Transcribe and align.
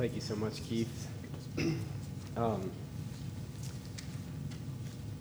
thank 0.00 0.14
you 0.14 0.20
so 0.22 0.34
much, 0.34 0.64
Keith. 0.64 1.08
um, 2.34 2.70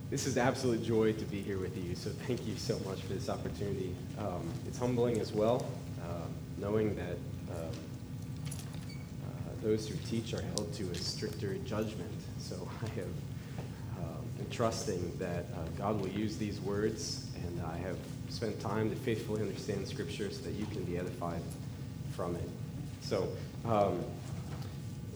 this 0.09 0.25
is 0.25 0.37
absolute 0.37 0.81
joy 0.81 1.11
to 1.11 1.25
be 1.25 1.41
here 1.41 1.57
with 1.57 1.75
you, 1.75 1.93
so 1.95 2.09
thank 2.27 2.47
you 2.47 2.55
so 2.55 2.79
much 2.87 3.01
for 3.01 3.11
this 3.11 3.27
opportunity. 3.27 3.93
Um, 4.17 4.49
it's 4.65 4.79
humbling 4.79 5.19
as 5.19 5.33
well, 5.33 5.69
uh, 6.01 6.27
knowing 6.59 6.95
that 6.95 7.17
um, 7.51 7.71
uh, 8.87 9.51
those 9.61 9.85
who 9.85 9.95
teach 10.09 10.33
are 10.33 10.41
held 10.41 10.71
to 10.75 10.83
a 10.83 10.95
stricter 10.95 11.55
judgment. 11.65 12.13
So 12.39 12.55
I 12.81 12.85
have 12.85 13.05
um, 13.97 14.45
trusting 14.49 15.17
that 15.19 15.43
uh, 15.55 15.67
God 15.77 15.99
will 15.99 16.07
use 16.07 16.37
these 16.37 16.61
words, 16.61 17.27
and 17.35 17.61
I 17.63 17.75
have 17.79 17.97
spent 18.29 18.57
time 18.61 18.89
to 18.91 18.95
faithfully 18.95 19.41
understand 19.41 19.89
Scripture 19.89 20.31
so 20.31 20.41
that 20.43 20.53
you 20.53 20.65
can 20.67 20.85
be 20.85 20.97
edified 20.97 21.41
from 22.15 22.37
it. 22.37 22.49
So, 23.01 23.27
um, 23.65 24.05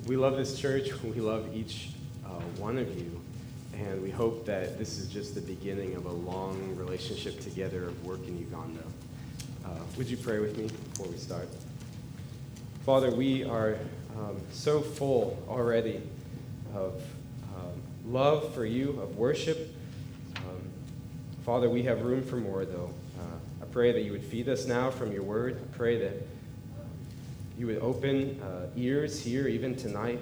we 0.05 0.17
love 0.17 0.37
this 0.37 0.59
church. 0.59 0.89
We 1.03 1.19
love 1.21 1.55
each 1.55 1.89
uh, 2.25 2.29
one 2.57 2.77
of 2.77 2.97
you. 2.97 3.21
And 3.73 4.01
we 4.01 4.11
hope 4.11 4.45
that 4.45 4.77
this 4.77 4.99
is 4.99 5.07
just 5.07 5.35
the 5.35 5.41
beginning 5.41 5.95
of 5.95 6.05
a 6.05 6.11
long 6.11 6.75
relationship 6.75 7.39
together 7.39 7.85
of 7.85 8.05
work 8.05 8.25
in 8.27 8.37
Uganda. 8.37 8.83
Uh, 9.65 9.69
would 9.97 10.09
you 10.09 10.17
pray 10.17 10.39
with 10.39 10.57
me 10.57 10.67
before 10.67 11.07
we 11.07 11.17
start? 11.17 11.47
Father, 12.85 13.09
we 13.09 13.43
are 13.43 13.77
um, 14.17 14.39
so 14.51 14.81
full 14.81 15.41
already 15.47 16.01
of 16.75 17.01
um, 17.55 17.81
love 18.05 18.53
for 18.53 18.65
you, 18.65 18.99
of 19.01 19.17
worship. 19.17 19.75
Um, 20.37 20.61
Father, 21.45 21.69
we 21.69 21.83
have 21.83 22.03
room 22.03 22.23
for 22.23 22.37
more, 22.37 22.65
though. 22.65 22.91
Uh, 23.19 23.63
I 23.63 23.65
pray 23.65 23.91
that 23.91 24.01
you 24.01 24.11
would 24.11 24.23
feed 24.23 24.49
us 24.49 24.65
now 24.65 24.91
from 24.91 25.11
your 25.11 25.23
word. 25.23 25.59
I 25.61 25.77
pray 25.77 25.97
that 25.97 26.13
you 27.57 27.67
would 27.67 27.79
open 27.79 28.41
uh, 28.41 28.67
ears 28.75 29.19
here, 29.21 29.47
even 29.47 29.75
tonight, 29.75 30.19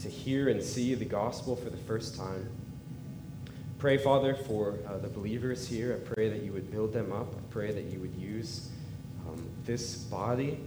to 0.00 0.08
hear 0.08 0.48
and 0.48 0.62
see 0.62 0.94
the 0.94 1.04
gospel 1.04 1.56
for 1.56 1.70
the 1.70 1.76
first 1.76 2.16
time. 2.16 2.48
Pray, 3.78 3.98
Father, 3.98 4.34
for 4.34 4.78
uh, 4.86 4.98
the 4.98 5.08
believers 5.08 5.66
here. 5.66 5.94
I 5.94 6.14
pray 6.14 6.28
that 6.28 6.42
you 6.42 6.52
would 6.52 6.70
build 6.70 6.92
them 6.92 7.12
up. 7.12 7.32
I 7.34 7.40
pray 7.50 7.72
that 7.72 7.84
you 7.84 8.00
would 8.00 8.14
use 8.16 8.70
um, 9.26 9.48
this 9.64 9.96
body 9.96 10.58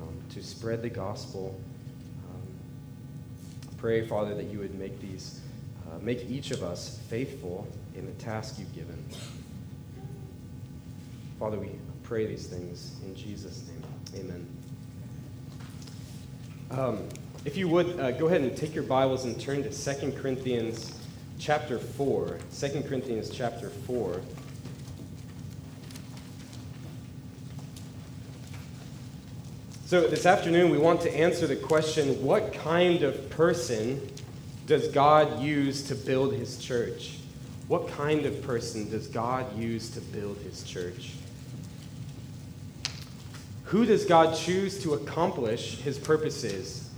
um, 0.00 0.18
to 0.30 0.42
spread 0.42 0.82
the 0.82 0.90
gospel. 0.90 1.58
Um, 2.30 2.42
pray, 3.76 4.06
Father, 4.06 4.34
that 4.34 4.46
you 4.46 4.58
would 4.58 4.74
make 4.78 5.00
these, 5.00 5.40
uh, 5.86 5.98
make 6.00 6.28
each 6.30 6.50
of 6.50 6.62
us 6.62 6.98
faithful 7.08 7.66
in 7.94 8.06
the 8.06 8.12
task 8.12 8.58
you've 8.58 8.74
given. 8.74 9.04
Father, 11.38 11.58
we 11.58 11.70
pray 12.02 12.26
these 12.26 12.46
things 12.46 12.96
in 13.04 13.14
Jesus' 13.14 13.66
name. 13.68 14.24
Amen. 14.24 14.59
Um, 16.70 17.08
if 17.44 17.56
you 17.56 17.66
would, 17.66 17.98
uh, 17.98 18.12
go 18.12 18.28
ahead 18.28 18.42
and 18.42 18.56
take 18.56 18.74
your 18.74 18.84
Bibles 18.84 19.24
and 19.24 19.38
turn 19.40 19.64
to 19.64 19.70
2 19.70 20.12
Corinthians 20.12 20.92
chapter 21.36 21.80
4. 21.80 22.38
2 22.56 22.82
Corinthians 22.82 23.28
chapter 23.28 23.70
4. 23.70 24.20
So, 29.86 30.06
this 30.06 30.26
afternoon, 30.26 30.70
we 30.70 30.78
want 30.78 31.00
to 31.00 31.12
answer 31.12 31.48
the 31.48 31.56
question 31.56 32.22
what 32.22 32.52
kind 32.52 33.02
of 33.02 33.28
person 33.30 34.08
does 34.66 34.86
God 34.86 35.40
use 35.40 35.82
to 35.88 35.96
build 35.96 36.34
his 36.34 36.56
church? 36.56 37.18
What 37.66 37.88
kind 37.88 38.26
of 38.26 38.42
person 38.42 38.88
does 38.88 39.08
God 39.08 39.58
use 39.58 39.90
to 39.90 40.00
build 40.00 40.36
his 40.38 40.62
church? 40.62 41.14
Who 43.70 43.86
does 43.86 44.04
God 44.04 44.36
choose 44.36 44.82
to 44.82 44.94
accomplish 44.94 45.76
his 45.76 45.96
purposes? 45.96 46.90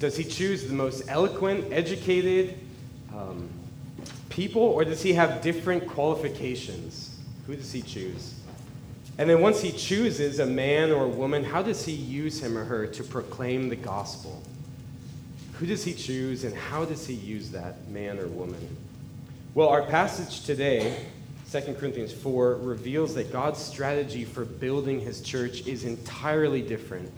Does 0.00 0.16
he 0.16 0.24
choose 0.24 0.66
the 0.66 0.74
most 0.74 1.04
eloquent, 1.06 1.72
educated 1.72 2.58
um, 3.14 3.48
people, 4.28 4.60
or 4.60 4.84
does 4.84 5.04
he 5.04 5.12
have 5.12 5.40
different 5.40 5.86
qualifications? 5.86 7.16
Who 7.46 7.54
does 7.54 7.70
he 7.70 7.80
choose? 7.80 8.34
And 9.18 9.30
then 9.30 9.40
once 9.40 9.60
he 9.60 9.70
chooses 9.70 10.40
a 10.40 10.46
man 10.46 10.90
or 10.90 11.04
a 11.04 11.08
woman, 11.08 11.44
how 11.44 11.62
does 11.62 11.84
he 11.84 11.92
use 11.92 12.42
him 12.42 12.58
or 12.58 12.64
her 12.64 12.88
to 12.88 13.04
proclaim 13.04 13.68
the 13.68 13.76
gospel? 13.76 14.42
Who 15.60 15.66
does 15.66 15.84
he 15.84 15.94
choose, 15.94 16.42
and 16.42 16.56
how 16.56 16.84
does 16.84 17.06
he 17.06 17.14
use 17.14 17.52
that 17.52 17.86
man 17.88 18.18
or 18.18 18.26
woman? 18.26 18.76
Well, 19.54 19.68
our 19.68 19.82
passage 19.82 20.44
today 20.44 21.06
2 21.54 21.74
Corinthians 21.74 22.12
4 22.12 22.56
reveals 22.56 23.14
that 23.14 23.30
God's 23.30 23.60
strategy 23.60 24.24
for 24.24 24.44
building 24.44 24.98
his 24.98 25.20
church 25.20 25.64
is 25.68 25.84
entirely 25.84 26.60
different 26.60 27.12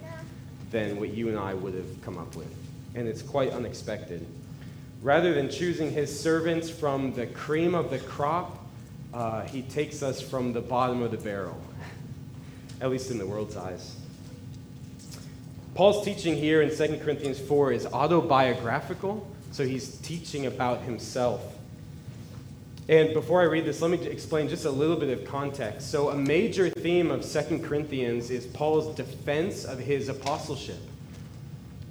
than 0.69 0.99
what 0.99 1.11
you 1.11 1.29
and 1.29 1.39
I 1.39 1.55
would 1.55 1.73
have 1.73 2.03
come 2.03 2.19
up 2.19 2.35
with. 2.35 2.53
And 2.93 3.07
it's 3.07 3.23
quite 3.23 3.51
unexpected. 3.51 4.23
Rather 5.01 5.33
than 5.33 5.49
choosing 5.49 5.89
his 5.89 6.19
servants 6.19 6.69
from 6.69 7.13
the 7.13 7.25
cream 7.25 7.73
of 7.73 7.89
the 7.89 7.97
crop, 7.97 8.63
uh, 9.11 9.41
he 9.41 9.63
takes 9.63 10.03
us 10.03 10.21
from 10.21 10.53
the 10.53 10.61
bottom 10.61 11.01
of 11.01 11.09
the 11.09 11.17
barrel, 11.17 11.59
at 12.81 12.91
least 12.91 13.09
in 13.09 13.17
the 13.17 13.25
world's 13.25 13.57
eyes. 13.57 13.95
Paul's 15.73 16.05
teaching 16.05 16.35
here 16.35 16.61
in 16.61 16.69
2 16.69 16.99
Corinthians 17.03 17.39
4 17.39 17.71
is 17.71 17.87
autobiographical, 17.87 19.27
so 19.51 19.65
he's 19.65 19.97
teaching 19.97 20.45
about 20.45 20.81
himself. 20.81 21.41
And 22.89 23.13
before 23.13 23.41
I 23.41 23.45
read 23.45 23.65
this, 23.65 23.81
let 23.81 23.91
me 23.91 24.01
explain 24.07 24.47
just 24.47 24.63
a 24.63 24.71
little 24.71 24.95
bit 24.95 25.09
of 25.09 25.25
context. 25.25 25.91
So, 25.91 26.09
a 26.09 26.15
major 26.15 26.69
theme 26.69 27.11
of 27.11 27.25
Second 27.25 27.65
Corinthians 27.65 28.29
is 28.29 28.45
Paul's 28.45 28.95
defense 28.95 29.65
of 29.65 29.77
his 29.77 30.07
apostleship. 30.07 30.79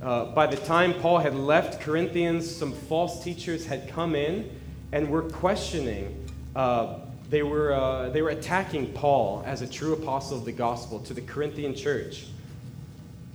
Uh, 0.02 0.26
by 0.26 0.46
the 0.46 0.56
time 0.56 0.94
Paul 0.94 1.18
had 1.18 1.34
left 1.34 1.82
Corinthians, 1.82 2.50
some 2.50 2.72
false 2.72 3.22
teachers 3.22 3.66
had 3.66 3.90
come 3.90 4.14
in 4.14 4.50
and 4.92 5.10
were 5.10 5.22
questioning. 5.22 6.26
Uh, 6.54 7.00
they, 7.28 7.42
were, 7.42 7.74
uh, 7.74 8.08
they 8.08 8.22
were 8.22 8.30
attacking 8.30 8.92
Paul 8.94 9.42
as 9.44 9.60
a 9.60 9.66
true 9.66 9.92
apostle 9.92 10.38
of 10.38 10.46
the 10.46 10.52
gospel 10.52 10.98
to 11.00 11.12
the 11.12 11.20
Corinthian 11.20 11.74
church. 11.74 12.26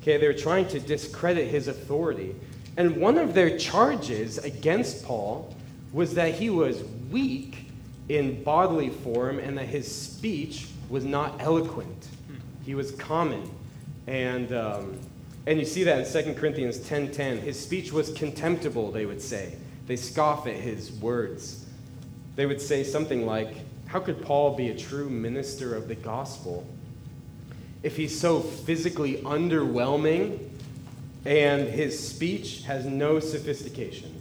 Okay, 0.02 0.18
they 0.18 0.28
were 0.28 0.34
trying 0.34 0.68
to 0.70 0.80
discredit 0.80 1.48
his 1.48 1.68
authority. 1.68 2.36
And 2.78 2.98
one 2.98 3.20
of 3.20 3.36
their 3.36 3.56
charges 3.60 4.40
against 4.40 5.06
Paul 5.06 5.56
was 5.94 6.16
that 6.16 6.34
he 6.34 6.50
was 6.50 6.82
weak 7.12 7.68
in 8.10 8.44
bodily 8.44 8.90
form 8.90 9.40
and 9.40 9.58
that 9.58 9.68
his 9.68 9.94
speech 9.94 10.68
was 10.90 11.06
not 11.06 11.42
eloquent. 11.42 12.08
He 12.66 12.76
was 12.76 12.92
common. 12.92 13.50
And, 14.08 14.52
um, 14.54 15.00
and 15.48 15.60
you 15.60 15.66
see 15.66 15.84
that 15.84 16.16
in 16.16 16.26
2 16.26 16.34
Corinthians 16.34 16.80
10.10. 16.80 17.40
His 17.40 17.60
speech 17.60 17.92
was 17.92 18.12
contemptible, 18.12 18.92
they 18.92 19.06
would 19.06 19.22
say. 19.22 19.56
They 19.88 19.96
scoff 19.96 20.48
at 20.48 20.56
his 20.56 20.92
words. 20.92 21.66
They 22.36 22.46
would 22.46 22.62
say 22.62 22.84
something 22.84 23.26
like, 23.26 23.56
how 23.88 24.00
could 24.00 24.22
Paul 24.22 24.56
be 24.56 24.70
a 24.70 24.78
true 24.78 25.10
minister 25.10 25.76
of 25.76 25.88
the 25.88 25.96
gospel 25.96 26.66
if 27.84 27.98
he's 27.98 28.18
so 28.18 28.40
physically 28.40 29.18
underwhelming 29.18 30.40
and 31.26 31.68
his 31.68 31.98
speech 31.98 32.64
has 32.64 32.86
no 32.86 33.20
sophistication? 33.20 34.14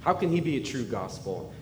How 0.00 0.14
can 0.14 0.30
he 0.30 0.40
be 0.40 0.56
a 0.56 0.62
true 0.62 0.84
gospel? 0.84 1.52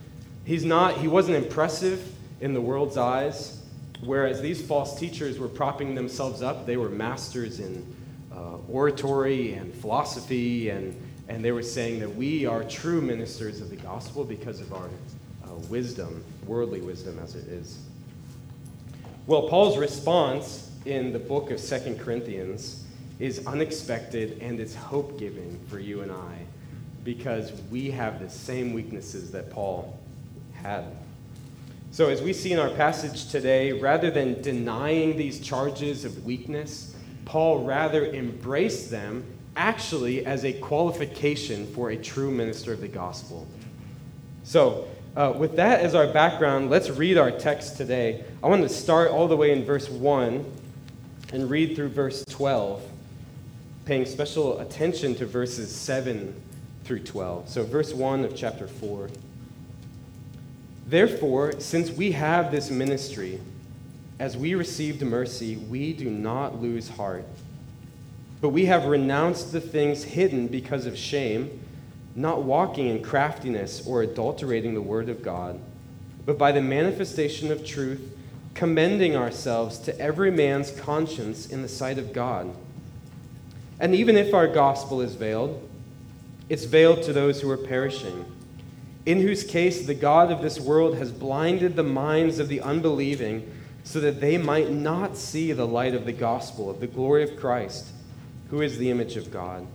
He's 0.46 0.64
not, 0.64 0.98
he 0.98 1.08
wasn't 1.08 1.36
impressive 1.36 2.14
in 2.40 2.54
the 2.54 2.60
world's 2.60 2.96
eyes, 2.96 3.60
whereas 4.04 4.40
these 4.40 4.64
false 4.64 4.96
teachers 4.96 5.40
were 5.40 5.48
propping 5.48 5.96
themselves 5.96 6.40
up. 6.40 6.66
They 6.66 6.76
were 6.76 6.88
masters 6.88 7.58
in 7.58 7.96
uh, 8.32 8.58
oratory 8.68 9.54
and 9.54 9.74
philosophy, 9.74 10.70
and, 10.70 10.94
and 11.28 11.44
they 11.44 11.50
were 11.50 11.64
saying 11.64 11.98
that 11.98 12.14
we 12.14 12.46
are 12.46 12.62
true 12.62 13.00
ministers 13.00 13.60
of 13.60 13.70
the 13.70 13.76
gospel 13.76 14.24
because 14.24 14.60
of 14.60 14.72
our 14.72 14.86
uh, 14.86 15.54
wisdom, 15.68 16.24
worldly 16.46 16.80
wisdom 16.80 17.18
as 17.18 17.34
it 17.34 17.48
is. 17.48 17.78
Well, 19.26 19.48
Paul's 19.48 19.76
response 19.76 20.70
in 20.84 21.12
the 21.12 21.18
book 21.18 21.50
of 21.50 21.58
Second 21.58 21.98
Corinthians 21.98 22.84
is 23.18 23.44
unexpected 23.48 24.38
and 24.40 24.60
it's 24.60 24.76
hope 24.76 25.18
giving 25.18 25.58
for 25.66 25.80
you 25.80 26.02
and 26.02 26.12
I 26.12 26.38
because 27.02 27.50
we 27.68 27.90
have 27.90 28.20
the 28.20 28.30
same 28.30 28.72
weaknesses 28.72 29.32
that 29.32 29.50
Paul 29.50 29.98
had. 30.66 30.84
So, 31.92 32.08
as 32.08 32.20
we 32.20 32.32
see 32.32 32.52
in 32.52 32.58
our 32.58 32.70
passage 32.70 33.30
today, 33.30 33.72
rather 33.72 34.10
than 34.10 34.42
denying 34.42 35.16
these 35.16 35.40
charges 35.40 36.04
of 36.04 36.24
weakness, 36.24 36.94
Paul 37.24 37.64
rather 37.64 38.04
embraced 38.06 38.90
them 38.90 39.24
actually 39.56 40.26
as 40.26 40.44
a 40.44 40.52
qualification 40.54 41.66
for 41.68 41.90
a 41.90 41.96
true 41.96 42.30
minister 42.30 42.72
of 42.72 42.80
the 42.80 42.88
gospel. 42.88 43.46
So, 44.42 44.88
uh, 45.16 45.32
with 45.38 45.56
that 45.56 45.80
as 45.80 45.94
our 45.94 46.08
background, 46.08 46.68
let's 46.68 46.90
read 46.90 47.16
our 47.16 47.30
text 47.30 47.76
today. 47.76 48.24
I 48.42 48.48
want 48.48 48.62
to 48.62 48.68
start 48.68 49.10
all 49.10 49.28
the 49.28 49.36
way 49.36 49.52
in 49.52 49.64
verse 49.64 49.88
1 49.88 50.44
and 51.32 51.48
read 51.48 51.76
through 51.76 51.90
verse 51.90 52.24
12, 52.28 52.82
paying 53.86 54.04
special 54.04 54.60
attention 54.60 55.14
to 55.14 55.26
verses 55.26 55.74
7 55.74 56.34
through 56.84 57.04
12. 57.04 57.48
So, 57.48 57.64
verse 57.64 57.94
1 57.94 58.24
of 58.24 58.36
chapter 58.36 58.66
4. 58.66 59.08
Therefore, 60.86 61.58
since 61.58 61.90
we 61.90 62.12
have 62.12 62.52
this 62.52 62.70
ministry, 62.70 63.40
as 64.18 64.36
we 64.36 64.54
received 64.54 65.02
mercy, 65.02 65.56
we 65.56 65.92
do 65.92 66.08
not 66.08 66.62
lose 66.62 66.88
heart. 66.88 67.26
But 68.40 68.50
we 68.50 68.66
have 68.66 68.84
renounced 68.84 69.52
the 69.52 69.60
things 69.60 70.04
hidden 70.04 70.46
because 70.46 70.86
of 70.86 70.96
shame, 70.96 71.60
not 72.14 72.44
walking 72.44 72.86
in 72.86 73.02
craftiness 73.02 73.86
or 73.86 74.02
adulterating 74.02 74.74
the 74.74 74.80
word 74.80 75.08
of 75.08 75.22
God, 75.22 75.58
but 76.24 76.38
by 76.38 76.52
the 76.52 76.62
manifestation 76.62 77.50
of 77.50 77.66
truth, 77.66 78.16
commending 78.54 79.16
ourselves 79.16 79.78
to 79.80 79.98
every 80.00 80.30
man's 80.30 80.70
conscience 80.70 81.46
in 81.46 81.62
the 81.62 81.68
sight 81.68 81.98
of 81.98 82.12
God. 82.12 82.54
And 83.78 83.94
even 83.94 84.16
if 84.16 84.32
our 84.32 84.48
gospel 84.48 85.00
is 85.02 85.14
veiled, 85.14 85.68
it's 86.48 86.64
veiled 86.64 87.02
to 87.02 87.12
those 87.12 87.40
who 87.40 87.50
are 87.50 87.56
perishing, 87.58 88.24
in 89.06 89.20
whose 89.20 89.44
case 89.44 89.86
the 89.86 89.94
God 89.94 90.32
of 90.32 90.42
this 90.42 90.58
world 90.58 90.98
has 90.98 91.12
blinded 91.12 91.76
the 91.76 91.84
minds 91.84 92.40
of 92.40 92.48
the 92.48 92.60
unbelieving 92.60 93.50
so 93.84 94.00
that 94.00 94.20
they 94.20 94.36
might 94.36 94.70
not 94.70 95.16
see 95.16 95.52
the 95.52 95.66
light 95.66 95.94
of 95.94 96.04
the 96.04 96.12
gospel 96.12 96.68
of 96.68 96.80
the 96.80 96.88
glory 96.88 97.22
of 97.22 97.38
Christ 97.38 97.92
who 98.50 98.60
is 98.60 98.78
the 98.78 98.90
image 98.90 99.16
of 99.16 99.30
God. 99.30 99.66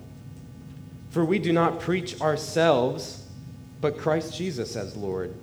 For 1.12 1.24
we 1.24 1.39
do 1.39 1.54
not 1.54 1.80
preach 1.80 2.19
ourselves, 2.22 3.25
but 3.80 3.98
Christ 3.98 4.36
Jesus 4.36 4.75
as 4.75 4.95
Lord, 4.95 5.33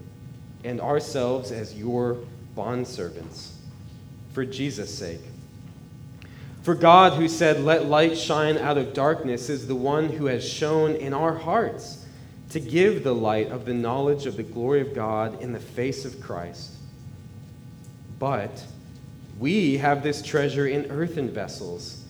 and 0.65 0.81
ourselves 0.81 1.51
as 1.51 1.75
your 1.75 2.19
bondservants, 2.57 3.53
for 4.33 4.45
Jesus' 4.45 4.97
sake. 4.97 5.21
For 6.63 6.75
God, 6.75 7.15
who 7.15 7.29
said, 7.29 7.61
Let 7.61 7.87
light 7.87 8.17
shine 8.19 8.59
out 8.59 8.77
of 8.77 8.93
darkness, 8.93 9.49
is 9.49 9.67
the 9.67 9.75
one 9.75 10.09
who 10.09 10.27
has 10.27 10.47
shone 10.47 10.95
in 10.95 11.15
our 11.15 11.35
hearts 11.35 12.05
to 12.51 12.61
give 12.61 13.05
the 13.05 13.15
light 13.15 13.51
of 13.51 13.65
the 13.65 13.75
knowledge 13.75 14.27
of 14.27 14.37
the 14.37 14.43
glory 14.43 14.81
of 14.81 14.95
God 14.95 15.41
in 15.43 15.53
the 15.53 15.61
face 15.61 16.05
of 16.05 16.21
Christ. 16.21 16.73
But 18.19 18.65
we 19.39 19.77
have 19.77 20.03
this 20.03 20.23
treasure 20.23 20.67
in 20.67 20.91
earthen 20.91 21.31
vessels 21.31 22.05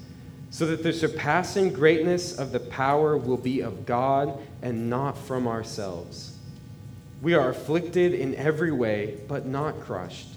so 0.51 0.67
that 0.67 0.83
the 0.83 0.93
surpassing 0.93 1.73
greatness 1.73 2.39
of 2.39 2.53
the 2.53 2.61
power 2.61 3.17
will 3.17 3.37
be 3.37 3.61
of 3.61 3.85
God 3.85 4.39
and 4.63 4.89
not 4.89 5.19
from 5.19 5.47
ourselves. 5.47 6.37
We 7.21 7.35
are 7.35 7.51
afflicted 7.51 8.15
in 8.15 8.35
every 8.37 8.73
way, 8.73 9.19
but 9.29 9.45
not 9.45 9.81
crushed, 9.81 10.29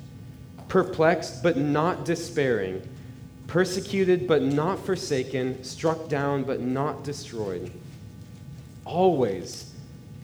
perplexed, 0.67 1.43
but 1.43 1.57
not 1.57 2.03
despairing, 2.05 2.87
persecuted, 3.47 4.27
but 4.27 4.41
not 4.41 4.83
forsaken, 4.83 5.63
struck 5.63 6.09
down, 6.09 6.43
but 6.43 6.59
not 6.59 7.03
destroyed. 7.03 7.71
Always 8.83 9.70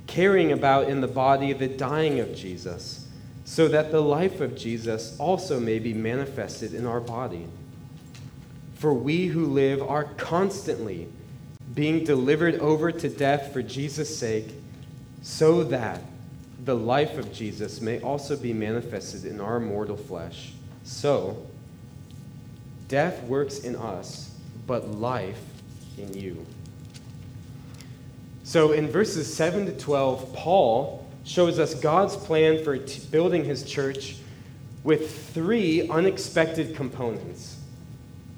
carrying 0.07 0.51
about 0.51 0.89
in 0.89 1.01
the 1.01 1.07
body 1.07 1.54
the 1.54 1.68
dying 1.68 2.19
of 2.19 2.36
Jesus, 2.36 3.07
so 3.45 3.68
that 3.68 3.92
the 3.92 4.01
life 4.01 4.42
of 4.42 4.57
Jesus 4.57 5.15
also 5.19 5.59
may 5.59 5.80
be 5.80 5.94
manifested 5.94 6.74
in 6.74 6.86
our 6.86 7.00
body. 7.00 7.48
For 8.75 8.94
we 8.94 9.27
who 9.27 9.45
live 9.45 9.81
are 9.81 10.06
constantly 10.15 11.07
being 11.74 12.04
delivered 12.04 12.56
over 12.56 12.92
to 12.92 13.09
death 13.09 13.51
for 13.54 13.62
Jesus' 13.62 14.18
sake, 14.18 14.54
so 15.21 15.63
that 15.65 16.01
the 16.63 16.75
life 16.75 17.18
of 17.18 17.31
Jesus 17.31 17.81
may 17.81 18.00
also 18.01 18.36
be 18.36 18.54
manifested 18.54 19.25
in 19.25 19.39
our 19.39 19.59
mortal 19.59 19.98
flesh. 19.98 20.54
So, 20.83 21.45
death 22.88 23.24
works 23.24 23.59
in 23.59 23.75
us, 23.75 24.31
but 24.65 24.89
life 24.89 25.42
in 25.98 26.13
you. 26.13 26.45
So, 28.48 28.72
in 28.72 28.88
verses 28.88 29.36
7 29.36 29.66
to 29.66 29.74
12, 29.74 30.32
Paul 30.32 31.06
shows 31.26 31.60
us 31.60 31.74
God's 31.74 32.16
plan 32.16 32.64
for 32.64 32.78
t- 32.78 33.02
building 33.12 33.44
his 33.44 33.62
church 33.64 34.16
with 34.86 35.34
three 35.34 35.90
unexpected 35.90 36.74
components. 36.74 37.58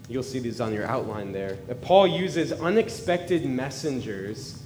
You'll 0.08 0.24
see 0.24 0.40
these 0.40 0.60
on 0.60 0.74
your 0.74 0.88
outline 0.88 1.32
there. 1.32 1.58
Paul 1.84 2.08
uses 2.08 2.52
unexpected 2.52 3.46
messengers 3.46 4.64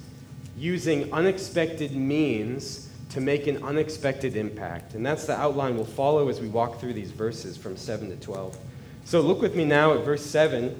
using 0.56 1.12
unexpected 1.12 1.94
means 1.94 2.88
to 3.10 3.20
make 3.20 3.46
an 3.46 3.62
unexpected 3.62 4.36
impact. 4.36 4.94
And 4.94 5.04
that's 5.04 5.26
the 5.26 5.38
outline 5.38 5.76
we'll 5.76 5.84
follow 5.84 6.30
as 6.30 6.40
we 6.40 6.48
walk 6.48 6.80
through 6.80 6.94
these 6.94 7.10
verses 7.10 7.58
from 7.58 7.76
7 7.76 8.08
to 8.08 8.16
12. 8.16 8.56
So 9.04 9.20
look 9.20 9.42
with 9.42 9.54
me 9.54 9.66
now 9.66 9.92
at 9.92 10.06
verse 10.06 10.24
7 10.24 10.74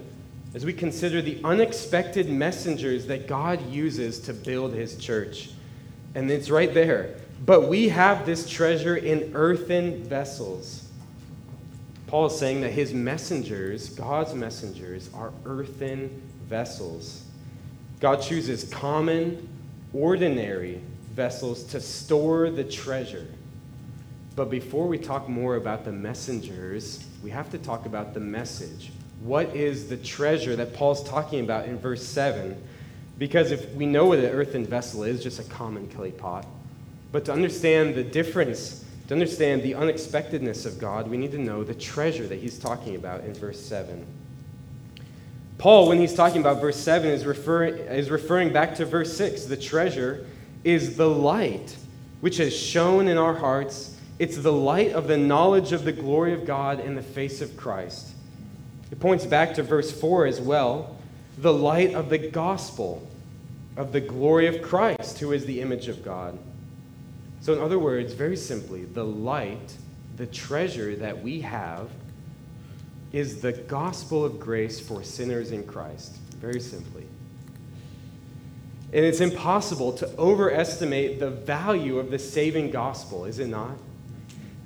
as 0.54 0.64
we 0.64 0.72
consider 0.72 1.20
the 1.20 1.40
unexpected 1.44 2.28
messengers 2.28 3.06
that 3.06 3.26
God 3.26 3.60
uses 3.70 4.20
to 4.20 4.32
build 4.32 4.72
his 4.72 4.96
church. 4.96 5.50
And 6.14 6.30
it's 6.30 6.48
right 6.48 6.72
there. 6.72 7.16
But 7.44 7.68
we 7.68 7.88
have 7.88 8.24
this 8.24 8.48
treasure 8.48 8.96
in 8.96 9.32
earthen 9.34 10.04
vessels 10.04 10.84
Paul 12.14 12.26
is 12.26 12.38
saying 12.38 12.60
that 12.60 12.70
his 12.70 12.94
messengers, 12.94 13.88
God's 13.88 14.34
messengers, 14.34 15.10
are 15.14 15.32
earthen 15.44 16.22
vessels. 16.48 17.24
God 17.98 18.22
chooses 18.22 18.70
common, 18.72 19.48
ordinary 19.92 20.80
vessels 21.12 21.64
to 21.64 21.80
store 21.80 22.50
the 22.50 22.62
treasure. 22.62 23.26
But 24.36 24.48
before 24.48 24.86
we 24.86 24.96
talk 24.96 25.28
more 25.28 25.56
about 25.56 25.84
the 25.84 25.90
messengers, 25.90 27.04
we 27.20 27.30
have 27.30 27.50
to 27.50 27.58
talk 27.58 27.84
about 27.84 28.14
the 28.14 28.20
message. 28.20 28.92
What 29.20 29.54
is 29.56 29.88
the 29.88 29.96
treasure 29.96 30.56
that 30.56 30.74
Paul's 30.74 31.02
talking 31.08 31.40
about 31.40 31.66
in 31.66 31.78
verse 31.78 32.06
7? 32.06 32.60
Because 33.16 33.52
if 33.52 33.72
we 33.74 33.86
know 33.86 34.06
what 34.06 34.18
an 34.18 34.26
earthen 34.26 34.66
vessel 34.66 35.04
is, 35.04 35.22
just 35.22 35.38
a 35.38 35.44
common 35.44 35.88
clay 35.88 36.10
pot, 36.10 36.46
but 37.12 37.24
to 37.26 37.32
understand 37.32 37.94
the 37.94 38.02
difference 38.02 38.84
to 39.08 39.14
understand 39.14 39.62
the 39.62 39.74
unexpectedness 39.74 40.64
of 40.64 40.78
God, 40.78 41.08
we 41.08 41.18
need 41.18 41.32
to 41.32 41.38
know 41.38 41.62
the 41.62 41.74
treasure 41.74 42.26
that 42.26 42.38
he's 42.38 42.58
talking 42.58 42.96
about 42.96 43.22
in 43.24 43.34
verse 43.34 43.60
7. 43.60 44.04
Paul, 45.58 45.88
when 45.88 45.98
he's 45.98 46.14
talking 46.14 46.40
about 46.40 46.60
verse 46.60 46.76
7, 46.76 47.10
is 47.10 47.26
referring, 47.26 47.74
is 47.74 48.10
referring 48.10 48.52
back 48.52 48.74
to 48.76 48.86
verse 48.86 49.14
6. 49.16 49.44
The 49.44 49.56
treasure 49.56 50.26
is 50.64 50.96
the 50.96 51.08
light 51.08 51.76
which 52.22 52.38
has 52.38 52.56
shone 52.56 53.06
in 53.06 53.18
our 53.18 53.34
hearts. 53.34 53.98
It's 54.18 54.38
the 54.38 54.52
light 54.52 54.92
of 54.92 55.06
the 55.06 55.18
knowledge 55.18 55.72
of 55.72 55.84
the 55.84 55.92
glory 55.92 56.32
of 56.32 56.46
God 56.46 56.80
in 56.80 56.94
the 56.94 57.02
face 57.02 57.42
of 57.42 57.56
Christ. 57.56 58.13
It 58.90 59.00
points 59.00 59.26
back 59.26 59.54
to 59.54 59.62
verse 59.62 59.90
4 59.90 60.26
as 60.26 60.40
well 60.40 60.96
the 61.38 61.52
light 61.52 61.94
of 61.94 62.10
the 62.10 62.18
gospel 62.18 63.06
of 63.76 63.92
the 63.92 64.00
glory 64.00 64.46
of 64.46 64.62
Christ, 64.62 65.18
who 65.18 65.32
is 65.32 65.44
the 65.46 65.60
image 65.60 65.88
of 65.88 66.04
God. 66.04 66.38
So, 67.40 67.52
in 67.52 67.60
other 67.60 67.78
words, 67.78 68.14
very 68.14 68.36
simply, 68.36 68.84
the 68.84 69.04
light, 69.04 69.76
the 70.16 70.26
treasure 70.26 70.94
that 70.96 71.22
we 71.22 71.40
have, 71.40 71.90
is 73.12 73.40
the 73.40 73.52
gospel 73.52 74.24
of 74.24 74.40
grace 74.40 74.80
for 74.80 75.02
sinners 75.02 75.50
in 75.52 75.64
Christ. 75.64 76.16
Very 76.40 76.60
simply. 76.60 77.06
And 78.92 79.04
it's 79.04 79.20
impossible 79.20 79.92
to 79.94 80.16
overestimate 80.16 81.18
the 81.18 81.30
value 81.30 81.98
of 81.98 82.10
the 82.10 82.18
saving 82.18 82.70
gospel, 82.70 83.24
is 83.24 83.40
it 83.40 83.48
not? 83.48 83.76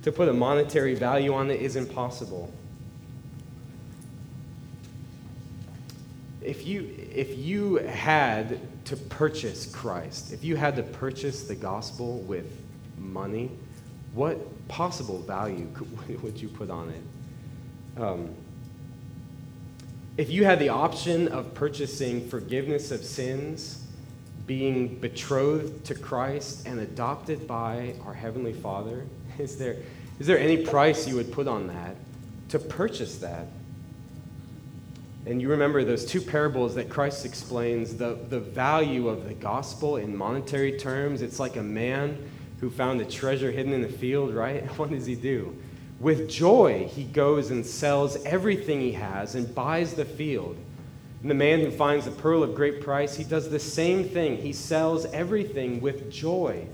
To 0.02 0.12
put 0.12 0.28
a 0.28 0.32
monetary 0.32 0.94
value 0.94 1.34
on 1.34 1.50
it 1.50 1.60
is 1.60 1.76
impossible. 1.76 2.52
If 6.42 6.57
you, 6.68 6.94
if 7.12 7.37
you 7.37 7.76
had 7.76 8.60
to 8.87 8.96
purchase 8.96 9.66
Christ, 9.66 10.32
if 10.32 10.44
you 10.44 10.56
had 10.56 10.76
to 10.76 10.82
purchase 10.82 11.44
the 11.44 11.54
gospel 11.54 12.18
with 12.20 12.46
money, 12.98 13.50
what 14.14 14.68
possible 14.68 15.18
value 15.20 15.66
would 16.22 16.40
you 16.40 16.48
put 16.48 16.70
on 16.70 16.90
it? 16.90 18.00
Um, 18.00 18.34
if 20.16 20.30
you 20.30 20.44
had 20.44 20.58
the 20.58 20.68
option 20.68 21.28
of 21.28 21.54
purchasing 21.54 22.28
forgiveness 22.28 22.90
of 22.90 23.04
sins, 23.04 23.84
being 24.46 24.98
betrothed 24.98 25.84
to 25.87 25.94
Christ, 25.94 26.66
and 26.66 26.80
adopted 26.80 27.46
by 27.46 27.94
our 28.04 28.14
Heavenly 28.14 28.52
Father, 28.52 29.04
is 29.38 29.58
there, 29.58 29.76
is 30.18 30.26
there 30.26 30.38
any 30.38 30.64
price 30.64 31.06
you 31.06 31.16
would 31.16 31.32
put 31.32 31.46
on 31.46 31.68
that 31.68 31.96
to 32.50 32.58
purchase 32.58 33.18
that? 33.18 33.46
And 35.28 35.42
you 35.42 35.50
remember 35.50 35.85
those 35.85 36.06
two 36.06 36.23
parables 36.23 36.75
that 36.76 36.88
Christ 36.88 37.26
explains 37.26 37.94
the, 37.94 38.18
the 38.30 38.40
value 38.40 39.08
of 39.08 39.28
the 39.28 39.35
gospel 39.35 39.99
in 39.99 40.16
monetary 40.16 40.78
terms. 40.78 41.20
It's 41.20 41.38
like 41.38 41.56
a 41.56 41.62
man 41.62 42.30
who 42.61 42.70
found 42.70 43.02
a 43.02 43.04
treasure 43.04 43.50
hidden 43.50 43.75
in 43.75 43.82
the 43.82 43.90
field, 43.90 44.35
right? 44.35 44.64
What 44.78 44.88
does 44.88 45.04
he 45.04 45.14
do? 45.14 45.54
With 46.00 46.30
joy, 46.30 46.88
he 46.90 47.04
goes 47.04 47.50
and 47.50 47.66
sells 47.66 48.16
everything 48.25 48.80
he 48.80 48.92
has 48.92 49.35
and 49.35 49.54
buys 49.54 49.92
the 49.92 50.06
field. 50.06 50.56
And 51.20 51.30
the 51.30 51.35
man 51.35 51.61
who 51.61 51.73
finds 51.73 52.06
a 52.06 52.11
pearl 52.11 52.42
of 52.42 52.54
great 52.54 52.80
price, 52.80 53.14
he 53.14 53.25
does 53.25 53.50
the 53.50 53.58
same 53.58 54.08
thing. 54.08 54.38
He 54.38 54.54
sells 54.54 55.04
everything 55.06 55.82
with 55.82 56.11
joy, 56.11 56.64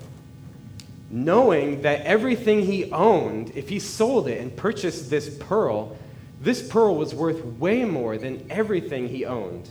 knowing 1.11 1.82
that 1.82 2.02
everything 2.02 2.66
he 2.66 2.92
owned, 2.92 3.50
if 3.56 3.68
he 3.68 3.80
sold 3.80 4.28
it 4.28 4.40
and 4.40 4.56
purchased 4.56 5.11
this 5.11 5.37
pearl, 5.40 5.96
this 6.40 6.66
pearl 6.66 6.96
was 6.96 7.14
worth 7.14 7.44
way 7.58 7.84
more 7.84 8.18
than 8.18 8.46
everything 8.50 9.08
he 9.08 9.24
owned. 9.24 9.68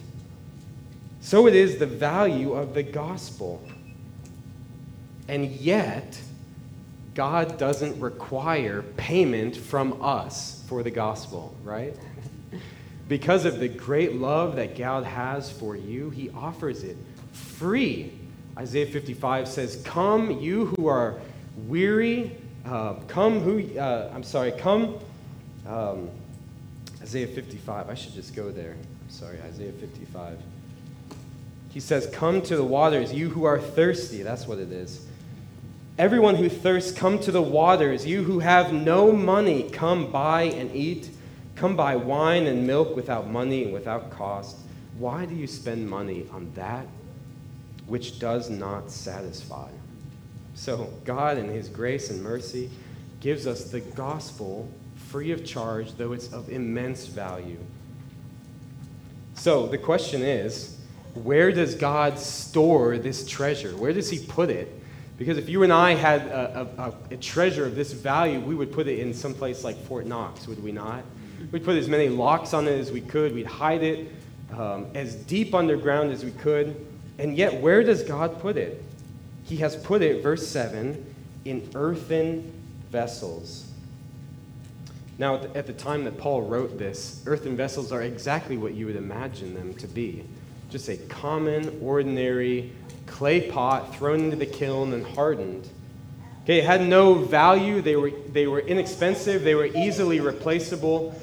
So 1.21 1.47
it 1.47 1.55
is 1.55 1.77
the 1.77 1.85
value 1.85 2.53
of 2.53 2.73
the 2.73 2.83
gospel. 2.83 3.61
And 5.27 5.51
yet, 5.51 6.19
God 7.15 7.57
doesn't 7.57 7.99
require 7.99 8.81
payment 8.97 9.55
from 9.55 10.01
us 10.01 10.63
for 10.67 10.83
the 10.83 10.91
gospel, 10.91 11.55
right? 11.63 11.95
Because 13.09 13.43
of 13.43 13.59
the 13.59 13.67
great 13.67 14.15
love 14.15 14.55
that 14.55 14.77
God 14.77 15.03
has 15.03 15.51
for 15.51 15.75
you, 15.75 16.09
he 16.09 16.29
offers 16.29 16.83
it 16.83 16.95
free. 17.33 18.13
Isaiah 18.57 18.85
55 18.85 19.47
says, 19.47 19.81
Come, 19.83 20.39
you 20.39 20.67
who 20.67 20.87
are 20.87 21.19
weary, 21.67 22.35
uh, 22.65 22.93
come 23.09 23.41
who, 23.41 23.77
uh, 23.77 24.09
I'm 24.15 24.23
sorry, 24.23 24.53
come. 24.53 24.99
Um, 25.67 26.09
Isaiah 27.03 27.27
55, 27.27 27.89
I 27.89 27.95
should 27.95 28.13
just 28.13 28.33
go 28.33 28.49
there. 28.49 28.71
I'm 28.71 29.09
sorry, 29.09 29.37
Isaiah 29.41 29.73
55. 29.73 30.39
He 31.69 31.81
says, 31.81 32.07
Come 32.13 32.41
to 32.43 32.55
the 32.55 32.63
waters, 32.63 33.13
you 33.13 33.29
who 33.29 33.43
are 33.43 33.59
thirsty. 33.59 34.23
That's 34.23 34.47
what 34.47 34.57
it 34.57 34.71
is. 34.71 35.05
Everyone 35.99 36.35
who 36.35 36.47
thirsts, 36.47 36.97
come 36.97 37.19
to 37.19 37.31
the 37.31 37.41
waters. 37.41 38.05
You 38.05 38.23
who 38.23 38.39
have 38.39 38.71
no 38.71 39.11
money, 39.11 39.69
come 39.69 40.11
buy 40.11 40.43
and 40.43 40.73
eat. 40.73 41.09
Come 41.57 41.75
buy 41.75 41.97
wine 41.97 42.47
and 42.47 42.65
milk 42.65 42.95
without 42.95 43.29
money 43.29 43.65
and 43.65 43.73
without 43.73 44.09
cost. 44.09 44.57
Why 44.97 45.25
do 45.25 45.35
you 45.35 45.45
spend 45.45 45.89
money 45.89 46.25
on 46.31 46.51
that 46.55 46.87
which 47.85 48.17
does 48.17 48.49
not 48.49 48.89
satisfy? 48.89 49.69
So, 50.55 50.93
God, 51.03 51.37
in 51.37 51.49
His 51.49 51.67
grace 51.67 52.09
and 52.09 52.23
mercy, 52.23 52.69
gives 53.19 53.45
us 53.45 53.65
the 53.65 53.81
gospel 53.81 54.69
free 55.13 55.29
of 55.29 55.45
charge, 55.45 55.93
though 55.93 56.11
it's 56.11 56.33
of 56.33 56.49
immense 56.49 57.05
value. 57.05 57.59
So, 59.35 59.67
the 59.67 59.77
question 59.77 60.23
is 60.23 60.79
where 61.13 61.51
does 61.51 61.75
God 61.75 62.17
store 62.17 62.97
this 62.97 63.27
treasure? 63.27 63.77
Where 63.77 63.93
does 63.93 64.09
He 64.09 64.25
put 64.25 64.49
it? 64.49 64.73
Because 65.19 65.37
if 65.37 65.47
you 65.49 65.61
and 65.61 65.71
I 65.71 65.93
had 65.93 66.21
a, 66.21 66.67
a, 66.79 67.13
a, 67.13 67.17
treasure 67.17 67.63
of 67.63 67.75
this 67.75 67.91
value, 67.91 68.39
we 68.39 68.55
would 68.55 68.71
put 68.73 68.87
it 68.87 68.97
in 68.97 69.13
some 69.13 69.35
place 69.35 69.63
like 69.63 69.77
Fort 69.85 70.07
Knox, 70.07 70.47
would 70.47 70.63
we 70.63 70.71
not? 70.71 71.03
We'd 71.51 71.63
put 71.63 71.77
as 71.77 71.87
many 71.87 72.09
locks 72.09 72.51
on 72.55 72.67
it 72.67 72.79
as 72.79 72.91
we 72.91 73.01
could. 73.01 73.35
We'd 73.35 73.45
hide 73.45 73.83
it 73.83 74.11
um, 74.57 74.87
as 74.95 75.13
deep 75.13 75.53
underground 75.53 76.11
as 76.11 76.25
we 76.25 76.31
could. 76.31 76.75
And 77.19 77.37
yet, 77.37 77.61
where 77.61 77.83
does 77.83 78.01
God 78.01 78.41
put 78.41 78.57
it? 78.57 78.83
He 79.43 79.57
has 79.57 79.75
put 79.75 80.01
it, 80.01 80.23
verse 80.23 80.47
7, 80.47 81.05
in 81.45 81.69
earthen 81.75 82.51
vessels. 82.89 83.67
Now, 85.23 85.35
at 85.55 85.67
the 85.67 85.71
time 85.71 86.03
that 86.03 86.17
Paul 86.17 86.41
wrote 86.41 86.77
this, 86.77 87.23
earthen 87.25 87.55
vessels 87.55 87.93
are 87.93 88.01
exactly 88.01 88.57
what 88.57 88.73
you 88.73 88.87
would 88.87 88.97
imagine 88.97 89.53
them 89.53 89.73
to 89.75 89.87
be 89.87 90.25
just 90.69 90.89
a 90.89 90.97
common, 90.97 91.79
ordinary 91.81 92.73
clay 93.05 93.49
pot 93.49 93.95
thrown 93.95 94.19
into 94.19 94.35
the 94.35 94.45
kiln 94.45 94.91
and 94.91 95.07
hardened. 95.07 95.69
Okay, 96.43 96.57
it 96.57 96.65
had 96.65 96.81
no 96.81 97.13
value. 97.13 97.79
They 97.79 97.95
were, 97.95 98.11
they 98.33 98.47
were 98.47 98.59
inexpensive. 98.59 99.45
They 99.45 99.55
were 99.55 99.67
easily 99.67 100.19
replaceable. 100.19 101.17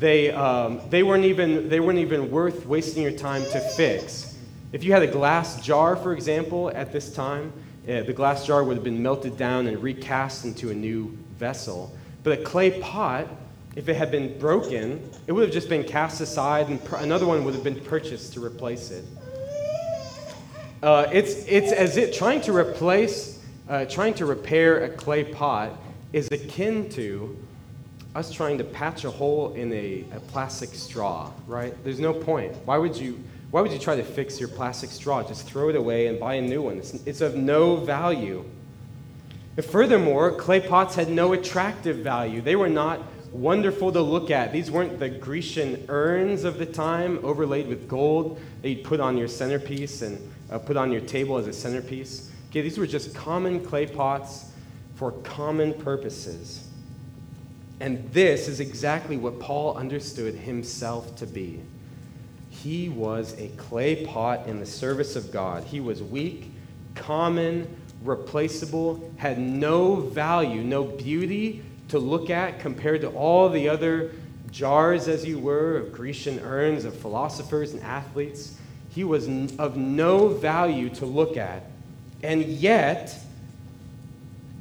They, 0.00 0.32
um, 0.32 0.80
they, 0.90 1.04
weren't 1.04 1.24
even, 1.24 1.68
they 1.68 1.78
weren't 1.78 2.00
even 2.00 2.32
worth 2.32 2.66
wasting 2.66 3.04
your 3.04 3.12
time 3.12 3.44
to 3.44 3.60
fix. 3.60 4.36
If 4.72 4.82
you 4.82 4.92
had 4.92 5.04
a 5.04 5.06
glass 5.06 5.64
jar, 5.64 5.94
for 5.94 6.12
example, 6.12 6.72
at 6.74 6.92
this 6.92 7.14
time, 7.14 7.52
uh, 7.88 8.02
the 8.02 8.12
glass 8.12 8.44
jar 8.44 8.64
would 8.64 8.76
have 8.76 8.84
been 8.84 9.00
melted 9.00 9.36
down 9.36 9.68
and 9.68 9.80
recast 9.80 10.44
into 10.44 10.72
a 10.72 10.74
new 10.74 11.16
vessel. 11.38 11.96
But 12.24 12.40
a 12.40 12.42
clay 12.42 12.80
pot, 12.80 13.28
if 13.76 13.88
it 13.88 13.96
had 13.96 14.10
been 14.10 14.38
broken, 14.38 15.10
it 15.26 15.32
would 15.32 15.42
have 15.42 15.52
just 15.52 15.68
been 15.68 15.84
cast 15.84 16.20
aside 16.20 16.68
and 16.68 16.82
pr- 16.84 16.96
another 16.96 17.26
one 17.26 17.44
would 17.44 17.54
have 17.54 17.64
been 17.64 17.80
purchased 17.80 18.32
to 18.34 18.44
replace 18.44 18.90
it. 18.90 19.04
Uh, 20.82 21.08
it's, 21.12 21.44
it's 21.46 21.72
as 21.72 21.96
if 21.96 22.16
trying 22.16 22.40
to 22.42 22.54
replace, 22.54 23.42
uh, 23.68 23.84
trying 23.86 24.14
to 24.14 24.26
repair 24.26 24.84
a 24.84 24.88
clay 24.88 25.24
pot 25.24 25.72
is 26.12 26.28
akin 26.30 26.88
to 26.90 27.36
us 28.14 28.30
trying 28.30 28.58
to 28.58 28.64
patch 28.64 29.04
a 29.04 29.10
hole 29.10 29.52
in 29.54 29.72
a, 29.72 30.04
a 30.14 30.20
plastic 30.20 30.70
straw, 30.70 31.32
right? 31.46 31.74
There's 31.82 31.98
no 31.98 32.12
point. 32.12 32.54
Why 32.64 32.78
would 32.78 32.96
you? 32.96 33.18
Why 33.50 33.60
would 33.60 33.72
you 33.72 33.78
try 33.78 33.94
to 33.94 34.02
fix 34.02 34.40
your 34.40 34.48
plastic 34.48 34.90
straw? 34.90 35.22
Just 35.22 35.46
throw 35.46 35.68
it 35.68 35.76
away 35.76 36.08
and 36.08 36.18
buy 36.18 36.34
a 36.34 36.40
new 36.40 36.62
one. 36.62 36.78
It's, 36.78 36.94
it's 37.06 37.20
of 37.20 37.36
no 37.36 37.76
value. 37.76 38.44
And 39.56 39.64
furthermore, 39.64 40.32
clay 40.32 40.60
pots 40.60 40.96
had 40.96 41.08
no 41.08 41.32
attractive 41.34 41.98
value. 41.98 42.40
They 42.40 42.56
were 42.56 42.68
not 42.68 43.00
wonderful 43.34 43.90
to 43.92 44.00
look 44.00 44.30
at. 44.30 44.52
These 44.52 44.70
weren't 44.70 44.98
the 44.98 45.08
Grecian 45.08 45.84
urns 45.88 46.44
of 46.44 46.58
the 46.58 46.66
time 46.66 47.18
overlaid 47.24 47.66
with 47.66 47.88
gold 47.88 48.40
that 48.62 48.68
you'd 48.68 48.84
put 48.84 49.00
on 49.00 49.18
your 49.18 49.28
centerpiece 49.28 50.02
and 50.02 50.18
uh, 50.50 50.58
put 50.58 50.76
on 50.76 50.92
your 50.92 51.00
table 51.00 51.36
as 51.36 51.46
a 51.46 51.52
centerpiece. 51.52 52.30
Okay, 52.50 52.62
these 52.62 52.78
were 52.78 52.86
just 52.86 53.14
common 53.14 53.64
clay 53.64 53.86
pots 53.86 54.52
for 54.94 55.10
common 55.10 55.74
purposes. 55.74 56.68
And 57.80 58.08
this 58.12 58.46
is 58.46 58.60
exactly 58.60 59.16
what 59.16 59.40
Paul 59.40 59.76
understood 59.76 60.34
himself 60.34 61.16
to 61.16 61.26
be. 61.26 61.60
He 62.50 62.88
was 62.88 63.38
a 63.38 63.48
clay 63.56 64.06
pot 64.06 64.46
in 64.46 64.60
the 64.60 64.66
service 64.66 65.16
of 65.16 65.32
God. 65.32 65.64
He 65.64 65.80
was 65.80 66.00
weak, 66.00 66.52
common, 66.94 67.76
replaceable, 68.04 69.10
had 69.16 69.40
no 69.40 69.96
value, 69.96 70.62
no 70.62 70.84
beauty 70.84 71.64
to 71.88 71.98
look 71.98 72.30
at 72.30 72.60
compared 72.60 73.00
to 73.02 73.08
all 73.10 73.48
the 73.48 73.68
other 73.68 74.12
jars, 74.50 75.08
as 75.08 75.24
you 75.24 75.38
were, 75.38 75.76
of 75.76 75.92
Grecian 75.92 76.38
urns, 76.40 76.84
of 76.84 76.96
philosophers 76.96 77.72
and 77.72 77.82
athletes. 77.82 78.56
He 78.90 79.04
was 79.04 79.26
of 79.58 79.76
no 79.76 80.28
value 80.28 80.88
to 80.90 81.06
look 81.06 81.36
at. 81.36 81.64
And 82.22 82.44
yet, 82.44 83.18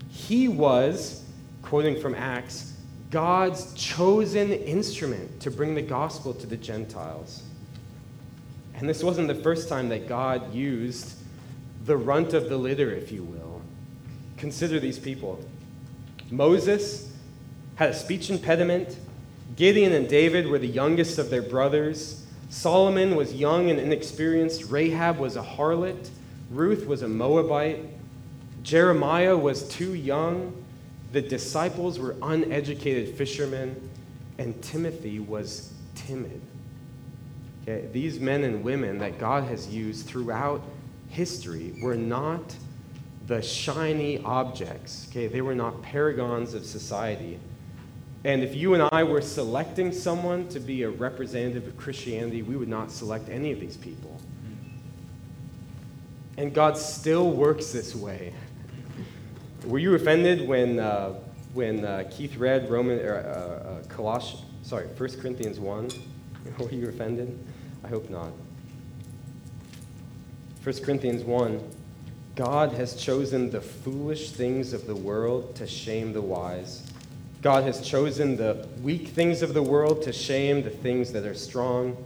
he 0.10 0.48
was, 0.48 1.24
quoting 1.62 2.02
from 2.02 2.16
Acts, 2.16 2.74
God's 3.12 3.72
chosen 3.76 4.52
instrument 4.52 5.40
to 5.42 5.52
bring 5.52 5.76
the 5.76 5.82
gospel 5.84 6.34
to 6.34 6.48
the 6.48 6.58
Gentiles. 6.58 7.44
And 8.74 8.90
this 8.90 9.04
wasn't 9.04 9.28
the 9.28 9.36
first 9.36 9.70
time 9.70 9.90
that 9.90 10.08
God 10.08 10.54
used 10.54 11.14
the 11.86 11.96
runt 11.96 12.34
of 12.34 12.50
the 12.50 12.58
litter, 12.58 12.92
if 12.92 13.12
you 13.12 13.24
will. 13.24 13.62
Consider 14.38 14.80
these 14.80 14.98
people 14.98 15.40
Moses 16.32 17.13
had 17.76 17.90
a 17.90 17.94
speech 17.94 18.30
impediment, 18.30 18.98
Gideon 19.56 19.94
and 19.94 20.08
David 20.08 20.48
were 20.48 20.60
the 20.60 20.68
youngest 20.68 21.20
of 21.20 21.30
their 21.30 21.42
brothers. 21.42 22.26
Solomon 22.50 23.16
was 23.16 23.34
young 23.34 23.70
and 23.70 23.80
inexperienced. 23.80 24.70
Rahab 24.70 25.18
was 25.18 25.36
a 25.36 25.42
harlot. 25.42 26.10
Ruth 26.52 26.86
was 26.86 27.02
a 27.02 27.08
Moabite. 27.08 27.80
Jeremiah 28.62 29.38
was 29.38 29.68
too 29.70 29.94
young. 29.94 30.54
The 31.12 31.22
disciples 31.22 32.00
were 32.00 32.16
uneducated 32.22 33.16
fishermen. 33.16 33.90
And 34.38 34.60
Timothy 34.64 35.20
was 35.20 35.74
timid. 35.96 36.42
Okay, 37.64 37.88
these 37.92 38.20
men 38.20 38.44
and 38.44 38.64
women 38.64 39.00
that 39.00 39.20
God 39.20 39.46
has 39.46 39.68
used 39.68 40.06
throughout 40.06 40.62
history 41.10 41.74
were 41.82 41.96
not 41.96 42.56
the 43.28 43.42
shiny 43.42 44.20
objects. 44.20 45.08
Okay, 45.10 45.28
they 45.28 45.42
were 45.42 45.56
not 45.56 45.82
paragons 45.82 46.54
of 46.54 46.66
society. 46.66 47.40
And 48.26 48.42
if 48.42 48.56
you 48.56 48.74
and 48.74 48.84
I 48.92 49.04
were 49.04 49.22
selecting 49.22 49.92
someone 49.92 50.48
to 50.50 50.60
be 50.60 50.84
a 50.84 50.90
representative 50.90 51.68
of 51.68 51.76
Christianity, 51.78 52.42
we 52.42 52.56
would 52.56 52.70
not 52.70 52.92
select 52.92 53.30
any 53.30 53.52
of 53.52 53.60
these 53.60 53.76
people. 53.76 54.20
And 56.38 56.54
God 56.54 56.78
still 56.78 57.32
works 57.32 57.72
this 57.72 57.96
way. 57.96 58.34
Were 59.66 59.80
you 59.80 59.94
offended 59.96 60.48
when, 60.48 60.80
uh, 60.80 61.20
when 61.54 61.86
uh, 61.86 62.10
Keith 62.10 62.38
read 62.38 62.70
Roman, 62.70 63.00
uh, 63.00 63.82
uh 63.82 63.88
Colossians, 63.88 64.44
sorry, 64.64 64.88
1 64.88 65.22
Corinthians 65.22 65.60
1? 65.60 65.90
Were 66.60 66.70
you 66.72 66.88
offended? 66.90 67.38
I 67.84 67.88
hope 67.90 68.10
not. 68.10 68.32
1 70.64 70.76
Corinthians 70.78 71.24
1 71.24 71.62
God 72.36 72.72
has 72.72 72.96
chosen 72.96 73.52
the 73.52 73.62
foolish 73.62 74.32
things 74.32 74.74
of 74.74 74.88
the 74.88 74.96
world 74.96 75.56
to 75.58 75.68
shame 75.68 76.14
the 76.14 76.22
wise. 76.22 76.82
God 77.44 77.66
has 77.66 77.82
chosen 77.82 78.38
the 78.38 78.66
weak 78.82 79.10
things 79.10 79.42
of 79.42 79.54
the 79.54 79.62
world 79.62 80.02
to 80.04 80.14
shame 80.14 80.64
the 80.64 80.70
things 80.70 81.12
that 81.12 81.26
are 81.26 81.34
strong. 81.34 82.02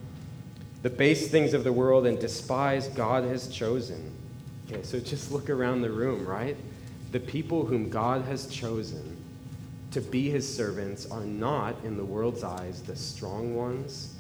The 0.82 0.90
base 0.90 1.30
things 1.30 1.54
of 1.54 1.64
the 1.64 1.72
world 1.72 2.08
and 2.08 2.20
despise 2.20 2.88
God 2.88 3.24
has 3.26 3.48
chosen. 3.48 4.12
Okay, 4.66 4.82
so 4.82 5.00
just 5.00 5.32
look 5.32 5.52
around 5.52 5.84
the 5.84 5.92
room, 5.92 6.26
right? 6.26 6.58
The 7.12 7.20
people 7.20 7.68
whom 7.68 7.88
God 7.88 8.24
has 8.24 8.48
chosen 8.48 9.16
to 9.92 10.02
be 10.02 10.28
his 10.32 10.52
servants 10.52 11.10
are 11.12 11.24
not, 11.24 11.76
in 11.84 11.98
the 11.98 12.06
world's 12.06 12.44
eyes, 12.44 12.82
the 12.82 12.96
strong 12.96 13.56
ones, 13.56 14.16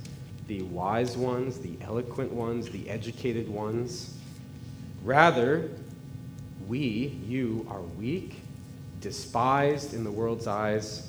the 0.45 0.62
wise 0.62 1.17
ones, 1.17 1.57
the 1.57 1.77
eloquent 1.81 2.31
ones, 2.31 2.69
the 2.69 2.88
educated 2.88 3.50
ones. 3.50 4.13
Rather, 5.03 5.71
we, 6.67 7.19
you, 7.25 7.65
are 7.71 7.81
weak 7.81 8.36
despised 9.07 9.93
in 9.93 10.03
the 10.03 10.11
world's 10.11 10.47
eyes, 10.47 11.07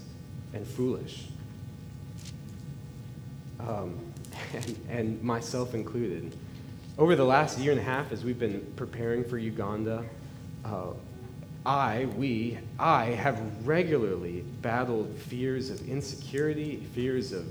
and 0.54 0.64
foolish. 0.64 1.26
Um, 3.58 3.98
and, 4.54 4.78
and, 4.88 5.22
myself 5.22 5.74
included. 5.74 6.32
Over 6.96 7.16
the 7.16 7.24
last 7.24 7.58
year 7.58 7.72
and 7.72 7.80
a 7.80 7.84
half, 7.84 8.12
as 8.12 8.22
we've 8.22 8.38
been 8.38 8.60
preparing 8.76 9.24
for 9.24 9.36
Uganda, 9.36 10.04
uh, 10.64 10.92
I, 11.66 12.06
we, 12.16 12.58
I 12.78 13.06
have 13.06 13.66
regularly 13.66 14.44
battled 14.62 15.12
fears 15.16 15.70
of 15.70 15.88
insecurity, 15.88 16.76
fears 16.94 17.32
of 17.32 17.46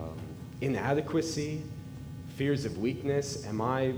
um, 0.00 0.18
inadequacy, 0.62 1.62
fears 2.36 2.64
of 2.64 2.78
weakness. 2.78 3.46
Am 3.46 3.60
I 3.60 3.92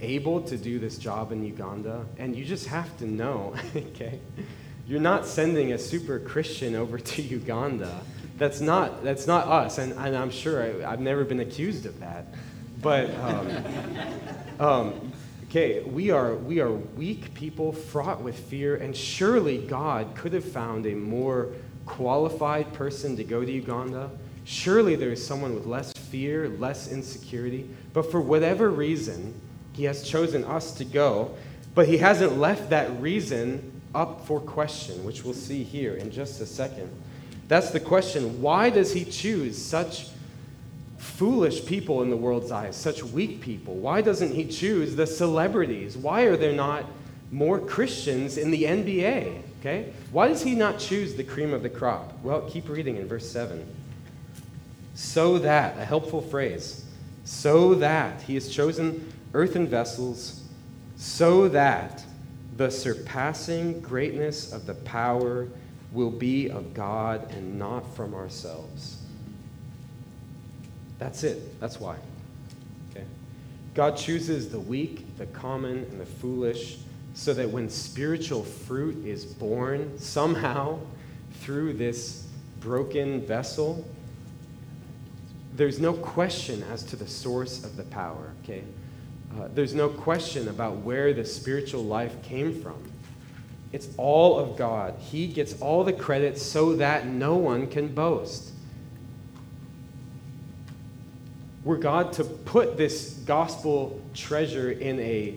able 0.00 0.42
to 0.42 0.56
do 0.56 0.80
this 0.80 0.98
job 0.98 1.30
in 1.30 1.44
Uganda? 1.44 2.04
And 2.18 2.34
you 2.34 2.44
just 2.44 2.66
have 2.66 2.98
to 2.98 3.06
know, 3.06 3.54
okay? 3.76 4.18
You're 4.86 5.00
not 5.00 5.26
sending 5.26 5.72
a 5.72 5.78
super 5.78 6.18
Christian 6.18 6.74
over 6.74 6.98
to 6.98 7.22
Uganda. 7.22 8.00
That's 8.36 8.60
not, 8.60 9.02
that's 9.02 9.26
not 9.26 9.46
us, 9.46 9.78
and, 9.78 9.92
and 9.92 10.14
I'm 10.14 10.30
sure 10.30 10.62
I, 10.84 10.90
have 10.90 11.00
never 11.00 11.24
been 11.24 11.40
accused 11.40 11.86
of 11.86 11.98
that. 12.00 12.26
But, 12.82 13.14
um, 13.14 13.64
um, 14.60 15.12
okay, 15.48 15.80
we 15.80 16.10
are, 16.10 16.34
we 16.34 16.60
are 16.60 16.70
weak 16.70 17.32
people 17.32 17.72
fraught 17.72 18.20
with 18.20 18.38
fear, 18.38 18.76
and 18.76 18.94
surely 18.94 19.58
God 19.58 20.14
could 20.16 20.34
have 20.34 20.44
found 20.44 20.84
a 20.84 20.94
more 20.94 21.48
qualified 21.86 22.72
person 22.74 23.16
to 23.16 23.24
go 23.24 23.42
to 23.42 23.50
Uganda. 23.50 24.10
Surely 24.44 24.96
there 24.96 25.12
is 25.12 25.26
someone 25.26 25.54
with 25.54 25.64
less 25.64 25.92
fear, 25.92 26.48
less 26.48 26.92
insecurity. 26.92 27.70
But 27.94 28.10
for 28.10 28.20
whatever 28.20 28.68
reason, 28.68 29.40
he 29.72 29.84
has 29.84 30.02
chosen 30.02 30.44
us 30.44 30.72
to 30.74 30.84
go, 30.84 31.34
but 31.74 31.88
he 31.88 31.98
hasn't 31.98 32.36
left 32.36 32.68
that 32.70 33.00
reason 33.00 33.73
up 33.94 34.26
for 34.26 34.40
question, 34.40 35.04
which 35.04 35.24
we'll 35.24 35.34
see 35.34 35.62
here 35.62 35.94
in 35.94 36.10
just 36.10 36.40
a 36.40 36.46
second. 36.46 36.90
That's 37.48 37.70
the 37.70 37.80
question. 37.80 38.40
Why 38.40 38.70
does 38.70 38.92
he 38.92 39.04
choose 39.04 39.62
such 39.62 40.08
foolish 40.98 41.66
people 41.66 42.02
in 42.02 42.10
the 42.10 42.16
world's 42.16 42.50
eyes, 42.50 42.76
such 42.76 43.02
weak 43.02 43.40
people? 43.40 43.74
Why 43.74 44.00
doesn't 44.00 44.32
he 44.32 44.46
choose 44.46 44.96
the 44.96 45.06
celebrities? 45.06 45.96
Why 45.96 46.22
are 46.22 46.36
there 46.36 46.54
not 46.54 46.86
more 47.30 47.58
Christians 47.58 48.38
in 48.38 48.50
the 48.50 48.64
NBA? 48.64 49.42
Okay? 49.60 49.92
Why 50.12 50.28
does 50.28 50.42
he 50.42 50.54
not 50.54 50.78
choose 50.78 51.14
the 51.14 51.24
cream 51.24 51.52
of 51.52 51.62
the 51.62 51.68
crop? 51.68 52.12
Well, 52.22 52.42
keep 52.42 52.68
reading 52.68 52.96
in 52.96 53.06
verse 53.06 53.30
7. 53.30 53.66
So 54.94 55.38
that, 55.38 55.76
a 55.78 55.84
helpful 55.84 56.20
phrase, 56.20 56.84
so 57.24 57.74
that 57.74 58.22
he 58.22 58.34
has 58.34 58.48
chosen 58.48 59.12
earthen 59.32 59.66
vessels, 59.66 60.42
so 60.96 61.48
that 61.48 62.04
the 62.56 62.70
surpassing 62.70 63.80
greatness 63.80 64.52
of 64.52 64.66
the 64.66 64.74
power 64.74 65.48
will 65.92 66.10
be 66.10 66.48
of 66.48 66.74
God 66.74 67.30
and 67.32 67.58
not 67.58 67.94
from 67.94 68.14
ourselves. 68.14 68.98
That's 70.98 71.24
it. 71.24 71.60
That's 71.60 71.80
why. 71.80 71.96
Okay? 72.90 73.04
God 73.74 73.96
chooses 73.96 74.50
the 74.50 74.60
weak, 74.60 75.16
the 75.18 75.26
common, 75.26 75.78
and 75.78 76.00
the 76.00 76.06
foolish 76.06 76.78
so 77.14 77.32
that 77.34 77.48
when 77.48 77.68
spiritual 77.68 78.42
fruit 78.42 79.04
is 79.06 79.24
born 79.24 79.98
somehow 79.98 80.78
through 81.40 81.74
this 81.74 82.26
broken 82.60 83.24
vessel, 83.24 83.84
there's 85.54 85.78
no 85.78 85.92
question 85.92 86.64
as 86.72 86.82
to 86.82 86.96
the 86.96 87.06
source 87.06 87.64
of 87.64 87.76
the 87.76 87.84
power, 87.84 88.32
okay? 88.42 88.64
Uh, 89.36 89.48
there's 89.52 89.74
no 89.74 89.88
question 89.88 90.48
about 90.48 90.76
where 90.76 91.12
the 91.12 91.24
spiritual 91.24 91.82
life 91.82 92.22
came 92.22 92.62
from. 92.62 92.76
It's 93.72 93.88
all 93.96 94.38
of 94.38 94.56
God. 94.56 94.94
He 95.00 95.26
gets 95.26 95.60
all 95.60 95.82
the 95.82 95.92
credit 95.92 96.38
so 96.38 96.76
that 96.76 97.06
no 97.06 97.34
one 97.34 97.66
can 97.66 97.92
boast. 97.92 98.52
Were 101.64 101.76
God 101.76 102.12
to 102.12 102.24
put 102.24 102.76
this 102.76 103.14
gospel 103.26 104.00
treasure 104.14 104.70
in 104.70 105.00
a 105.00 105.34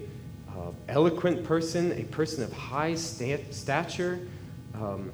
uh, 0.49 0.71
eloquent 0.87 1.43
person, 1.43 1.93
a 1.93 2.03
person 2.03 2.43
of 2.43 2.53
high 2.53 2.93
stat- 2.93 3.53
stature, 3.55 4.19
um, 4.75 5.11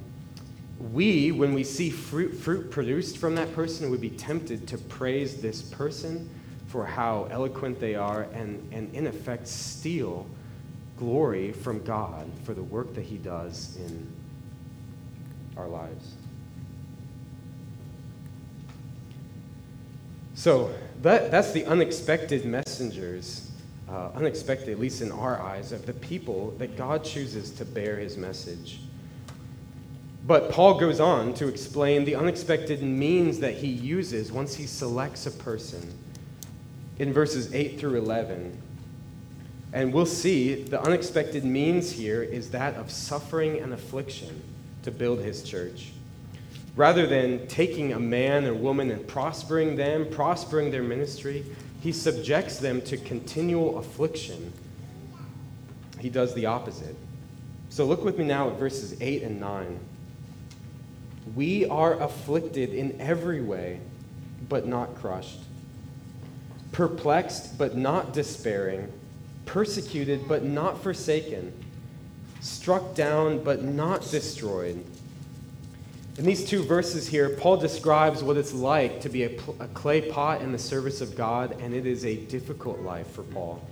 we, 0.92 1.32
when 1.32 1.54
we 1.54 1.64
see 1.64 1.90
fruit, 1.90 2.34
fruit 2.34 2.70
produced 2.70 3.18
from 3.18 3.36
that 3.36 3.54
person, 3.56 3.90
would 3.90 4.02
be 4.02 4.10
tempted 4.10 4.68
to 4.68 4.78
praise 4.78 5.42
this 5.42 5.62
person 5.62 6.30
for 6.74 6.88
how 6.88 7.28
eloquent 7.30 7.80
they 7.80 7.94
are 7.94 8.24
and, 8.34 8.68
and 8.74 8.92
in 8.96 9.06
effect, 9.06 9.48
steal 9.48 10.26
glory 10.98 11.52
from 11.52 11.84
God 11.84 12.28
for 12.46 12.56
the 12.56 12.64
work 12.64 12.96
that 12.96 13.04
He 13.04 13.18
does 13.18 13.78
in 13.78 14.12
our 15.56 15.68
lives. 15.68 16.16
So 20.34 20.74
that, 21.04 21.30
that's 21.30 21.52
the 21.52 21.64
unexpected 21.66 22.44
messengers, 22.44 23.52
uh, 23.88 24.10
unexpected, 24.16 24.70
at 24.70 24.80
least 24.80 25.04
in 25.04 25.12
our 25.12 25.40
eyes, 25.40 25.72
of 25.74 25.86
the 25.86 25.94
people 25.94 26.56
that 26.58 26.76
God 26.76 27.04
chooses 27.04 27.52
to 27.52 27.66
bear 27.66 27.98
His 27.98 28.18
message. 28.18 28.80
But 30.26 30.50
Paul 30.50 30.80
goes 30.80 31.00
on 31.00 31.36
to 31.36 31.48
explain 31.48 32.04
the 32.04 32.16
unexpected 32.16 32.82
means 32.82 33.38
that 33.42 33.54
he 33.54 33.68
uses 33.68 34.32
once 34.32 34.56
he 34.56 34.66
selects 34.66 35.28
a 35.28 35.32
person 35.32 36.00
in 37.00 37.14
verses 37.14 37.54
8 37.54 37.80
through 37.80 37.98
11. 37.98 38.62
And 39.72 39.92
we'll 39.92 40.06
see 40.06 40.64
the 40.64 40.82
unexpected 40.82 41.44
means 41.44 41.92
here 41.92 42.22
is 42.22 42.52
that 42.52 42.76
of 42.76 42.92
suffering 42.92 43.60
and 43.60 43.74
affliction 43.74 44.44
to 44.84 44.92
build 44.92 45.20
his 45.20 45.42
church. 45.44 45.92
Rather 46.76 47.08
than 47.08 47.48
taking 47.48 47.94
a 47.94 48.00
man 48.00 48.46
or 48.46 48.54
woman 48.54 48.92
and 48.92 49.08
prospering 49.08 49.76
them, 49.76 50.08
prospering 50.10 50.72
their 50.72 50.84
ministry, 50.84 51.44
he 51.82 51.92
subjects 51.92 52.58
them 52.58 52.82
to 52.82 52.98
continual 52.98 53.80
affliction. 53.80 54.54
He 56.00 56.10
does 56.10 56.34
the 56.34 56.46
opposite. 56.46 56.96
So 57.70 57.86
look 57.86 58.04
with 58.04 58.18
me 58.18 58.26
now 58.26 58.50
at 58.50 58.58
verses 58.58 58.96
8 59.02 59.24
and 59.24 59.40
9. 59.40 59.80
We 61.36 61.66
are 61.66 62.00
afflicted 62.00 62.74
in 62.74 63.00
every 63.02 63.42
way, 63.42 63.80
but 64.50 64.68
not 64.68 64.96
crushed 64.96 65.40
perplexed 66.74 67.58
but 67.58 67.78
not 67.78 68.12
despairing, 68.12 68.92
persecuted 69.46 70.28
but 70.28 70.44
not 70.44 70.82
forsaken, 70.84 71.54
struck 72.42 72.94
down 72.96 73.42
but 73.44 73.64
not 73.64 74.02
destroyed. 74.10 74.84
In 76.18 76.26
these 76.26 76.46
two 76.46 76.62
verses 76.64 77.08
here, 77.08 77.30
Paul 77.30 77.58
describes 77.58 78.22
what 78.22 78.38
it's 78.38 78.54
like 78.54 79.02
to 79.02 79.10
be 79.10 79.24
a, 79.24 79.32
a, 79.60 79.68
clay 79.70 80.02
pot 80.02 80.42
in 80.42 80.52
the 80.52 80.60
service 80.60 81.02
of 81.02 81.16
God, 81.16 81.56
and 81.60 81.74
it 81.74 81.88
is 81.88 82.06
a 82.06 82.16
difficult 82.16 82.80
life 82.82 83.10
for 83.12 83.24
Paul. 83.24 83.66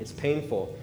It's 0.00 0.10
painful. 0.10 0.76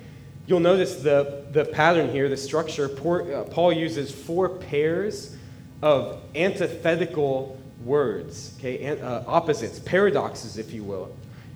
You'll 0.47 0.61
notice 0.61 0.95
the, 1.01 1.45
the 1.51 1.65
pattern 1.65 2.09
here, 2.11 2.29
the 2.29 2.37
structure. 2.37 2.85
Uh, 2.85 3.43
Paul 3.43 3.73
uses 3.73 4.11
four 4.11 4.49
pairs 4.49 5.35
of 5.81 6.21
antithetical 6.33 7.59
words, 7.83 8.55
okay, 8.57 8.99
uh, 8.99 9.23
opposites, 9.27 9.79
paradoxes, 9.79 10.57
if 10.57 10.73
you 10.73 10.83
will 10.83 11.11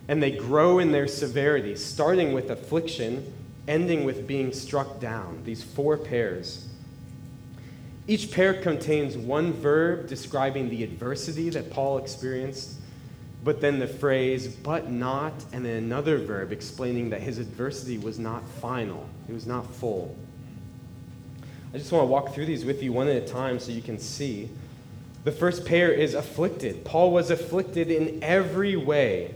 and 0.08 0.22
they 0.22 0.32
grow 0.32 0.80
in 0.80 0.92
their 0.92 1.08
severity, 1.08 1.76
starting 1.76 2.34
with 2.34 2.50
affliction, 2.50 3.34
ending 3.68 4.04
with 4.04 4.28
being 4.28 4.52
struck 4.52 5.00
down. 5.00 5.42
These 5.46 5.64
four 5.64 5.98
pairs. 5.98 6.68
Each 8.06 8.32
pair 8.32 8.54
contains 8.54 9.18
one 9.18 9.54
verb 9.54 10.08
describing 10.08 10.70
the 10.70 10.84
adversity 10.84 11.50
that 11.52 11.72
Paul 11.72 11.98
experienced, 12.00 12.76
but 13.46 13.62
then 13.62 13.80
the 13.80 13.88
phrase, 13.88 14.48
but 14.48 14.92
not, 14.92 15.34
and 15.54 15.66
then 15.66 15.78
another 15.78 16.18
verb 16.18 16.52
explaining 16.52 17.10
that 17.12 17.22
his 17.22 17.38
adversity 17.38 17.98
was 17.98 18.20
not 18.20 18.48
final, 18.48 19.08
it 19.30 19.34
was 19.34 19.48
not 19.48 19.74
full. 19.74 20.16
I 21.74 21.78
just 21.78 21.92
want 21.92 22.04
to 22.04 22.08
walk 22.08 22.34
through 22.34 22.46
these 22.46 22.66
with 22.66 22.84
you 22.84 22.92
one 22.92 23.08
at 23.08 23.16
a 23.16 23.26
time 23.26 23.60
so 23.60 23.72
you 23.72 23.82
can 23.82 23.98
see. 23.98 24.50
The 25.24 25.32
first 25.32 25.66
pair 25.66 25.92
is 25.92 26.14
afflicted. 26.14 26.84
Paul 26.84 27.12
was 27.12 27.32
afflicted 27.32 27.90
in 27.90 28.22
every 28.22 28.76
way 28.76 29.34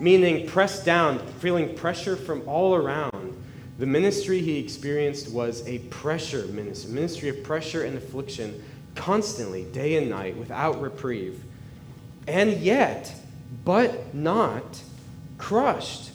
meaning 0.00 0.46
pressed 0.46 0.84
down, 0.84 1.18
feeling 1.40 1.74
pressure 1.74 2.16
from 2.16 2.46
all 2.48 2.74
around. 2.74 3.36
The 3.78 3.86
ministry 3.86 4.40
he 4.40 4.58
experienced 4.58 5.30
was 5.30 5.66
a 5.66 5.78
pressure 5.78 6.46
ministry, 6.46 6.90
a 6.90 6.94
ministry 6.94 7.28
of 7.28 7.42
pressure 7.42 7.84
and 7.84 7.96
affliction, 7.96 8.62
constantly, 8.94 9.64
day 9.64 9.96
and 9.96 10.10
night, 10.10 10.36
without 10.36 10.80
reprieve. 10.80 11.42
And 12.26 12.54
yet, 12.58 13.14
but 13.64 14.14
not 14.14 14.82
crushed. 15.38 16.10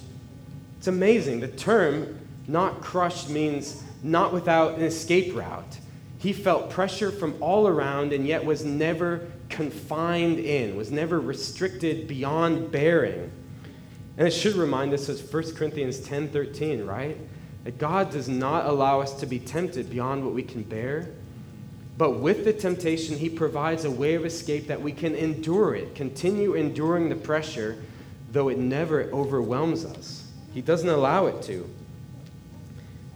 It's 0.78 0.88
amazing. 0.88 1.40
The 1.40 1.48
term 1.48 2.20
not 2.48 2.82
crushed 2.82 3.30
means 3.30 3.82
not 4.04 4.34
without 4.34 4.76
an 4.76 4.84
escape 4.84 5.34
route. 5.36 5.80
He 6.20 6.34
felt 6.34 6.70
pressure 6.70 7.12
from 7.12 7.36
all 7.42 7.68
around 7.68 8.14
and 8.14 8.28
yet 8.28 8.44
was 8.46 8.64
never 8.66 9.28
confined 9.50 10.40
in, 10.40 10.76
was 10.76 10.92
never 10.92 11.20
restricted 11.20 12.08
beyond 12.08 12.72
bearing. 12.72 13.32
And 14.18 14.28
it 14.28 14.32
should 14.32 14.56
remind 14.56 14.94
us 14.94 15.10
of 15.10 15.34
1 15.34 15.56
Corinthians 15.56 16.00
10 16.00 16.30
13, 16.30 16.86
right? 16.86 17.18
That 17.64 17.78
God 17.78 18.12
does 18.12 18.28
not 18.28 18.66
allow 18.66 19.02
us 19.02 19.14
to 19.20 19.26
be 19.26 19.40
tempted 19.40 19.90
beyond 19.90 20.24
what 20.24 20.34
we 20.34 20.44
can 20.44 20.64
bear. 20.64 21.08
But 21.98 22.20
with 22.20 22.44
the 22.44 22.54
temptation, 22.54 23.18
He 23.18 23.30
provides 23.30 23.86
a 23.86 23.92
way 23.92 24.16
of 24.16 24.26
escape 24.26 24.68
that 24.68 24.82
we 24.82 24.92
can 24.92 25.16
endure 25.16 25.76
it, 25.76 25.96
continue 25.96 26.54
enduring 26.54 27.10
the 27.10 27.16
pressure, 27.16 27.78
though 28.32 28.50
it 28.50 28.58
never 28.58 29.04
overwhelms 29.12 29.86
us. 29.86 30.28
He 30.54 30.62
doesn't 30.62 30.90
allow 30.90 31.28
it 31.28 31.42
to. 31.44 31.70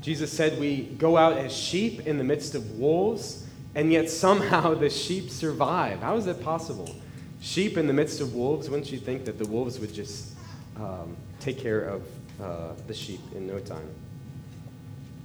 Jesus 0.02 0.32
said 0.32 0.60
we 0.60 0.84
go 0.84 1.18
out 1.18 1.38
as 1.38 1.56
sheep 1.56 2.08
in 2.08 2.18
the 2.18 2.24
midst 2.24 2.56
of 2.56 2.80
wolves, 2.80 3.46
and 3.76 3.92
yet 3.92 4.10
somehow 4.10 4.74
the 4.74 4.90
sheep 4.90 5.30
survive. 5.30 6.00
How 6.00 6.16
is 6.16 6.26
that 6.26 6.42
possible? 6.42 6.96
sheep 7.42 7.78
in 7.78 7.88
the 7.88 7.94
midst 7.94 8.22
of 8.22 8.34
wolves, 8.34 8.70
wouldn't 8.70 8.92
you 8.92 8.98
think 8.98 9.26
that 9.26 9.38
the 9.38 9.46
wolves 9.46 9.80
would 9.80 9.94
just 9.94 10.34
um, 10.80 11.16
take 11.40 11.60
care 11.60 11.82
of 11.82 12.04
uh, 12.42 12.74
the 12.88 12.94
sheep 12.94 13.22
in 13.36 13.48
no 13.48 13.60
time? 13.60 13.90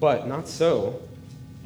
But 0.00 0.26
not 0.26 0.48
so, 0.48 1.00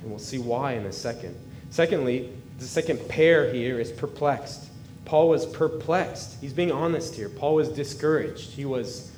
and 0.00 0.10
we'll 0.10 0.18
see 0.18 0.38
why 0.38 0.72
in 0.72 0.86
a 0.86 0.92
second. 0.92 1.34
Secondly, 1.70 2.30
the 2.58 2.66
second 2.66 3.06
pair 3.08 3.52
here 3.52 3.80
is 3.80 3.90
perplexed. 3.90 4.64
Paul 5.04 5.28
was 5.28 5.46
perplexed. 5.46 6.36
He's 6.40 6.52
being 6.52 6.72
honest 6.72 7.14
here. 7.14 7.28
Paul 7.28 7.54
was 7.54 7.68
discouraged. 7.68 8.50
He 8.50 8.64
was 8.64 9.12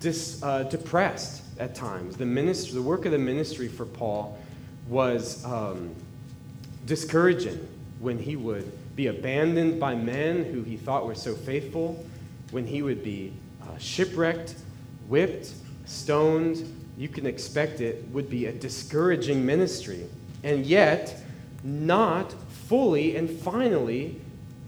dis, 0.00 0.42
uh, 0.42 0.64
depressed 0.64 1.42
at 1.58 1.74
times. 1.74 2.16
The, 2.16 2.26
ministry, 2.26 2.74
the 2.74 2.82
work 2.82 3.04
of 3.04 3.12
the 3.12 3.18
ministry 3.18 3.68
for 3.68 3.84
Paul 3.84 4.38
was 4.88 5.44
um, 5.44 5.94
discouraging 6.86 7.66
when 7.98 8.18
he 8.18 8.36
would 8.36 8.70
be 8.94 9.08
abandoned 9.08 9.78
by 9.78 9.94
men 9.94 10.44
who 10.44 10.62
he 10.62 10.76
thought 10.76 11.06
were 11.06 11.14
so 11.14 11.34
faithful, 11.34 12.04
when 12.50 12.66
he 12.66 12.82
would 12.82 13.02
be 13.02 13.32
uh, 13.68 13.78
shipwrecked, 13.78 14.54
whipped, 15.08 15.52
stoned. 15.84 16.72
You 16.96 17.08
can 17.08 17.26
expect 17.26 17.80
it 17.80 18.06
would 18.12 18.30
be 18.30 18.46
a 18.46 18.52
discouraging 18.52 19.44
ministry. 19.44 20.06
And 20.42 20.64
yet, 20.64 21.22
not 21.62 22.32
fully 22.66 23.16
and 23.16 23.28
finally 23.28 24.20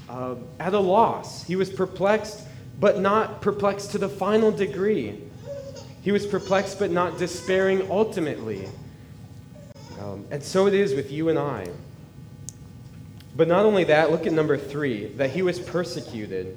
uh, 0.09 0.35
at 0.59 0.75
a 0.75 0.79
loss. 0.79 1.45
He 1.45 1.57
was 1.57 1.71
perplexed, 1.71 2.43
but 2.81 2.99
not 2.99 3.41
perplexed 3.41 3.93
to 3.93 3.99
the 3.99 4.09
final 4.09 4.51
degree. 4.51 5.21
He 6.03 6.13
was 6.13 6.27
perplexed, 6.27 6.79
but 6.79 6.91
not 6.91 7.19
despairing 7.19 7.91
ultimately. 7.91 8.69
Um, 10.01 10.25
and 10.31 10.43
so 10.43 10.67
it 10.67 10.75
is 10.75 10.95
with 10.95 11.11
you 11.11 11.29
and 11.29 11.39
I. 11.39 11.69
But 13.37 13.49
not 13.49 13.65
only 13.65 13.85
that, 13.85 14.11
look 14.11 14.27
at 14.27 14.33
number 14.33 14.57
three 14.57 15.07
that 15.17 15.31
he 15.31 15.43
was 15.43 15.59
persecuted. 15.59 16.57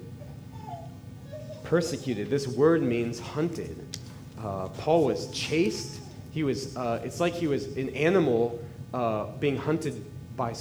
Persecuted. 1.72 2.30
This 2.30 2.50
word 2.50 2.84
means 2.84 3.18
hunted. 3.18 3.98
Uh, 4.38 4.68
Paul 4.68 5.06
was 5.06 5.32
chased. 5.32 6.02
He 6.34 6.44
was, 6.44 6.76
uh, 6.76 7.00
it's 7.02 7.22
like 7.22 7.34
he 7.34 7.48
was 7.48 7.78
an 7.78 7.92
animal 7.92 8.60
uh, 8.94 9.28
being 9.40 9.56
hunted 9.56 10.04
by, 10.36 10.54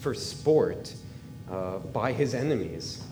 for 0.00 0.14
sport 0.14 0.94
uh, 1.50 1.80
by 1.80 2.14
his 2.14 2.32
enemies. 2.32 3.04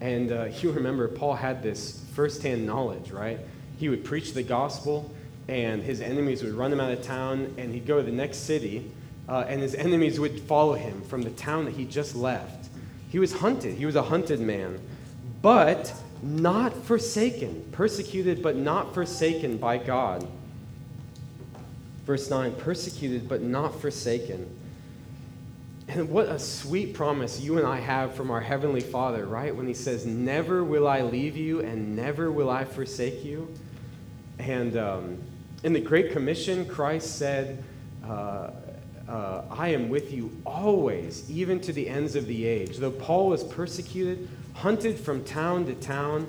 And 0.00 0.32
uh, 0.32 0.44
you 0.62 0.72
remember, 0.72 1.06
Paul 1.06 1.34
had 1.34 1.62
this 1.62 2.02
firsthand 2.14 2.64
knowledge, 2.64 3.10
right? 3.10 3.38
He 3.78 3.90
would 3.90 4.02
preach 4.02 4.32
the 4.32 4.42
gospel, 4.42 5.14
and 5.48 5.82
his 5.82 6.00
enemies 6.00 6.42
would 6.42 6.54
run 6.54 6.72
him 6.72 6.80
out 6.80 6.92
of 6.92 7.02
town, 7.02 7.54
and 7.58 7.74
he'd 7.74 7.86
go 7.86 7.98
to 7.98 8.02
the 8.02 8.10
next 8.10 8.38
city, 8.38 8.90
uh, 9.28 9.44
and 9.46 9.60
his 9.60 9.74
enemies 9.74 10.18
would 10.18 10.40
follow 10.40 10.72
him 10.76 11.02
from 11.02 11.20
the 11.20 11.30
town 11.32 11.66
that 11.66 11.74
he 11.74 11.84
just 11.84 12.16
left. 12.16 12.70
He 13.10 13.18
was 13.18 13.34
hunted, 13.34 13.74
he 13.74 13.84
was 13.84 13.96
a 13.96 14.02
hunted 14.04 14.40
man, 14.40 14.80
but 15.42 15.92
not 16.22 16.72
forsaken, 16.84 17.68
persecuted, 17.72 18.42
but 18.42 18.56
not 18.56 18.94
forsaken 18.94 19.56
by 19.58 19.78
God. 19.78 20.26
Verse 22.04 22.30
9 22.30 22.54
persecuted, 22.54 23.28
but 23.28 23.42
not 23.42 23.80
forsaken. 23.80 24.48
And 25.88 26.08
what 26.08 26.26
a 26.28 26.38
sweet 26.38 26.94
promise 26.94 27.40
you 27.40 27.58
and 27.58 27.66
I 27.66 27.78
have 27.78 28.14
from 28.14 28.30
our 28.30 28.40
Heavenly 28.40 28.80
Father, 28.80 29.24
right? 29.26 29.54
When 29.54 29.66
He 29.66 29.74
says, 29.74 30.04
Never 30.06 30.64
will 30.64 30.88
I 30.88 31.02
leave 31.02 31.36
you 31.36 31.60
and 31.60 31.94
never 31.94 32.30
will 32.30 32.50
I 32.50 32.64
forsake 32.64 33.24
you. 33.24 33.52
And 34.38 34.76
um, 34.76 35.18
in 35.62 35.72
the 35.72 35.80
Great 35.80 36.12
Commission, 36.12 36.66
Christ 36.66 37.16
said, 37.18 37.62
uh, 38.04 38.50
uh, 39.08 39.42
I 39.50 39.68
am 39.68 39.88
with 39.88 40.12
you 40.12 40.36
always, 40.44 41.30
even 41.30 41.60
to 41.60 41.72
the 41.72 41.88
ends 41.88 42.16
of 42.16 42.26
the 42.26 42.44
age. 42.44 42.78
Though 42.78 42.90
Paul 42.90 43.28
was 43.28 43.44
persecuted, 43.44 44.28
hunted 44.56 44.98
from 44.98 45.22
town 45.24 45.66
to 45.66 45.74
town, 45.74 46.26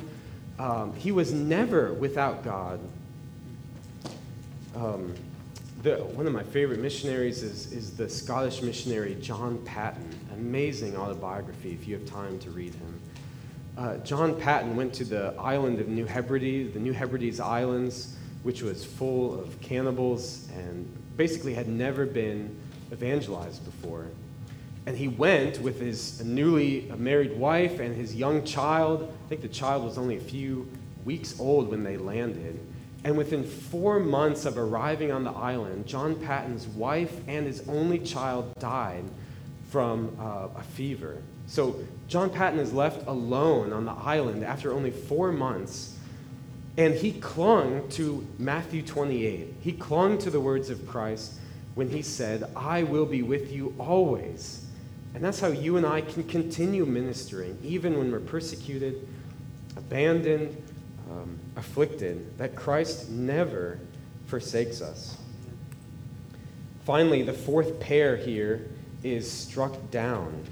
um, 0.60 0.94
he 0.96 1.12
was 1.12 1.32
never 1.32 1.94
without 1.94 2.44
God. 2.44 2.80
Um, 4.76 5.14
the, 5.84 5.98
one 5.98 6.28
of 6.28 6.34
my 6.34 6.44
favorite 6.44 6.80
missionaries 6.80 7.44
is, 7.44 7.72
is 7.72 7.96
the 7.96 8.10
Scottish 8.10 8.62
missionary 8.62 9.16
John 9.22 9.60
Paton. 9.60 10.10
Amazing 10.34 10.98
autobiography 10.98 11.72
if 11.72 11.88
you 11.88 11.96
have 11.96 12.06
time 12.06 12.38
to 12.40 12.50
read 12.50 12.74
him. 12.74 13.02
Uh, 13.78 13.98
John 13.98 14.40
Paton 14.40 14.76
went 14.76 14.94
to 14.96 15.06
the 15.06 15.34
island 15.38 15.80
of 15.80 15.88
New 15.88 16.06
Hebrides, 16.06 16.74
the 16.74 16.80
New 16.80 16.94
Hebrides 16.94 17.40
Islands, 17.40 18.18
which 18.44 18.62
was 18.62 18.84
full 18.84 19.40
of 19.40 19.60
cannibals 19.62 20.50
and 20.56 20.92
basically 21.16 21.54
had 21.54 21.68
never 21.68 22.06
been 22.06 22.56
evangelized 22.92 23.64
before. 23.66 24.08
And 24.88 24.98
he 24.98 25.10
went 25.10 25.60
with 25.60 25.82
his 25.82 26.24
newly 26.24 26.90
married 26.96 27.38
wife 27.38 27.82
and 27.82 27.94
his 27.94 28.16
young 28.16 28.46
child. 28.46 29.14
I 29.26 29.28
think 29.28 29.42
the 29.42 29.50
child 29.50 29.84
was 29.84 29.98
only 29.98 30.16
a 30.16 30.22
few 30.22 30.66
weeks 31.04 31.38
old 31.42 31.70
when 31.70 31.84
they 31.84 31.98
landed. 31.98 32.58
And 33.04 33.18
within 33.18 33.44
four 33.44 34.00
months 34.00 34.46
of 34.46 34.58
arriving 34.58 35.12
on 35.12 35.26
the 35.26 35.32
island, 35.32 35.88
John 35.88 36.16
Paton's 36.16 36.68
wife 36.68 37.14
and 37.28 37.46
his 37.46 37.68
only 37.68 38.00
child 38.00 38.54
died 38.60 39.04
from 39.72 40.16
uh, 40.22 40.58
a 40.58 40.64
fever. 40.64 41.22
So 41.48 41.76
John 42.08 42.30
Paton 42.30 42.58
is 42.58 42.72
left 42.72 43.06
alone 43.08 43.74
on 43.74 43.84
the 43.84 43.92
island 43.92 44.46
after 44.46 44.72
only 44.72 44.92
four 44.92 45.34
months. 45.34 45.98
And 46.78 46.94
he 46.94 47.12
clung 47.12 47.90
to 47.90 48.26
Matthew 48.40 48.84
28. 48.84 49.54
He 49.60 49.74
clung 49.74 50.18
to 50.20 50.30
the 50.30 50.40
words 50.40 50.70
of 50.70 50.88
Christ 50.88 51.34
when 51.76 51.90
he 51.90 52.02
said, 52.02 52.50
I 52.56 52.84
will 52.84 53.06
be 53.06 53.22
with 53.22 53.52
you 53.52 53.76
always. 53.78 54.64
And 55.18 55.26
that's 55.26 55.40
how 55.40 55.48
you 55.48 55.78
and 55.78 55.86
I 55.86 56.02
can 56.02 56.24
continue 56.26 56.86
ministering, 56.86 57.58
even 57.64 57.98
when 57.98 58.12
we're 58.12 58.20
persecuted, 58.20 59.08
abandoned, 59.76 60.56
um, 61.10 61.40
afflicted, 61.56 62.38
that 62.38 62.56
Christ 62.56 63.10
never 63.10 63.80
forsakes 64.28 64.80
us. 64.80 65.18
Finally, 66.86 67.24
the 67.24 67.34
fourth 67.34 67.80
pair 67.80 68.16
here 68.16 68.68
is 69.04 69.28
struck 69.28 69.90
down. 69.90 70.44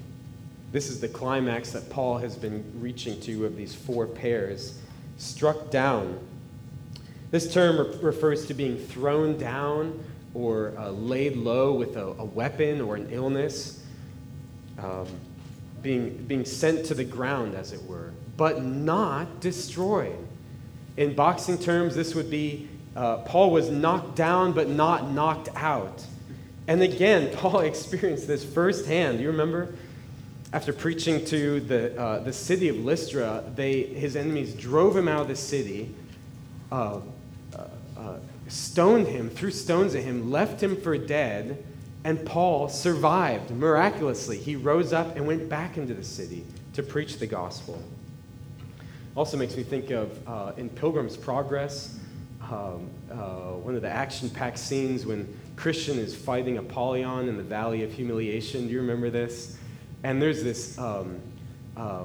This 0.71 0.89
is 0.89 0.99
the 0.99 1.09
climax 1.09 1.71
that 1.73 1.87
Paul 1.91 2.17
has 2.17 2.35
been 2.35 2.65
reaching 2.79 3.21
to 3.21 3.45
of 3.45 3.55
these 3.55 3.75
four 3.75 4.07
pairs. 4.07 4.79
Struck 5.19 5.69
down. 5.69 6.17
This 7.29 7.53
term 7.53 7.77
re- 7.77 7.97
refers 8.01 8.47
to 8.47 8.55
being 8.55 8.79
thrown 8.79 9.37
down 9.37 10.03
or 10.33 10.73
uh, 10.75 10.89
laid 10.89 11.35
low 11.35 11.73
with 11.73 11.97
a, 11.97 12.07
a, 12.17 12.25
weapon 12.25 12.81
or 12.81 12.95
an 12.95 13.09
illness, 13.11 13.83
um, 14.79 15.07
being, 15.81 16.17
being 16.27 16.45
sent 16.45 16.85
to 16.87 16.93
the 16.93 17.03
ground, 17.03 17.55
as 17.55 17.71
it 17.71 17.83
were, 17.83 18.11
but 18.37 18.63
not 18.63 19.39
destroyed. 19.39 20.17
In 20.97 21.13
boxing 21.13 21.57
terms, 21.57 21.95
this 21.95 22.15
would 22.15 22.29
be 22.29 22.67
uh, 22.95 23.17
Paul 23.17 23.51
was 23.51 23.69
knocked 23.69 24.15
down 24.15 24.53
but 24.53 24.69
not 24.69 25.11
knocked 25.11 25.49
out. 25.55 26.05
And 26.67 26.81
again, 26.81 27.29
Paul 27.35 27.59
experienced 27.61 28.27
this 28.27 28.43
firsthand. 28.43 29.19
You 29.19 29.27
remember? 29.27 29.75
After 30.53 30.71
preaching 30.71 31.25
to 31.25 31.59
the, 31.59 31.99
uh, 31.99 32.19
the 32.19 32.31
city 32.31 32.69
of 32.69 32.77
Lystra, 32.77 33.43
they, 33.55 33.83
his 33.83 34.15
enemies 34.15 34.53
drove 34.53 34.95
him 34.95 35.09
out 35.09 35.23
of 35.23 35.27
the 35.27 35.35
city, 35.35 35.93
uh, 36.71 37.01
uh, 37.53 37.67
uh 37.97 38.17
stoned 38.47 39.07
him, 39.07 39.29
threw 39.29 39.51
stones 39.51 39.95
at 39.95 40.03
him, 40.03 40.31
left 40.31 40.63
him 40.63 40.79
for 40.79 40.97
dead, 40.97 41.61
and 42.05 42.23
Paul 42.23 42.69
survived 42.69 43.49
miraculously. 43.49 44.37
He 44.37 44.55
rose 44.55 44.93
up 44.93 45.15
and 45.15 45.25
went 45.25 45.49
back 45.49 45.77
into 45.77 45.95
the 45.95 46.03
city 46.03 46.45
to 46.73 46.83
preach 46.83 47.17
the 47.17 47.25
gospel. 47.25 47.81
Also 49.15 49.37
makes 49.37 49.57
me 49.57 49.63
think 49.63 49.89
of 49.89 50.27
uh, 50.27 50.51
in 50.55 50.69
Pilgrim's 50.69 51.17
Progress, 51.17 51.97
um, 52.43 52.87
uh, 53.11 53.15
one 53.57 53.75
of 53.75 53.81
the 53.81 53.89
action 53.89 54.29
packed 54.29 54.59
scenes 54.59 55.03
when 55.03 55.27
Christian 55.55 55.97
is 55.97 56.15
fighting 56.15 56.59
Apollyon 56.59 57.27
in 57.27 57.37
the 57.37 57.43
Valley 57.43 57.83
of 57.83 57.91
Humiliation. 57.91 58.67
Do 58.67 58.73
you 58.73 58.81
remember 58.81 59.09
this? 59.09 59.57
And 60.03 60.21
there's 60.21 60.43
this 60.43 60.77
um, 60.77 61.19
uh, 61.75 62.03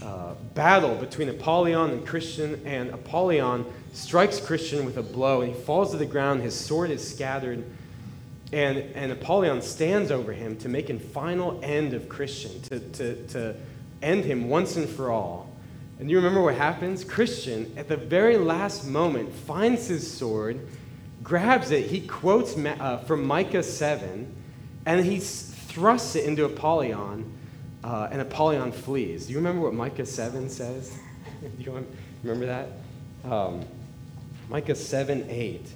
uh, 0.00 0.34
battle 0.54 0.94
between 0.94 1.28
Apollyon 1.28 1.90
and 1.90 2.06
Christian, 2.06 2.62
and 2.64 2.90
Apollyon 2.90 3.66
strikes 3.92 4.38
Christian 4.38 4.84
with 4.84 4.96
a 4.96 5.02
blow, 5.02 5.40
and 5.40 5.52
he 5.52 5.60
falls 5.60 5.90
to 5.90 5.96
the 5.96 6.06
ground. 6.06 6.40
His 6.40 6.54
sword 6.54 6.90
is 6.90 7.06
scattered, 7.06 7.64
and, 8.52 8.78
and 8.78 9.12
Apollyon 9.12 9.62
stands 9.62 10.10
over 10.10 10.32
him 10.32 10.56
to 10.58 10.68
make 10.68 10.90
a 10.90 10.98
final 10.98 11.60
end 11.62 11.94
of 11.94 12.08
Christian, 12.08 12.60
to, 12.62 12.80
to, 12.80 13.26
to 13.28 13.56
end 14.02 14.24
him 14.24 14.48
once 14.48 14.76
and 14.76 14.88
for 14.88 15.10
all. 15.10 15.50
And 16.00 16.10
you 16.10 16.16
remember 16.16 16.42
what 16.42 16.54
happens? 16.54 17.04
Christian, 17.04 17.72
at 17.76 17.86
the 17.86 17.96
very 17.96 18.38
last 18.38 18.86
moment, 18.86 19.32
finds 19.32 19.86
his 19.86 20.10
sword, 20.10 20.58
grabs 21.22 21.70
it, 21.70 21.86
he 21.86 22.00
quotes 22.00 22.56
uh, 22.56 22.98
from 23.06 23.24
Micah 23.24 23.62
7, 23.62 24.34
and 24.86 25.04
he 25.04 25.20
thrusts 25.20 26.16
it 26.16 26.24
into 26.24 26.44
Apollyon, 26.44 27.30
uh, 27.84 28.08
and 28.10 28.20
Apollyon 28.20 28.72
flees. 28.72 29.26
Do 29.26 29.32
you 29.32 29.38
remember 29.38 29.62
what 29.62 29.74
Micah 29.74 30.06
7 30.06 30.48
says? 30.48 30.92
Do 31.40 31.50
you 31.58 31.86
remember 32.24 32.46
that? 32.46 32.68
Um, 33.30 33.64
Micah 34.48 34.74
7 34.74 35.26
8. 35.28 35.66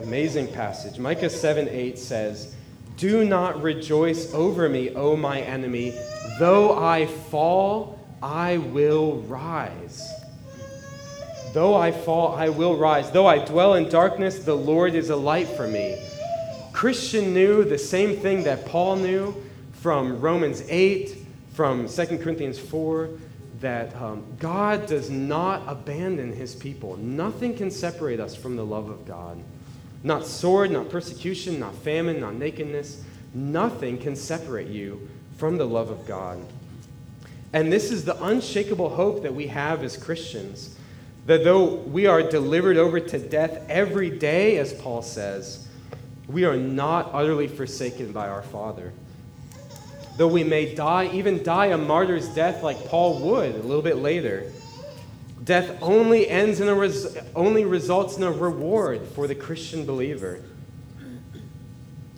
Amazing 0.00 0.52
passage. 0.52 0.98
Micah 0.98 1.30
7 1.30 1.68
8 1.68 1.98
says, 1.98 2.54
Do 2.96 3.24
not 3.24 3.62
rejoice 3.62 4.32
over 4.32 4.68
me, 4.68 4.94
O 4.94 5.16
my 5.16 5.40
enemy 5.40 5.94
Though 6.38 6.78
I 6.78 7.06
fall, 7.06 7.98
I 8.22 8.58
will 8.58 9.22
rise. 9.22 10.08
Though 11.52 11.74
I 11.74 11.90
fall, 11.90 12.36
I 12.36 12.48
will 12.48 12.76
rise. 12.76 13.10
Though 13.10 13.26
I 13.26 13.44
dwell 13.44 13.74
in 13.74 13.88
darkness, 13.88 14.44
the 14.44 14.54
Lord 14.54 14.94
is 14.94 15.10
a 15.10 15.16
light 15.16 15.48
for 15.48 15.66
me. 15.66 16.00
Christian 16.72 17.34
knew 17.34 17.64
the 17.64 17.78
same 17.78 18.18
thing 18.18 18.44
that 18.44 18.66
Paul 18.66 18.96
knew 18.96 19.34
from 19.72 20.20
Romans 20.20 20.62
8, 20.68 21.16
from 21.54 21.88
2 21.88 22.18
Corinthians 22.18 22.58
4, 22.58 23.10
that 23.60 23.96
um, 23.96 24.24
God 24.38 24.86
does 24.86 25.10
not 25.10 25.62
abandon 25.66 26.32
his 26.32 26.54
people. 26.54 26.96
Nothing 26.98 27.56
can 27.56 27.70
separate 27.70 28.20
us 28.20 28.36
from 28.36 28.54
the 28.54 28.64
love 28.64 28.90
of 28.90 29.04
God. 29.04 29.42
Not 30.02 30.26
sword, 30.26 30.70
not 30.70 30.90
persecution, 30.90 31.58
not 31.58 31.74
famine, 31.74 32.20
not 32.20 32.34
nakedness. 32.34 33.02
Nothing 33.34 33.98
can 33.98 34.16
separate 34.16 34.68
you 34.68 35.08
from 35.36 35.56
the 35.56 35.66
love 35.66 35.90
of 35.90 36.06
God. 36.06 36.38
And 37.52 37.72
this 37.72 37.90
is 37.90 38.04
the 38.04 38.22
unshakable 38.22 38.90
hope 38.90 39.22
that 39.22 39.34
we 39.34 39.46
have 39.48 39.82
as 39.82 39.96
Christians 39.96 40.76
that 41.28 41.44
though 41.44 41.74
we 41.74 42.06
are 42.06 42.22
delivered 42.22 42.78
over 42.78 42.98
to 42.98 43.18
death 43.18 43.62
every 43.68 44.08
day, 44.08 44.56
as 44.56 44.72
Paul 44.72 45.02
says, 45.02 45.68
we 46.26 46.46
are 46.46 46.56
not 46.56 47.10
utterly 47.12 47.46
forsaken 47.46 48.12
by 48.12 48.28
our 48.28 48.40
Father. 48.40 48.94
Though 50.16 50.28
we 50.28 50.42
may 50.42 50.74
die, 50.74 51.10
even 51.12 51.42
die 51.42 51.66
a 51.66 51.76
martyr's 51.76 52.28
death 52.28 52.62
like 52.62 52.82
Paul 52.86 53.20
would 53.20 53.54
a 53.54 53.58
little 53.58 53.82
bit 53.82 53.96
later, 53.96 54.50
death 55.48 55.78
only 55.80 56.28
ends 56.28 56.60
in 56.60 56.68
a 56.68 56.74
res- 56.74 57.16
only 57.34 57.64
results 57.64 58.18
in 58.18 58.22
a 58.22 58.30
reward 58.30 59.00
for 59.14 59.26
the 59.26 59.34
Christian 59.34 59.86
believer 59.86 60.42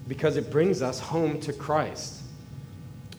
because 0.08 0.36
it 0.36 0.50
brings 0.50 0.82
us 0.82 0.98
home 0.98 1.38
to 1.42 1.52
Christ. 1.52 2.22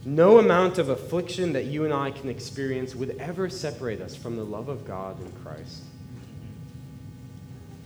No 0.03 0.37
amount 0.37 0.79
of 0.79 0.89
affliction 0.89 1.53
that 1.53 1.63
you 1.63 1.85
and 1.85 1.93
I 1.93 2.11
can 2.11 2.27
experience 2.27 2.93
would 2.93 3.15
ever 3.21 3.49
separate 3.49 4.01
us 4.01 4.13
from 4.13 4.35
the 4.35 4.43
love 4.43 4.67
of 4.67 4.85
God 4.85 5.17
in 5.21 5.31
Christ. 5.43 5.83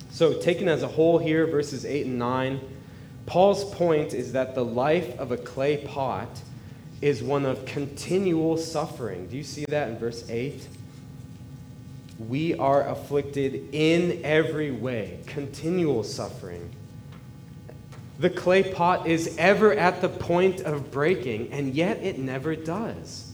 So, 0.09 0.33
taken 0.41 0.67
as 0.67 0.81
a 0.81 0.87
whole 0.87 1.19
here, 1.19 1.45
verses 1.45 1.85
8 1.85 2.07
and 2.07 2.17
9, 2.17 2.59
Paul's 3.27 3.65
point 3.75 4.15
is 4.15 4.31
that 4.31 4.55
the 4.55 4.65
life 4.65 5.15
of 5.19 5.31
a 5.31 5.37
clay 5.37 5.77
pot 5.77 6.41
is 7.01 7.21
one 7.21 7.45
of 7.45 7.65
continual 7.65 8.57
suffering. 8.57 9.27
Do 9.27 9.37
you 9.37 9.43
see 9.43 9.65
that 9.65 9.89
in 9.89 9.99
verse 9.99 10.27
8? 10.27 10.67
We 12.17 12.55
are 12.55 12.87
afflicted 12.87 13.69
in 13.73 14.21
every 14.23 14.71
way, 14.71 15.19
continual 15.25 16.03
suffering. 16.03 16.71
The 18.19 18.29
clay 18.29 18.63
pot 18.71 19.07
is 19.07 19.35
ever 19.37 19.73
at 19.73 19.99
the 19.99 20.07
point 20.07 20.61
of 20.61 20.91
breaking, 20.91 21.51
and 21.51 21.73
yet 21.73 21.97
it 22.01 22.17
never 22.17 22.55
does. 22.55 23.33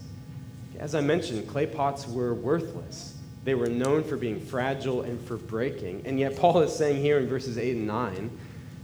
As 0.80 0.96
I 0.96 1.02
mentioned, 1.02 1.48
clay 1.48 1.68
pots 1.68 2.08
were 2.08 2.34
worthless. 2.34 3.16
They 3.44 3.54
were 3.54 3.68
known 3.68 4.04
for 4.04 4.18
being 4.18 4.40
fragile 4.40 5.02
and 5.04 5.24
for 5.28 5.38
breaking. 5.38 6.02
And 6.06 6.20
yet, 6.20 6.38
Paul 6.38 6.62
is 6.62 6.76
saying 6.76 7.02
here 7.02 7.20
in 7.20 7.28
verses 7.28 7.60
8 7.60 7.76
and 7.76 7.88
9 7.88 8.38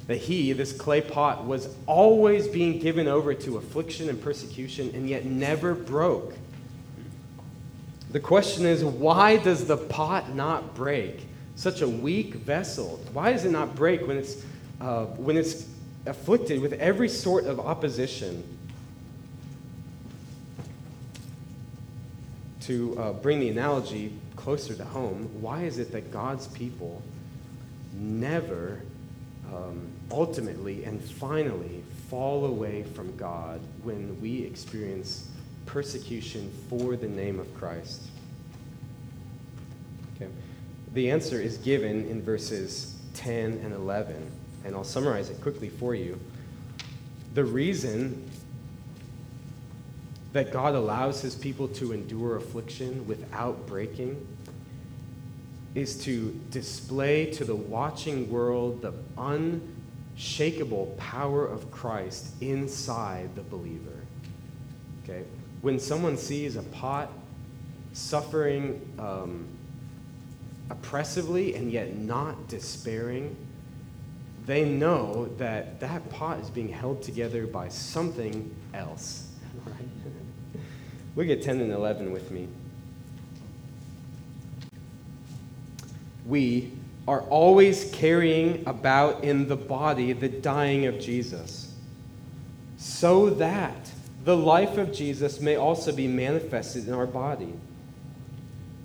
that 0.06 0.18
he, 0.18 0.54
this 0.54 0.72
clay 0.72 1.02
pot, 1.02 1.46
was 1.46 1.76
always 1.88 2.48
being 2.48 2.80
given 2.80 3.08
over 3.08 3.34
to 3.34 3.58
affliction 3.58 4.10
and 4.10 4.22
persecution, 4.22 4.92
and 4.94 5.10
yet 5.10 5.26
never 5.26 5.74
broke. 5.74 6.36
The 8.18 8.24
question 8.24 8.66
is 8.66 8.84
why 8.84 9.38
does 9.38 9.68
the 9.68 9.78
pot 9.78 10.34
not 10.34 10.74
break? 10.74 11.28
Such 11.56 11.82
a 11.82 11.88
weak 11.88 12.34
vessel. 12.34 13.00
Why 13.14 13.32
does 13.32 13.46
it 13.46 13.52
not 13.52 13.76
break 13.76 14.08
when 14.08 14.18
it's, 14.18 14.44
uh, 14.82 15.06
when 15.06 15.38
it's 15.38 15.68
afflicted 16.08 16.60
with 16.60 16.74
every 16.74 17.10
sort 17.10 17.46
of 17.46 17.60
opposition. 17.60 18.44
To 22.62 22.98
uh, 22.98 23.14
bring 23.14 23.40
the 23.40 23.50
analogy 23.50 24.12
closer 24.36 24.74
to 24.74 24.84
home, 24.84 25.30
why 25.40 25.66
is 25.66 25.78
it 25.78 25.92
that 25.92 26.12
God's 26.12 26.48
people 26.48 27.04
never 27.94 28.82
um, 29.54 29.92
ultimately 30.10 30.86
and 30.86 31.00
finally 31.04 31.84
fall 32.10 32.46
away 32.48 32.82
from 32.82 33.16
God 33.16 33.62
when 33.84 34.20
we 34.20 34.42
experience 34.42 35.30
persecution 35.68 36.52
for 36.70 36.96
the 36.96 37.08
name 37.08 37.40
of 37.40 37.54
Christ? 37.54 38.02
Okay. 40.16 40.32
The 40.94 41.12
answer 41.12 41.40
is 41.40 41.58
given 41.60 42.08
in 42.08 42.24
verses 42.24 42.96
10 43.14 43.62
and 43.64 43.74
11 43.74 44.32
and 44.68 44.76
I'll 44.76 44.84
summarize 44.84 45.30
it 45.30 45.42
quickly 45.42 45.70
for 45.70 45.96
you. 45.96 46.20
The 47.34 47.46
reason 47.46 48.30
that 50.34 50.52
God 50.52 50.76
allows 50.76 51.22
his 51.22 51.36
people 51.36 51.68
to 51.70 51.94
endure 51.94 52.36
affliction 52.36 53.08
without 53.08 53.66
breaking 53.66 54.28
is 55.74 56.04
to 56.04 56.32
display 56.50 57.32
to 57.32 57.46
the 57.46 57.56
watching 57.56 58.30
world 58.30 58.82
the 58.82 58.94
unshakable 60.18 60.96
power 60.98 61.46
of 61.46 61.72
Christ 61.72 62.34
inside 62.42 63.36
the 63.36 63.44
believer. 63.44 64.02
Okay? 65.04 65.24
When 65.68 65.80
someone 65.80 66.16
sees 66.16 66.56
a 66.56 66.64
pot 66.64 67.12
suffering 67.92 68.80
um, 68.98 69.46
oppressively 70.70 71.56
and 71.56 71.70
yet 71.70 71.94
not 71.94 72.48
despairing, 72.48 73.36
they 74.46 74.64
know 74.64 75.26
that 75.40 75.82
that 75.82 76.10
pot 76.10 76.40
is 76.40 76.50
being 76.50 76.70
held 76.70 77.02
together 77.02 77.46
by 77.46 77.68
something 77.68 78.56
else. 78.74 79.28
Look 81.18 81.28
at 81.28 81.42
10 81.42 81.60
and 81.60 81.74
11 81.74 82.14
with 82.14 82.32
me. 82.32 82.48
We 86.26 86.72
are 87.10 87.24
always 87.24 87.92
carrying 87.92 88.64
about 88.66 89.26
in 89.26 89.50
the 89.50 89.58
body 89.58 90.14
the 90.14 90.30
dying 90.30 90.86
of 90.86 90.98
Jesus, 90.98 91.74
so 92.78 93.32
that 93.32 93.92
the 94.28 94.36
life 94.36 94.78
of 94.78 94.92
Jesus 94.92 95.40
may 95.40 95.56
also 95.56 95.94
be 95.94 96.06
manifested 96.06 96.86
in 96.86 96.94
our 96.94 97.06
body. 97.06 97.54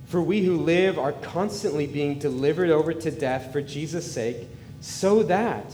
For 0.05 0.21
we 0.21 0.45
who 0.45 0.55
live 0.55 0.97
are 0.97 1.11
constantly 1.11 1.85
being 1.85 2.17
delivered 2.17 2.69
over 2.69 2.93
to 2.93 3.11
death 3.11 3.51
for 3.51 3.61
Jesus' 3.61 4.09
sake 4.09 4.47
so 4.79 5.21
that 5.23 5.65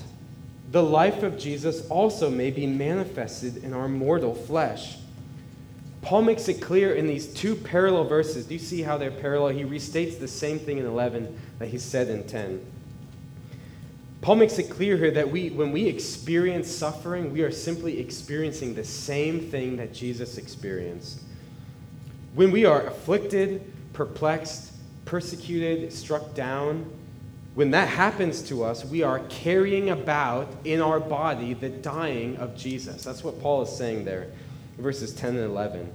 the 0.71 0.81
life 0.81 1.21
of 1.21 1.37
Jesus 1.37 1.85
also 1.87 2.31
may 2.31 2.49
be 2.49 2.65
manifested 2.65 3.63
in 3.63 3.75
our 3.75 3.87
mortal 3.87 4.33
flesh. 4.33 4.97
Paul 6.01 6.23
makes 6.23 6.47
it 6.47 6.59
clear 6.59 6.95
in 6.95 7.05
these 7.05 7.31
two 7.31 7.53
parallel 7.53 8.05
verses. 8.05 8.47
Do 8.47 8.55
you 8.55 8.59
see 8.59 8.81
how 8.81 8.97
they're 8.97 9.11
parallel? 9.11 9.49
He 9.49 9.65
restates 9.65 10.17
the 10.17 10.27
same 10.27 10.57
thing 10.57 10.79
in 10.79 10.87
11 10.87 11.39
that 11.59 11.67
he 11.67 11.77
said 11.77 12.07
in 12.07 12.25
10. 12.25 12.65
Paul 14.21 14.35
makes 14.35 14.59
it 14.59 14.69
clear 14.69 14.97
here 14.97 15.11
that 15.11 15.31
we, 15.31 15.49
when 15.49 15.71
we 15.71 15.85
experience 15.85 16.69
suffering, 16.69 17.31
we 17.31 17.41
are 17.41 17.51
simply 17.51 17.99
experiencing 17.99 18.75
the 18.75 18.83
same 18.83 19.39
thing 19.39 19.77
that 19.77 19.93
Jesus 19.93 20.37
experienced. 20.37 21.21
When 22.35 22.51
we 22.51 22.65
are 22.65 22.85
afflicted, 22.85 23.71
perplexed, 23.93 24.73
persecuted, 25.05 25.91
struck 25.93 26.33
down, 26.33 26.91
when 27.55 27.71
that 27.71 27.87
happens 27.87 28.41
to 28.43 28.63
us, 28.63 28.85
we 28.85 29.03
are 29.03 29.19
carrying 29.29 29.89
about 29.89 30.53
in 30.65 30.81
our 30.81 30.99
body 30.99 31.53
the 31.53 31.69
dying 31.69 32.37
of 32.37 32.55
Jesus. 32.55 33.03
That's 33.03 33.23
what 33.23 33.41
Paul 33.41 33.63
is 33.63 33.75
saying 33.75 34.05
there, 34.05 34.27
verses 34.77 35.13
10 35.13 35.35
and 35.35 35.45
11. 35.45 35.91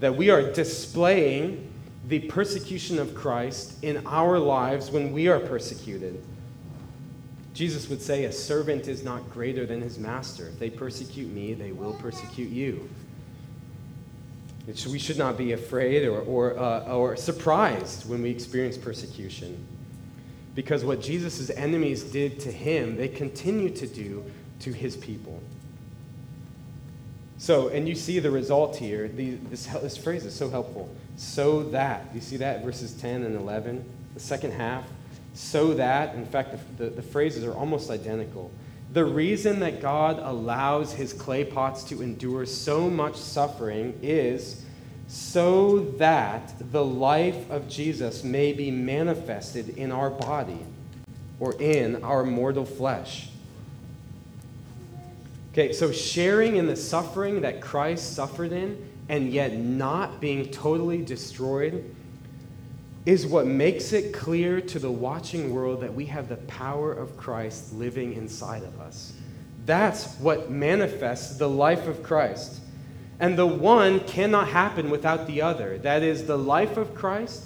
That 0.00 0.16
we 0.16 0.30
are 0.30 0.52
displaying 0.52 1.70
the 2.06 2.20
persecution 2.20 2.98
of 2.98 3.14
Christ 3.14 3.74
in 3.82 4.06
our 4.06 4.38
lives 4.38 4.90
when 4.90 5.12
we 5.12 5.28
are 5.28 5.40
persecuted. 5.40 6.22
Jesus 7.58 7.88
would 7.88 8.00
say, 8.00 8.26
A 8.26 8.30
servant 8.30 8.86
is 8.86 9.02
not 9.02 9.28
greater 9.30 9.66
than 9.66 9.82
his 9.82 9.98
master. 9.98 10.46
If 10.46 10.60
they 10.60 10.70
persecute 10.70 11.28
me, 11.32 11.54
they 11.54 11.72
will 11.72 11.92
persecute 11.94 12.50
you. 12.50 12.88
We 14.88 15.00
should 15.00 15.18
not 15.18 15.36
be 15.36 15.50
afraid 15.50 16.06
or, 16.06 16.20
or, 16.20 16.56
uh, 16.56 16.94
or 16.94 17.16
surprised 17.16 18.08
when 18.08 18.22
we 18.22 18.30
experience 18.30 18.76
persecution. 18.78 19.66
Because 20.54 20.84
what 20.84 21.02
Jesus' 21.02 21.50
enemies 21.50 22.04
did 22.04 22.38
to 22.40 22.52
him, 22.52 22.96
they 22.96 23.08
continue 23.08 23.70
to 23.70 23.88
do 23.88 24.24
to 24.60 24.72
his 24.72 24.96
people. 24.96 25.42
So, 27.38 27.70
and 27.70 27.88
you 27.88 27.96
see 27.96 28.20
the 28.20 28.30
result 28.30 28.76
here. 28.76 29.08
The, 29.08 29.30
this, 29.50 29.66
this 29.66 29.96
phrase 29.96 30.24
is 30.24 30.34
so 30.34 30.48
helpful. 30.48 30.88
So 31.16 31.64
that. 31.70 32.06
You 32.14 32.20
see 32.20 32.36
that 32.36 32.64
verses 32.64 32.92
10 32.92 33.24
and 33.24 33.34
11? 33.34 33.84
The 34.14 34.20
second 34.20 34.52
half. 34.52 34.84
So 35.38 35.72
that. 35.74 36.16
In 36.16 36.26
fact, 36.26 36.50
the, 36.76 36.84
the, 36.84 36.90
the 36.96 37.02
phrases 37.02 37.44
are 37.44 37.54
almost 37.54 37.90
identical. 37.90 38.50
The 38.92 39.04
reason 39.04 39.60
that 39.60 39.80
God 39.80 40.18
allows 40.18 40.92
his 40.92 41.12
clay 41.12 41.44
pots 41.44 41.84
to 41.84 42.02
endure 42.02 42.44
so 42.44 42.90
much 42.90 43.14
suffering 43.14 43.96
is 44.02 44.64
so 45.06 45.78
that 45.98 46.52
the 46.72 46.84
life 46.84 47.48
of 47.50 47.68
Jesus 47.68 48.24
may 48.24 48.52
be 48.52 48.72
manifested 48.72 49.78
in 49.78 49.92
our 49.92 50.10
body 50.10 50.58
or 51.38 51.54
in 51.62 52.02
our 52.02 52.24
mortal 52.24 52.64
flesh. 52.64 53.28
Okay, 55.52 55.72
so 55.72 55.92
sharing 55.92 56.56
in 56.56 56.66
the 56.66 56.76
suffering 56.76 57.42
that 57.42 57.60
Christ 57.60 58.16
suffered 58.16 58.50
in 58.50 58.90
and 59.08 59.32
yet 59.32 59.56
not 59.56 60.20
being 60.20 60.50
totally 60.50 61.00
destroyed 61.04 61.94
is 63.06 63.26
what 63.26 63.46
makes 63.46 63.92
it 63.92 64.12
clear 64.12 64.60
to 64.60 64.78
the 64.78 64.90
watching 64.90 65.54
world 65.54 65.80
that 65.80 65.94
we 65.94 66.06
have 66.06 66.28
the 66.28 66.36
power 66.36 66.92
of 66.92 67.16
Christ 67.16 67.72
living 67.72 68.14
inside 68.14 68.62
of 68.62 68.80
us. 68.80 69.12
That's 69.64 70.14
what 70.16 70.50
manifests 70.50 71.36
the 71.36 71.48
life 71.48 71.86
of 71.86 72.02
Christ. 72.02 72.60
And 73.20 73.36
the 73.36 73.46
one 73.46 74.00
cannot 74.00 74.48
happen 74.48 74.90
without 74.90 75.26
the 75.26 75.42
other. 75.42 75.78
That 75.78 76.02
is, 76.02 76.26
the 76.26 76.38
life 76.38 76.76
of 76.76 76.94
Christ 76.94 77.44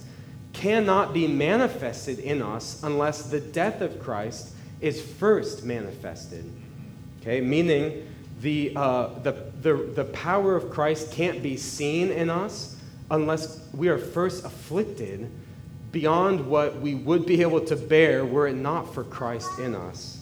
cannot 0.53 1.15
be 1.15 1.27
manifested 1.27 2.19
in 2.19 2.43
us 2.43 2.83
unless 2.83 3.31
the 3.31 3.41
death 3.41 3.81
of 3.81 4.01
Christ 4.01 4.55
is 4.81 5.01
first 5.01 5.65
manifested. 5.65 6.51
Okay, 7.21 7.41
meaning 7.41 8.07
the, 8.41 8.73
uh, 8.75 9.19
the, 9.21 9.33
the, 9.62 9.75
the 9.75 10.05
power 10.07 10.57
of 10.57 10.71
Christ 10.71 11.12
can't 11.12 11.43
be 11.43 11.57
seen 11.57 12.11
in 12.11 12.29
us 12.29 12.77
unless 13.12 13.61
we 13.75 13.88
are 13.88 13.98
first 13.98 14.44
afflicted 14.44 15.31
beyond 15.92 16.44
what 16.46 16.81
we 16.81 16.94
would 16.94 17.27
be 17.27 17.42
able 17.42 17.61
to 17.61 17.77
bear 17.77 18.25
were 18.25 18.48
it 18.48 18.57
not 18.57 18.92
for 18.92 19.05
Christ 19.05 19.59
in 19.59 19.75
us. 19.75 20.18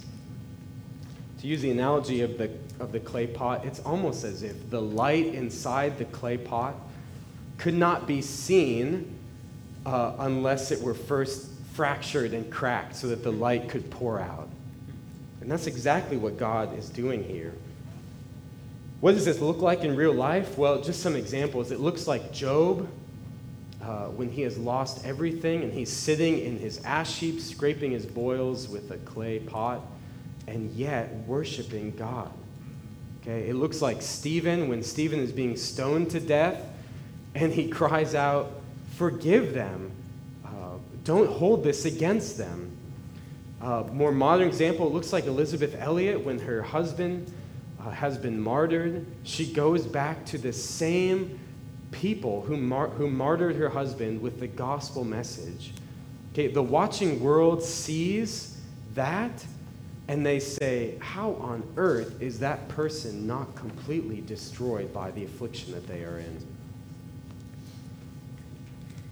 To 1.41 1.47
use 1.47 1.63
the 1.63 1.71
analogy 1.71 2.21
of 2.23 2.37
the, 2.37 2.51
of 2.81 2.91
the 2.91 2.99
clay 2.99 3.29
pot, 3.29 3.65
it's 3.65 3.79
almost 3.81 4.25
as 4.25 4.43
if 4.43 4.69
the 4.71 4.83
light 4.83 5.27
inside 5.27 5.99
the 5.99 6.05
clay 6.07 6.37
pot 6.37 6.75
could 7.59 7.75
not 7.75 8.09
be 8.09 8.21
seen 8.21 9.17
uh, 9.87 10.15
unless 10.19 10.73
it 10.73 10.81
were 10.83 10.93
first 10.93 11.49
fractured 11.75 12.35
and 12.35 12.51
cracked 12.51 12.97
so 12.97 13.07
that 13.07 13.23
the 13.23 13.31
light 13.31 13.69
could 13.69 13.89
pour 13.91 14.19
out. 14.21 14.49
And 15.41 15.51
that's 15.51 15.69
exactly 15.69 16.17
what 16.17 16.37
God 16.37 16.77
is 16.77 16.91
doing 16.91 17.23
here. 17.23 17.55
What 19.01 19.15
does 19.15 19.25
this 19.25 19.41
look 19.41 19.63
like 19.63 19.83
in 19.83 19.97
real 19.97 20.13
life? 20.13 20.59
Well, 20.59 20.83
just 20.83 21.01
some 21.01 21.17
examples. 21.17 21.71
It 21.71 21.81
looks 21.81 22.07
like 22.07 22.33
Job 22.33 22.87
uh, 23.83 24.07
when 24.09 24.31
he 24.31 24.43
has 24.43 24.59
lost 24.59 25.07
everything 25.07 25.63
and 25.63 25.73
he's 25.73 25.91
sitting 25.91 26.39
in 26.39 26.59
his 26.59 26.85
ash 26.85 27.19
heap, 27.19 27.41
scraping 27.41 27.93
his 27.93 28.05
boils 28.05 28.69
with 28.69 28.91
a 28.91 28.99
clay 28.99 29.39
pot, 29.39 29.81
and 30.47 30.71
yet 30.73 31.15
worshiping 31.27 31.93
God. 31.97 32.31
Okay, 33.23 33.49
it 33.49 33.55
looks 33.55 33.81
like 33.81 34.03
Stephen 34.03 34.69
when 34.69 34.83
Stephen 34.83 35.21
is 35.21 35.33
being 35.33 35.57
stoned 35.57 36.11
to 36.11 36.21
death 36.21 36.63
and 37.35 37.53
he 37.53 37.69
cries 37.71 38.15
out, 38.15 38.53
Forgive 38.97 39.55
them. 39.55 39.93
Uh, 40.45 40.77
don't 41.05 41.31
hold 41.31 41.65
this 41.65 41.87
against 41.87 42.37
them. 42.37 42.71
Uh, 43.63 43.85
more 43.93 44.13
modern 44.13 44.47
example, 44.47 44.87
it 44.87 44.93
looks 44.93 45.11
like 45.11 45.25
Elisabeth 45.25 45.75
Elliot 45.79 46.23
when 46.23 46.39
her 46.39 46.61
husband 46.61 47.33
uh, 47.85 47.91
has 47.91 48.19
been 48.19 48.41
martyred. 48.41 49.07
She 49.25 49.53
goes 49.53 49.87
back 49.87 50.25
to 50.27 50.39
the 50.39 50.53
same 50.53 51.39
people 51.91 52.43
who, 52.43 52.57
mar- 52.57 52.89
who 52.89 53.11
martyred 53.11 53.57
her 53.57 53.69
husband 53.69 54.21
with 54.21 54.41
the 54.41 54.47
gospel 54.47 55.05
message. 55.05 55.73
Okay, 56.33 56.49
the 56.49 56.63
watching 56.63 57.21
world 57.21 57.63
sees 57.63 58.59
that 58.95 59.45
and 60.09 60.27
they 60.27 60.41
say, 60.41 60.97
How 61.01 61.35
on 61.35 61.63
earth 61.77 62.21
is 62.21 62.39
that 62.41 62.69
person 62.69 63.27
not 63.27 63.55
completely 63.55 64.21
destroyed 64.21 64.93
by 64.93 65.11
the 65.13 65.25
affliction 65.25 65.73
that 65.73 65.87
they 65.87 66.05
are 66.05 66.19
in? 66.19 66.47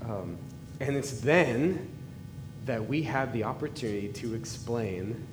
Um, 0.03 0.37
and 0.81 0.97
it's 0.97 1.21
then 1.21 1.89
that 2.67 2.87
we 2.87 3.03
have 3.03 3.33
the 3.33 3.45
opportunity 3.45 4.09
to 4.09 4.35
explain 4.35 5.27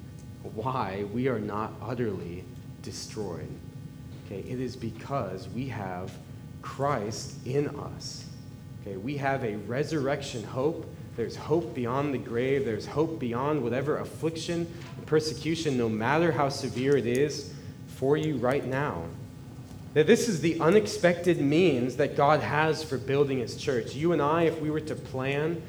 why 0.53 1.05
we 1.11 1.27
are 1.27 1.39
not 1.39 1.73
utterly 1.81 2.43
destroyed. 2.85 3.49
Okay, 4.25 4.39
it 4.47 4.59
is 4.59 4.75
because 4.75 5.49
we 5.49 5.67
have 5.67 6.11
Christ 6.61 7.35
in 7.45 7.67
us. 7.79 8.25
Okay, 8.81 8.97
we 8.97 9.17
have 9.17 9.43
a 9.43 9.55
resurrection 9.55 10.43
hope. 10.43 10.85
There's 11.15 11.35
hope 11.35 11.73
beyond 11.73 12.13
the 12.13 12.17
grave. 12.17 12.65
There's 12.65 12.85
hope 12.85 13.19
beyond 13.19 13.63
whatever 13.63 13.97
affliction 13.97 14.71
persecution, 15.05 15.77
no 15.77 15.89
matter 15.89 16.31
how 16.31 16.49
severe 16.49 16.97
it 16.97 17.05
is, 17.05 17.53
for 17.87 18.17
you 18.17 18.37
right 18.37 18.65
now. 18.65 19.05
That 19.93 20.07
this 20.07 20.27
is 20.27 20.41
the 20.41 20.59
unexpected 20.59 21.39
means 21.39 21.95
that 21.97 22.17
God 22.17 22.41
has 22.41 22.83
for 22.83 22.97
building 22.97 23.39
his 23.39 23.55
church. 23.55 23.95
You 23.95 24.11
and 24.11 24.21
I, 24.21 24.43
if 24.43 24.59
we 24.59 24.69
were 24.69 24.81
to 24.81 24.95
plan 24.95 25.61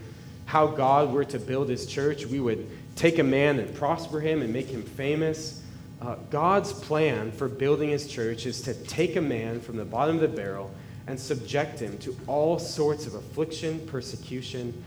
how 0.46 0.66
God 0.66 1.12
were 1.12 1.24
to 1.26 1.38
build 1.38 1.68
his 1.68 1.86
church, 1.86 2.26
we 2.26 2.40
would 2.40 2.68
take 2.96 3.18
a 3.18 3.22
man 3.22 3.60
and 3.60 3.72
prosper 3.74 4.20
him 4.20 4.42
and 4.42 4.52
make 4.52 4.66
him 4.66 4.82
famous. 4.82 5.62
Uh, 6.00 6.16
God's 6.30 6.72
plan 6.72 7.32
for 7.32 7.48
building 7.48 7.88
his 7.88 8.06
church 8.06 8.44
is 8.46 8.60
to 8.62 8.74
take 8.74 9.16
a 9.16 9.20
man 9.20 9.60
from 9.60 9.76
the 9.76 9.84
bottom 9.84 10.16
of 10.16 10.22
the 10.22 10.28
barrel 10.28 10.70
and 11.06 11.18
subject 11.18 11.78
him 11.78 11.96
to 11.98 12.16
all 12.26 12.58
sorts 12.58 13.06
of 13.06 13.14
affliction, 13.14 13.80
persecution, 13.86 14.82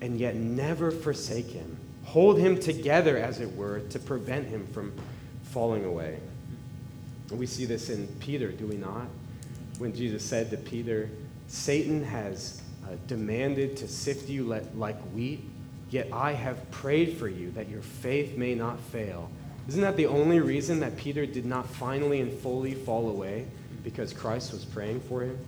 and 0.00 0.18
yet 0.18 0.34
never 0.34 0.90
forsake 0.90 1.46
him. 1.46 1.76
Hold 2.04 2.38
him 2.38 2.58
together, 2.58 3.16
as 3.16 3.40
it 3.40 3.54
were, 3.54 3.80
to 3.80 3.98
prevent 3.98 4.48
him 4.48 4.66
from 4.68 4.92
falling 5.44 5.84
away. 5.84 6.18
We 7.30 7.46
see 7.46 7.64
this 7.64 7.88
in 7.88 8.08
Peter, 8.18 8.50
do 8.50 8.66
we 8.66 8.76
not? 8.76 9.06
When 9.78 9.94
Jesus 9.94 10.24
said 10.24 10.50
to 10.50 10.56
Peter, 10.56 11.08
Satan 11.46 12.02
has 12.04 12.60
uh, 12.84 12.96
demanded 13.06 13.76
to 13.78 13.88
sift 13.88 14.28
you 14.28 14.44
like 14.74 15.00
wheat, 15.14 15.40
yet 15.90 16.08
I 16.12 16.32
have 16.32 16.70
prayed 16.70 17.16
for 17.16 17.28
you 17.28 17.50
that 17.52 17.68
your 17.68 17.82
faith 17.82 18.36
may 18.36 18.54
not 18.54 18.80
fail. 18.80 19.30
Isn't 19.68 19.82
that 19.82 19.96
the 19.96 20.06
only 20.06 20.40
reason 20.40 20.80
that 20.80 20.96
Peter 20.96 21.26
did 21.26 21.44
not 21.44 21.68
finally 21.68 22.20
and 22.20 22.32
fully 22.32 22.74
fall 22.74 23.08
away? 23.08 23.46
Because 23.84 24.12
Christ 24.12 24.52
was 24.52 24.64
praying 24.64 25.00
for 25.00 25.22
him? 25.22 25.38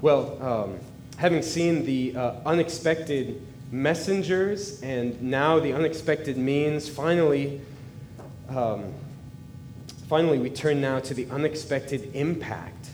Well, 0.00 0.42
um, 0.42 0.78
having 1.16 1.42
seen 1.42 1.84
the 1.84 2.16
uh, 2.16 2.34
unexpected 2.44 3.40
messengers 3.70 4.80
and 4.82 5.20
now 5.22 5.58
the 5.58 5.72
unexpected 5.72 6.36
means, 6.36 6.88
finally, 6.88 7.60
um, 8.48 8.92
finally, 10.08 10.38
we 10.38 10.50
turn 10.50 10.80
now 10.80 11.00
to 11.00 11.14
the 11.14 11.26
unexpected 11.30 12.14
impact 12.14 12.90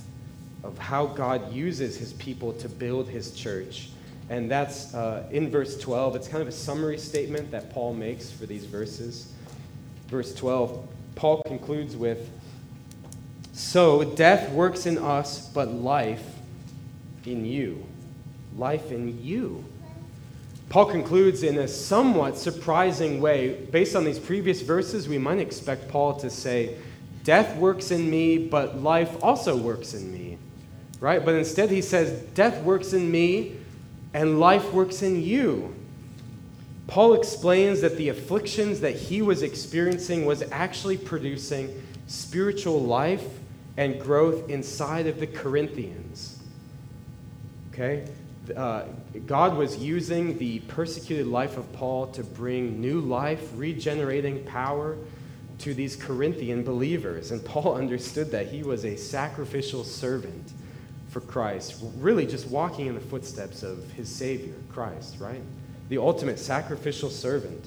of 0.64 0.78
how 0.78 1.06
God 1.06 1.52
uses 1.52 1.96
his 1.96 2.12
people 2.14 2.52
to 2.54 2.68
build 2.68 3.08
his 3.08 3.32
church. 3.32 3.90
And 4.30 4.50
that's 4.50 4.94
uh, 4.94 5.28
in 5.30 5.50
verse 5.50 5.78
12. 5.78 6.16
It's 6.16 6.28
kind 6.28 6.42
of 6.42 6.48
a 6.48 6.52
summary 6.52 6.98
statement 6.98 7.50
that 7.50 7.70
Paul 7.72 7.94
makes 7.94 8.30
for 8.30 8.46
these 8.46 8.64
verses. 8.64 9.32
Verse 10.08 10.34
12, 10.34 10.88
Paul 11.14 11.42
concludes 11.42 11.96
with 11.96 12.30
So 13.52 14.04
death 14.04 14.50
works 14.52 14.86
in 14.86 14.98
us, 14.98 15.48
but 15.48 15.68
life 15.68 16.24
in 17.24 17.44
you. 17.44 17.84
Life 18.56 18.92
in 18.92 19.22
you. 19.22 19.64
Paul 20.68 20.86
concludes 20.86 21.42
in 21.42 21.58
a 21.58 21.68
somewhat 21.68 22.38
surprising 22.38 23.20
way. 23.20 23.54
Based 23.70 23.94
on 23.94 24.04
these 24.04 24.18
previous 24.18 24.62
verses, 24.62 25.06
we 25.06 25.18
might 25.18 25.38
expect 25.38 25.88
Paul 25.88 26.14
to 26.20 26.30
say, 26.30 26.76
Death 27.24 27.56
works 27.56 27.90
in 27.90 28.10
me, 28.10 28.38
but 28.38 28.82
life 28.82 29.22
also 29.22 29.56
works 29.56 29.94
in 29.94 30.12
me. 30.12 30.38
Right? 30.98 31.24
But 31.24 31.34
instead, 31.34 31.70
he 31.70 31.82
says, 31.82 32.22
Death 32.34 32.62
works 32.62 32.94
in 32.94 33.10
me, 33.10 33.56
and 34.14 34.38
life 34.38 34.72
works 34.72 35.02
in 35.02 35.22
you. 35.22 35.74
Paul 36.86 37.14
explains 37.14 37.80
that 37.80 37.96
the 37.96 38.08
afflictions 38.10 38.80
that 38.80 38.94
he 38.94 39.22
was 39.22 39.42
experiencing 39.42 40.26
was 40.26 40.42
actually 40.50 40.98
producing 40.98 41.82
spiritual 42.06 42.82
life 42.82 43.24
and 43.76 43.98
growth 43.98 44.50
inside 44.50 45.06
of 45.06 45.18
the 45.18 45.26
Corinthians. 45.26 46.38
Okay? 47.72 48.06
Uh, 48.54 48.84
God 49.26 49.56
was 49.56 49.78
using 49.78 50.36
the 50.36 50.58
persecuted 50.60 51.26
life 51.26 51.56
of 51.56 51.72
Paul 51.72 52.08
to 52.08 52.22
bring 52.22 52.80
new 52.80 53.00
life, 53.00 53.50
regenerating 53.54 54.44
power 54.44 54.98
to 55.60 55.72
these 55.72 55.96
Corinthian 55.96 56.64
believers. 56.64 57.30
And 57.30 57.42
Paul 57.42 57.74
understood 57.78 58.30
that 58.32 58.48
he 58.48 58.62
was 58.62 58.84
a 58.84 58.96
sacrificial 58.96 59.84
servant 59.84 60.52
for 61.12 61.20
Christ, 61.20 61.76
really 61.98 62.26
just 62.26 62.48
walking 62.48 62.86
in 62.86 62.94
the 62.94 63.00
footsteps 63.00 63.62
of 63.62 63.90
his 63.92 64.08
Savior, 64.08 64.54
Christ, 64.72 65.16
right? 65.20 65.42
The 65.90 65.98
ultimate 65.98 66.38
sacrificial 66.38 67.10
servant. 67.10 67.62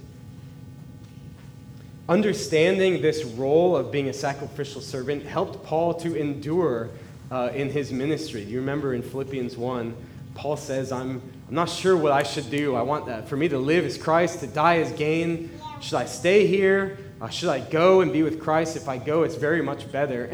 Understanding 2.10 3.04
this 3.04 3.24
role 3.24 3.78
of 3.78 3.92
being 3.92 4.10
a 4.10 4.14
sacrificial 4.14 4.82
servant 4.82 5.24
helped 5.28 5.64
Paul 5.64 5.94
to 5.96 6.16
endure 6.16 6.90
uh, 7.30 7.52
in 7.54 7.70
his 7.70 7.92
ministry. 7.92 8.42
You 8.42 8.60
remember 8.60 8.96
in 8.96 9.04
Philippians 9.04 9.56
1, 9.56 9.96
Paul 10.34 10.58
says, 10.58 10.92
I'm, 10.92 11.22
I'm 11.48 11.54
not 11.54 11.70
sure 11.70 11.96
what 11.96 12.14
I 12.14 12.24
should 12.24 12.50
do. 12.50 12.76
I 12.76 12.82
want 12.82 13.06
that. 13.06 13.30
For 13.30 13.38
me 13.38 13.48
to 13.50 13.60
live 13.60 13.86
is 13.86 13.96
Christ, 13.96 14.40
to 14.40 14.48
die 14.48 14.78
is 14.78 14.92
gain. 14.94 15.52
Should 15.82 15.98
I 15.98 16.06
stay 16.06 16.48
here? 16.48 16.98
Uh, 17.22 17.30
should 17.30 17.50
I 17.50 17.60
go 17.60 18.02
and 18.02 18.12
be 18.12 18.24
with 18.24 18.40
Christ? 18.40 18.76
If 18.76 18.90
I 18.90 18.98
go, 18.98 19.22
it's 19.22 19.36
very 19.36 19.62
much 19.62 19.92
better. 19.92 20.32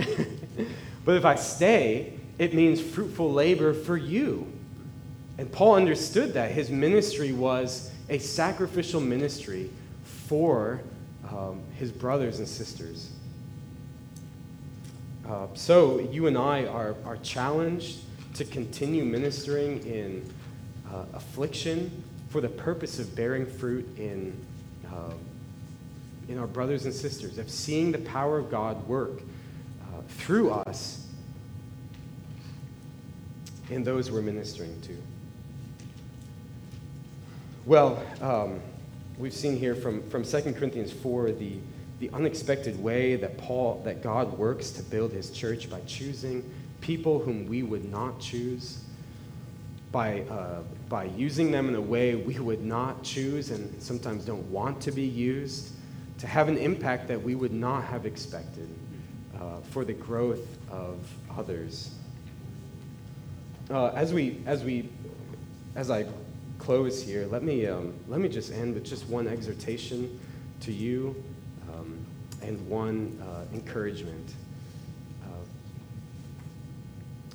but 1.06 1.16
if 1.16 1.26
I 1.26 1.36
stay, 1.36 2.21
it 2.42 2.56
means 2.56 2.82
fruitful 2.82 3.32
labor 3.32 3.72
for 3.72 3.96
you. 3.96 4.52
And 5.38 5.52
Paul 5.52 5.76
understood 5.76 6.34
that. 6.34 6.50
His 6.50 6.72
ministry 6.72 7.34
was 7.34 7.92
a 8.10 8.18
sacrificial 8.18 9.00
ministry 9.00 9.70
for 10.04 10.82
um, 11.30 11.62
his 11.78 11.92
brothers 11.92 12.40
and 12.40 12.48
sisters. 12.48 13.12
Uh, 15.30 15.46
so 15.54 16.00
you 16.00 16.26
and 16.26 16.36
I 16.36 16.66
are, 16.66 16.96
are 17.06 17.18
challenged 17.18 18.00
to 18.34 18.44
continue 18.44 19.06
ministering 19.06 19.86
in 19.86 20.28
uh, 20.92 21.04
affliction 21.14 21.92
for 22.30 22.42
the 22.42 22.50
purpose 22.50 22.98
of 22.98 23.16
bearing 23.16 23.46
fruit 23.46 23.88
in, 24.00 24.36
uh, 24.88 25.14
in 26.28 26.40
our 26.40 26.48
brothers 26.48 26.86
and 26.86 26.94
sisters, 26.94 27.38
of 27.38 27.52
seeing 27.52 27.92
the 27.92 28.00
power 28.00 28.40
of 28.40 28.50
God 28.50 28.88
work 28.88 29.20
uh, 29.20 30.02
through 30.08 30.50
us 30.50 31.01
in 33.72 33.84
those 33.84 34.12
we're 34.12 34.22
ministering 34.22 34.80
to. 34.82 34.98
Well, 37.66 38.04
um, 38.22 38.60
we've 39.18 39.34
seen 39.34 39.58
here 39.58 39.76
from, 39.76 40.08
from 40.10 40.24
2 40.24 40.54
Corinthians 40.54 40.92
4 40.92 41.32
the, 41.32 41.58
the 42.00 42.10
unexpected 42.12 42.82
way 42.82 43.16
that 43.16 43.38
Paul, 43.38 43.82
that 43.86 44.02
God 44.02 44.38
works 44.38 44.72
to 44.72 44.84
build 44.84 45.12
his 45.12 45.30
church 45.30 45.70
by 45.70 45.80
choosing 45.82 46.44
people 46.82 47.20
whom 47.20 47.48
we 47.48 47.64
would 47.64 47.86
not 47.86 48.20
choose, 48.20 48.84
by, 49.92 50.22
uh, 50.22 50.64
by 50.90 51.06
using 51.06 51.52
them 51.52 51.70
in 51.70 51.76
a 51.76 51.82
way 51.82 52.16
we 52.16 52.40
would 52.40 52.64
not 52.64 53.04
choose 53.04 53.52
and 53.52 53.82
sometimes 53.82 54.26
don't 54.26 54.50
want 54.52 54.82
to 54.82 54.92
be 54.92 55.06
used, 55.06 55.74
to 56.18 56.28
have 56.28 56.50
an 56.50 56.58
impact 56.58 57.08
that 57.08 57.22
we 57.22 57.36
would 57.36 57.54
not 57.54 57.84
have 57.84 58.06
expected 58.06 58.70
uh, 59.40 59.58
for 59.70 59.86
the 59.86 59.94
growth 59.94 60.58
of 60.70 60.98
others. 61.38 61.92
Uh, 63.72 63.88
as 63.96 64.14
we, 64.14 64.38
as 64.46 64.66
we, 64.66 64.90
as 65.76 65.90
I 65.90 66.06
close 66.58 67.02
here, 67.02 67.26
let 67.28 67.42
me, 67.42 67.68
um, 67.68 67.94
let 68.10 68.20
me 68.20 68.28
just 68.28 68.52
end 68.52 68.74
with 68.74 68.84
just 68.84 69.08
one 69.08 69.30
exhortation 69.30 70.20
to 70.60 70.74
you 70.74 71.16
um, 71.72 72.06
and 72.42 72.68
one 72.68 73.18
uh, 73.24 73.46
encouragement. 73.56 74.34
Uh, 75.24 75.28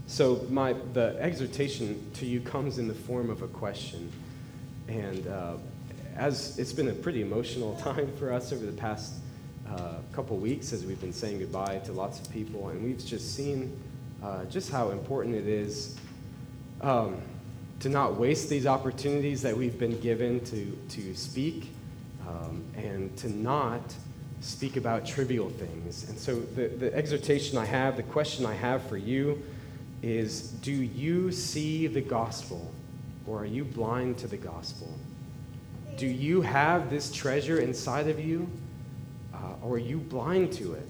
so 0.07 0.45
my, 0.51 0.75
the 0.93 1.17
exhortation 1.19 2.05
to 2.17 2.27
you 2.27 2.43
comes 2.43 2.77
in 2.77 2.87
the 2.87 2.95
form 2.95 3.31
of 3.31 3.41
a 3.41 3.49
question. 3.49 4.13
And 4.89 5.27
uh, 5.29 5.55
as 6.17 6.59
it's 6.59 6.75
been 6.75 6.89
a 6.89 6.95
pretty 6.95 7.23
emotional 7.23 7.77
time 7.81 8.13
for 8.19 8.31
us 8.31 8.53
over 8.53 8.67
the 8.67 8.73
past 8.73 9.15
uh, 9.71 9.95
couple 10.13 10.37
weeks 10.37 10.75
as 10.75 10.85
we've 10.85 11.01
been 11.01 11.15
saying 11.15 11.39
goodbye 11.39 11.81
to 11.87 11.93
lots 11.93 12.21
of 12.21 12.31
people, 12.31 12.69
and 12.69 12.85
we've 12.85 13.03
just 13.03 13.35
seen 13.35 13.75
just 14.51 14.73
how 14.73 14.91
important 14.91 15.37
it 15.37 15.47
is 15.47 15.97
um, 16.81 17.21
to 17.81 17.89
not 17.89 18.17
waste 18.17 18.49
these 18.49 18.67
opportunities 18.67 19.43
that 19.43 19.57
we've 19.57 19.79
been 19.79 19.99
given 20.01 20.45
to, 20.47 20.79
to 20.91 21.15
speak 21.15 21.71
um, 22.27 22.65
and 22.77 23.17
to 23.19 23.29
not 23.29 23.95
speak 24.41 24.77
about 24.77 25.07
trivial 25.07 25.51
things. 25.51 26.09
And 26.09 26.19
so, 26.19 26.41
the, 26.41 26.69
the 26.69 26.95
exhortation 26.95 27.59
I 27.59 27.65
have, 27.65 27.97
the 27.97 28.03
question 28.03 28.47
I 28.47 28.55
have 28.55 28.83
for 28.89 28.97
you 28.97 29.43
is 30.03 30.51
Do 30.51 30.73
you 30.73 31.33
see 31.33 31.87
the 31.87 32.01
gospel 32.01 32.71
or 33.27 33.41
are 33.41 33.47
you 33.47 33.65
blind 33.65 34.19
to 34.19 34.27
the 34.27 34.37
gospel? 34.37 34.89
Do 35.97 36.07
you 36.07 36.43
have 36.43 36.91
this 36.91 37.11
treasure 37.11 37.59
inside 37.59 38.09
of 38.09 38.21
you 38.21 38.49
uh, 39.35 39.55
or 39.63 39.75
are 39.75 39.79
you 39.79 39.99
blind 39.99 40.53
to 40.55 40.75
it? 40.75 40.87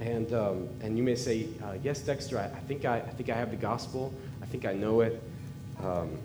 And, 0.00 0.32
um, 0.32 0.68
and 0.80 0.96
you 0.96 1.02
may 1.02 1.14
say, 1.14 1.48
uh, 1.62 1.74
Yes, 1.82 2.00
Dexter, 2.00 2.38
I, 2.38 2.44
I, 2.44 2.60
think 2.60 2.84
I, 2.84 2.98
I 2.98 3.10
think 3.10 3.30
I 3.30 3.34
have 3.34 3.50
the 3.50 3.56
gospel. 3.56 4.12
I 4.42 4.46
think 4.46 4.64
I 4.64 4.72
know 4.72 5.00
it. 5.00 5.22
Um, 5.82 6.18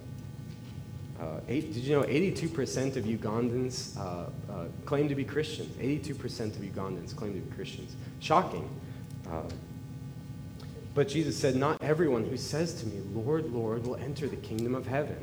uh, 1.20 1.40
eight, 1.48 1.74
did 1.74 1.84
you 1.84 1.96
know 1.96 2.04
82% 2.04 2.98
of 2.98 3.06
Ugandans 3.06 3.98
uh, 3.98 4.02
uh, 4.52 4.66
claim 4.86 5.08
to 5.10 5.16
be 5.16 5.24
Christians? 5.24 5.70
82% 5.78 6.12
of 6.56 6.62
Ugandans 6.62 7.16
claim 7.16 7.34
to 7.34 7.40
be 7.40 7.56
Christians. 7.56 7.96
Shocking. 8.20 8.70
Uh, 9.30 9.44
but 10.96 11.08
Jesus 11.08 11.38
said, 11.38 11.56
Not 11.56 11.82
everyone 11.82 12.26
who 12.26 12.38
says 12.38 12.74
to 12.82 12.88
me, 12.88 13.02
Lord, 13.14 13.52
Lord, 13.52 13.86
will 13.86 13.96
enter 13.96 14.28
the 14.28 14.36
kingdom 14.38 14.76
of 14.76 14.86
heaven. 14.86 15.18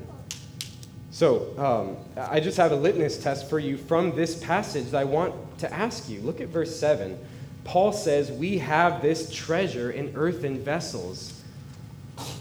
So 1.10 1.54
um, 1.58 1.96
I 2.16 2.40
just 2.40 2.56
have 2.56 2.72
a 2.72 2.76
litmus 2.76 3.22
test 3.22 3.50
for 3.50 3.58
you 3.58 3.76
from 3.76 4.14
this 4.14 4.36
passage 4.42 4.86
that 4.90 5.00
I 5.00 5.04
want 5.04 5.58
to 5.58 5.72
ask 5.72 6.08
you. 6.08 6.20
Look 6.20 6.40
at 6.40 6.48
verse 6.48 6.78
7. 6.78 7.18
Paul 7.64 7.92
says, 7.92 8.30
We 8.30 8.58
have 8.58 9.02
this 9.02 9.32
treasure 9.32 9.90
in 9.90 10.12
earthen 10.16 10.62
vessels. 10.62 11.42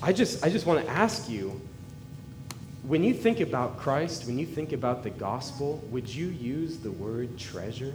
I 0.01 0.13
just, 0.13 0.43
I 0.43 0.49
just 0.49 0.65
want 0.65 0.85
to 0.85 0.91
ask 0.91 1.29
you 1.29 1.61
when 2.83 3.03
you 3.03 3.13
think 3.13 3.39
about 3.39 3.77
Christ, 3.77 4.25
when 4.25 4.39
you 4.39 4.47
think 4.47 4.73
about 4.73 5.03
the 5.03 5.11
gospel, 5.11 5.83
would 5.91 6.09
you 6.09 6.27
use 6.27 6.77
the 6.77 6.91
word 6.91 7.37
treasure? 7.37 7.93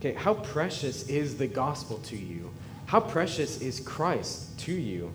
Okay, 0.00 0.14
how 0.14 0.34
precious 0.34 1.08
is 1.08 1.36
the 1.36 1.46
gospel 1.46 1.98
to 2.04 2.16
you? 2.16 2.50
How 2.86 2.98
precious 2.98 3.60
is 3.60 3.78
Christ 3.78 4.58
to 4.60 4.72
you? 4.72 5.12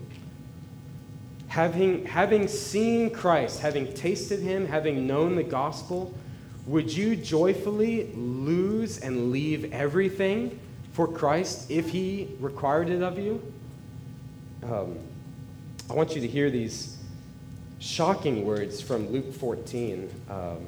Having, 1.47 2.05
having 2.05 2.47
seen 2.47 3.09
Christ, 3.09 3.59
having 3.59 3.93
tasted 3.93 4.39
him, 4.39 4.65
having 4.65 5.05
known 5.05 5.35
the 5.35 5.43
gospel, 5.43 6.13
would 6.65 6.91
you 6.91 7.15
joyfully 7.15 8.11
lose 8.13 8.97
and 8.99 9.31
leave 9.31 9.71
everything 9.71 10.59
for 10.93 11.07
Christ 11.07 11.69
if 11.69 11.89
he 11.89 12.29
required 12.39 12.89
it 12.89 13.01
of 13.01 13.19
you? 13.19 13.41
Um, 14.63 14.97
I 15.89 15.93
want 15.93 16.15
you 16.15 16.21
to 16.21 16.27
hear 16.27 16.49
these 16.49 16.97
shocking 17.79 18.45
words 18.45 18.81
from 18.81 19.09
Luke 19.09 19.33
14 19.33 20.09
um, 20.29 20.65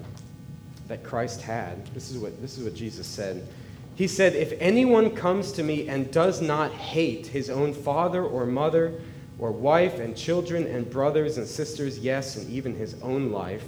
that 0.87 1.03
Christ 1.03 1.41
had. 1.41 1.87
This 1.93 2.11
is, 2.11 2.17
what, 2.17 2.39
this 2.41 2.57
is 2.57 2.63
what 2.63 2.75
Jesus 2.75 3.07
said. 3.07 3.47
He 3.95 4.07
said, 4.07 4.35
If 4.35 4.53
anyone 4.59 5.15
comes 5.15 5.51
to 5.53 5.63
me 5.63 5.87
and 5.87 6.11
does 6.11 6.41
not 6.41 6.71
hate 6.71 7.25
his 7.25 7.49
own 7.49 7.73
father 7.73 8.23
or 8.23 8.45
mother, 8.45 9.01
or 9.39 9.51
wife 9.51 9.99
and 9.99 10.15
children 10.15 10.65
and 10.65 10.89
brothers 10.89 11.37
and 11.37 11.47
sisters, 11.47 11.99
yes, 11.99 12.35
and 12.35 12.49
even 12.49 12.75
his 12.75 12.95
own 13.01 13.31
life, 13.31 13.63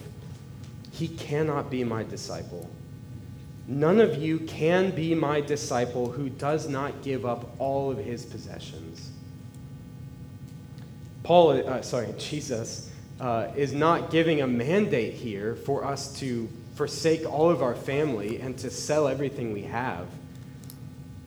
he 1.00 1.08
cannot 1.08 1.70
be 1.70 1.86
my 1.86 2.04
disciple. 2.04 2.70
None 3.68 4.02
of 4.02 4.18
you 4.22 4.40
can 4.40 4.92
be 4.92 5.16
my 5.16 5.40
disciple 5.40 6.12
who 6.12 6.28
does 6.28 6.68
not 6.68 7.02
give 7.04 7.26
up 7.26 7.56
all 7.58 7.90
of 7.90 7.98
his 7.98 8.26
possessions. 8.26 9.12
Paul, 11.24 11.66
uh, 11.66 11.82
sorry, 11.84 12.14
Jesus, 12.18 12.92
uh, 13.22 13.48
is 13.56 13.72
not 13.72 14.12
giving 14.12 14.42
a 14.42 14.48
mandate 14.48 15.14
here 15.14 15.56
for 15.56 15.86
us 15.86 16.20
to 16.20 16.50
forsake 16.76 17.26
all 17.26 17.50
of 17.50 17.64
our 17.64 17.76
family 17.76 18.42
and 18.42 18.58
to 18.58 18.70
sell 18.70 19.08
everything 19.08 19.54
we 19.54 19.62
have. 19.62 20.06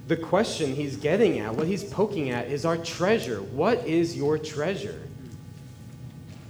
The 0.09 0.17
question 0.17 0.75
he's 0.75 0.97
getting 0.97 1.39
at, 1.39 1.55
what 1.55 1.67
he's 1.67 1.85
poking 1.85 2.29
at, 2.29 2.49
is 2.49 2.67
our 2.67 2.77
treasure. 2.77 3.41
What 3.41 3.87
is 3.87 4.17
your 4.17 4.37
treasure? 4.37 5.01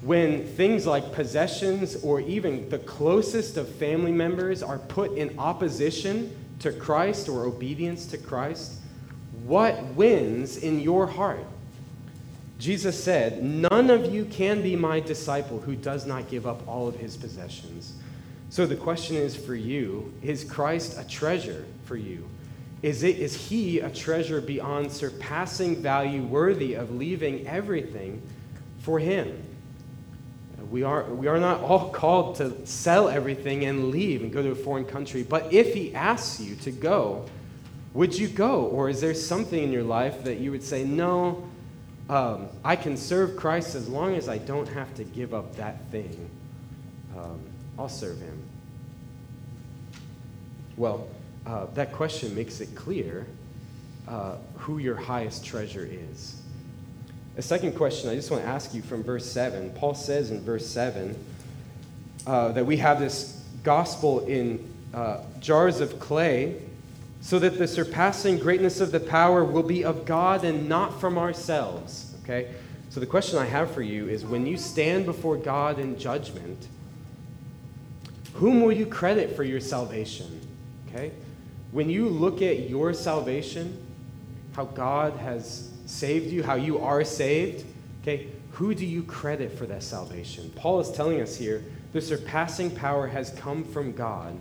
When 0.03 0.45
things 0.45 0.85
like 0.85 1.13
possessions 1.13 1.97
or 2.03 2.21
even 2.21 2.69
the 2.69 2.81
closest 2.81 3.57
of 3.57 3.69
family 3.69 4.11
members 4.11 4.63
are 4.63 4.79
put 4.79 5.17
in 5.17 5.39
opposition 5.39 6.37
to 6.59 6.73
Christ 6.73 7.29
or 7.29 7.45
obedience 7.45 8.07
to 8.07 8.19
Christ, 8.19 8.81
what 9.45 9.83
wins 9.95 10.57
in 10.57 10.81
your 10.81 11.07
heart? 11.07 11.45
Jesus 12.59 13.03
said, 13.03 13.43
None 13.43 13.91
of 13.91 14.13
you 14.13 14.25
can 14.25 14.61
be 14.61 14.75
my 14.75 15.01
disciple 15.01 15.61
who 15.61 15.77
does 15.77 16.05
not 16.05 16.29
give 16.29 16.47
up 16.47 16.67
all 16.67 16.89
of 16.89 16.97
his 16.97 17.17
possessions. 17.17 17.95
So 18.51 18.67
the 18.67 18.77
question 18.77 19.17
is 19.17 19.37
for 19.37 19.55
you 19.55 20.13
is 20.23 20.45
Christ 20.45 20.99
a 20.99 21.07
treasure 21.09 21.65
for 21.85 21.97
you? 21.97 22.29
Is, 22.83 23.05
it, 23.05 23.19
is 23.19 23.35
he 23.35 23.79
a 23.79 23.89
treasure 23.89 24.41
beyond 24.41 24.91
surpassing 24.91 25.77
value, 25.77 26.23
worthy 26.25 26.75
of 26.75 26.95
leaving 26.95 27.47
everything 27.47 28.21
for 28.81 28.99
him? 28.99 29.41
We 30.73 30.85
are, 30.85 31.05
we 31.05 31.27
are 31.29 31.39
not 31.39 31.61
all 31.61 31.91
called 31.93 32.37
to 32.37 32.67
sell 32.67 33.11
everything 33.11 33.67
and 33.67 33.91
leave 33.91 34.23
and 34.23 34.33
go 34.33 34.43
to 34.43 34.51
a 34.51 34.55
foreign 34.55 34.87
country. 34.87 35.23
But 35.23 35.53
if 35.53 35.75
he 35.75 35.95
asks 35.95 36.41
you 36.41 36.57
to 36.57 36.73
go, 36.73 37.27
would 37.93 38.19
you 38.19 38.27
go? 38.27 38.63
Or 38.63 38.89
is 38.89 39.03
there 39.03 39.13
something 39.13 39.63
in 39.63 39.71
your 39.71 39.83
life 39.83 40.25
that 40.25 40.39
you 40.39 40.51
would 40.51 40.63
say, 40.63 40.83
no, 40.83 41.47
um, 42.09 42.49
I 42.65 42.77
can 42.77 42.97
serve 42.97 43.37
Christ 43.37 43.75
as 43.75 43.87
long 43.87 44.15
as 44.15 44.31
I 44.31 44.39
don't 44.39 44.69
have 44.69 44.95
to 44.95 45.05
give 45.05 45.35
up 45.35 45.57
that 45.57 45.91
thing? 45.91 46.31
Um, 47.19 47.41
I'll 47.79 47.91
serve 47.91 48.19
him. 48.19 48.43
Well, 50.79 51.07
uh, 51.45 51.67
that 51.75 51.93
question 51.93 52.35
makes 52.35 52.63
it 52.63 52.75
clear 52.75 53.27
uh, 54.09 54.37
who 54.57 54.79
your 54.79 54.97
highest 54.97 55.45
treasure 55.45 55.87
is. 55.91 56.42
A 57.37 57.43
second 57.43 57.77
question 57.77 58.11
I 58.11 58.15
just 58.15 58.31
want 58.31 58.43
to 58.43 58.49
ask 58.49 58.75
you 58.75 58.83
from 58.83 59.03
verse 59.03 59.31
7. 59.31 59.71
Paul 59.71 59.95
says 59.95 60.31
in 60.31 60.41
verse 60.43 60.67
7 60.67 61.17
uh, 62.27 62.53
that 62.53 62.67
we 62.67 62.77
have 62.79 63.01
this 63.01 63.43
gospel 63.65 64.27
in 64.27 64.73
uh, 64.93 65.19
jars 65.41 65.81
of 65.81 65.99
clay 65.99 66.61
so 67.21 67.39
that 67.39 67.59
the 67.59 67.67
surpassing 67.67 68.39
greatness 68.39 68.81
of 68.81 68.93
the 68.93 69.01
power 69.01 69.45
will 69.45 69.63
be 69.63 69.85
of 69.85 70.05
God 70.05 70.45
and 70.45 70.69
not 70.69 71.01
from 71.01 71.17
ourselves. 71.17 72.15
Okay? 72.23 72.53
So 72.91 73.01
the 73.01 73.07
question 73.07 73.39
I 73.39 73.47
have 73.47 73.71
for 73.71 73.83
you 73.83 74.09
is 74.09 74.25
when 74.25 74.47
you 74.47 74.57
stand 74.57 75.07
before 75.07 75.37
God 75.37 75.79
in 75.79 75.99
judgment, 75.99 76.69
whom 78.35 78.61
will 78.61 78.73
you 78.73 78.87
credit 78.87 79.35
for 79.35 79.45
your 79.45 79.61
salvation? 79.61 80.41
Okay? 80.89 81.13
when 81.73 81.89
you 81.89 82.09
look 82.09 82.43
at 82.43 82.69
your 82.69 82.93
salvation, 82.93 83.85
how 84.55 84.67
God 84.67 85.15
has 85.15 85.71
saved 85.93 86.31
you, 86.31 86.43
how 86.43 86.55
you 86.55 86.79
are 86.79 87.05
saved, 87.05 87.65
okay, 88.01 88.29
who 88.53 88.75
do 88.75 88.87
you 88.87 89.03
credit 89.03 89.57
for 89.57 89.67
that 89.67 89.83
salvation? 89.83 90.51
Paul 90.57 90.81
is 90.81 90.91
telling 90.91 91.21
us 91.21 91.37
here 91.37 91.63
the 91.93 92.01
surpassing 92.01 92.71
power 92.71 93.07
has 93.07 93.31
come 93.31 93.63
from 93.63 93.93
God. 93.93 94.37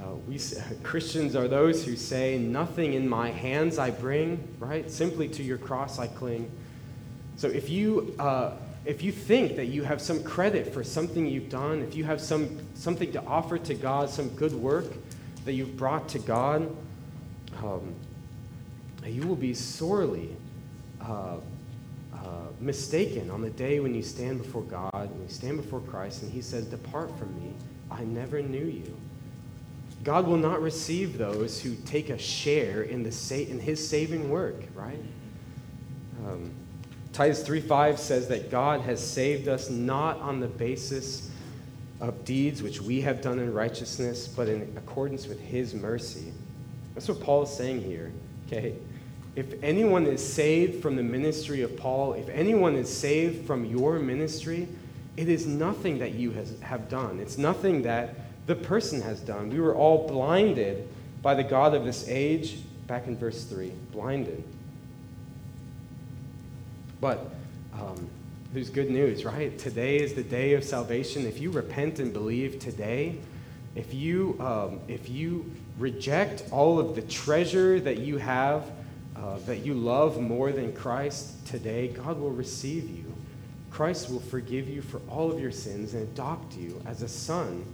Uh, 0.00 0.14
we, 0.26 0.40
Christians 0.82 1.36
are 1.36 1.46
those 1.46 1.84
who 1.84 1.94
say, 1.94 2.38
Nothing 2.38 2.94
in 2.94 3.08
my 3.08 3.30
hands 3.30 3.78
I 3.78 3.90
bring, 3.90 4.42
right? 4.58 4.90
Simply 4.90 5.28
to 5.28 5.42
your 5.42 5.58
cross 5.58 5.98
I 5.98 6.06
cling. 6.06 6.50
So 7.36 7.48
if 7.48 7.68
you, 7.68 8.14
uh, 8.18 8.52
if 8.84 9.02
you 9.02 9.12
think 9.12 9.56
that 9.56 9.66
you 9.66 9.84
have 9.84 10.00
some 10.00 10.22
credit 10.24 10.72
for 10.72 10.82
something 10.82 11.26
you've 11.26 11.50
done, 11.50 11.82
if 11.82 11.94
you 11.94 12.04
have 12.04 12.20
some, 12.20 12.58
something 12.74 13.12
to 13.12 13.22
offer 13.24 13.58
to 13.58 13.74
God, 13.74 14.10
some 14.10 14.28
good 14.30 14.52
work 14.52 14.86
that 15.44 15.52
you've 15.52 15.76
brought 15.76 16.08
to 16.10 16.18
God, 16.18 16.74
um, 17.62 17.94
you 19.06 19.26
will 19.26 19.36
be 19.36 19.54
sorely 19.54 20.36
uh, 21.00 21.36
uh, 22.14 22.18
mistaken 22.60 23.30
on 23.30 23.42
the 23.42 23.50
day 23.50 23.80
when 23.80 23.94
you 23.94 24.02
stand 24.02 24.38
before 24.38 24.62
God, 24.62 25.10
when 25.10 25.22
you 25.22 25.28
stand 25.28 25.56
before 25.56 25.80
Christ, 25.80 26.22
and 26.22 26.30
He 26.30 26.40
says, 26.40 26.66
Depart 26.66 27.16
from 27.18 27.34
me, 27.42 27.52
I 27.90 28.04
never 28.04 28.40
knew 28.40 28.64
you. 28.64 28.96
God 30.04 30.26
will 30.26 30.36
not 30.36 30.60
receive 30.60 31.18
those 31.18 31.60
who 31.60 31.74
take 31.86 32.10
a 32.10 32.18
share 32.18 32.82
in, 32.82 33.02
the 33.02 33.12
sa- 33.12 33.34
in 33.34 33.58
His 33.58 33.86
saving 33.86 34.30
work, 34.30 34.56
right? 34.74 34.98
Um, 36.26 36.50
Titus 37.12 37.42
3:5 37.46 37.98
says 37.98 38.28
that 38.28 38.50
God 38.50 38.80
has 38.80 39.04
saved 39.04 39.46
us 39.46 39.68
not 39.68 40.18
on 40.20 40.40
the 40.40 40.48
basis 40.48 41.30
of 42.00 42.24
deeds 42.24 42.62
which 42.62 42.80
we 42.80 43.00
have 43.02 43.20
done 43.20 43.38
in 43.38 43.52
righteousness, 43.52 44.26
but 44.26 44.48
in 44.48 44.62
accordance 44.76 45.26
with 45.26 45.40
His 45.40 45.74
mercy. 45.74 46.32
That's 46.94 47.08
what 47.08 47.20
Paul 47.20 47.42
is 47.42 47.50
saying 47.50 47.82
here, 47.82 48.12
okay? 48.46 48.74
If 49.34 49.62
anyone 49.62 50.06
is 50.06 50.22
saved 50.22 50.82
from 50.82 50.96
the 50.96 51.02
ministry 51.02 51.62
of 51.62 51.76
Paul, 51.76 52.12
if 52.14 52.28
anyone 52.28 52.76
is 52.76 52.94
saved 52.94 53.46
from 53.46 53.64
your 53.64 53.98
ministry, 53.98 54.68
it 55.16 55.28
is 55.28 55.46
nothing 55.46 55.98
that 55.98 56.12
you 56.14 56.32
has, 56.32 56.58
have 56.60 56.88
done. 56.88 57.18
It's 57.18 57.38
nothing 57.38 57.82
that 57.82 58.14
the 58.46 58.54
person 58.54 59.00
has 59.02 59.20
done. 59.20 59.50
We 59.50 59.60
were 59.60 59.74
all 59.74 60.06
blinded 60.06 60.88
by 61.22 61.34
the 61.34 61.44
God 61.44 61.74
of 61.74 61.84
this 61.84 62.06
age, 62.08 62.58
back 62.86 63.06
in 63.06 63.16
verse 63.16 63.44
3. 63.44 63.72
Blinded. 63.92 64.42
But 67.00 67.30
um, 67.74 68.08
there's 68.52 68.70
good 68.70 68.90
news, 68.90 69.24
right? 69.24 69.58
Today 69.58 69.96
is 69.96 70.12
the 70.14 70.22
day 70.22 70.54
of 70.54 70.64
salvation. 70.64 71.26
If 71.26 71.40
you 71.40 71.50
repent 71.50 72.00
and 72.00 72.12
believe 72.12 72.58
today, 72.58 73.18
if 73.74 73.94
you, 73.94 74.36
um, 74.40 74.80
if 74.88 75.08
you 75.08 75.50
reject 75.78 76.44
all 76.50 76.78
of 76.78 76.94
the 76.94 77.02
treasure 77.02 77.80
that 77.80 77.98
you 77.98 78.18
have, 78.18 78.64
uh, 79.16 79.38
that 79.46 79.58
you 79.58 79.74
love 79.74 80.20
more 80.20 80.52
than 80.52 80.72
Christ 80.72 81.46
today, 81.46 81.88
God 81.88 82.18
will 82.18 82.30
receive 82.30 82.88
you. 82.88 83.04
Christ 83.70 84.10
will 84.10 84.20
forgive 84.20 84.68
you 84.68 84.82
for 84.82 85.00
all 85.08 85.30
of 85.30 85.40
your 85.40 85.50
sins 85.50 85.94
and 85.94 86.02
adopt 86.02 86.56
you 86.56 86.80
as 86.86 87.02
a 87.02 87.08
son 87.08 87.64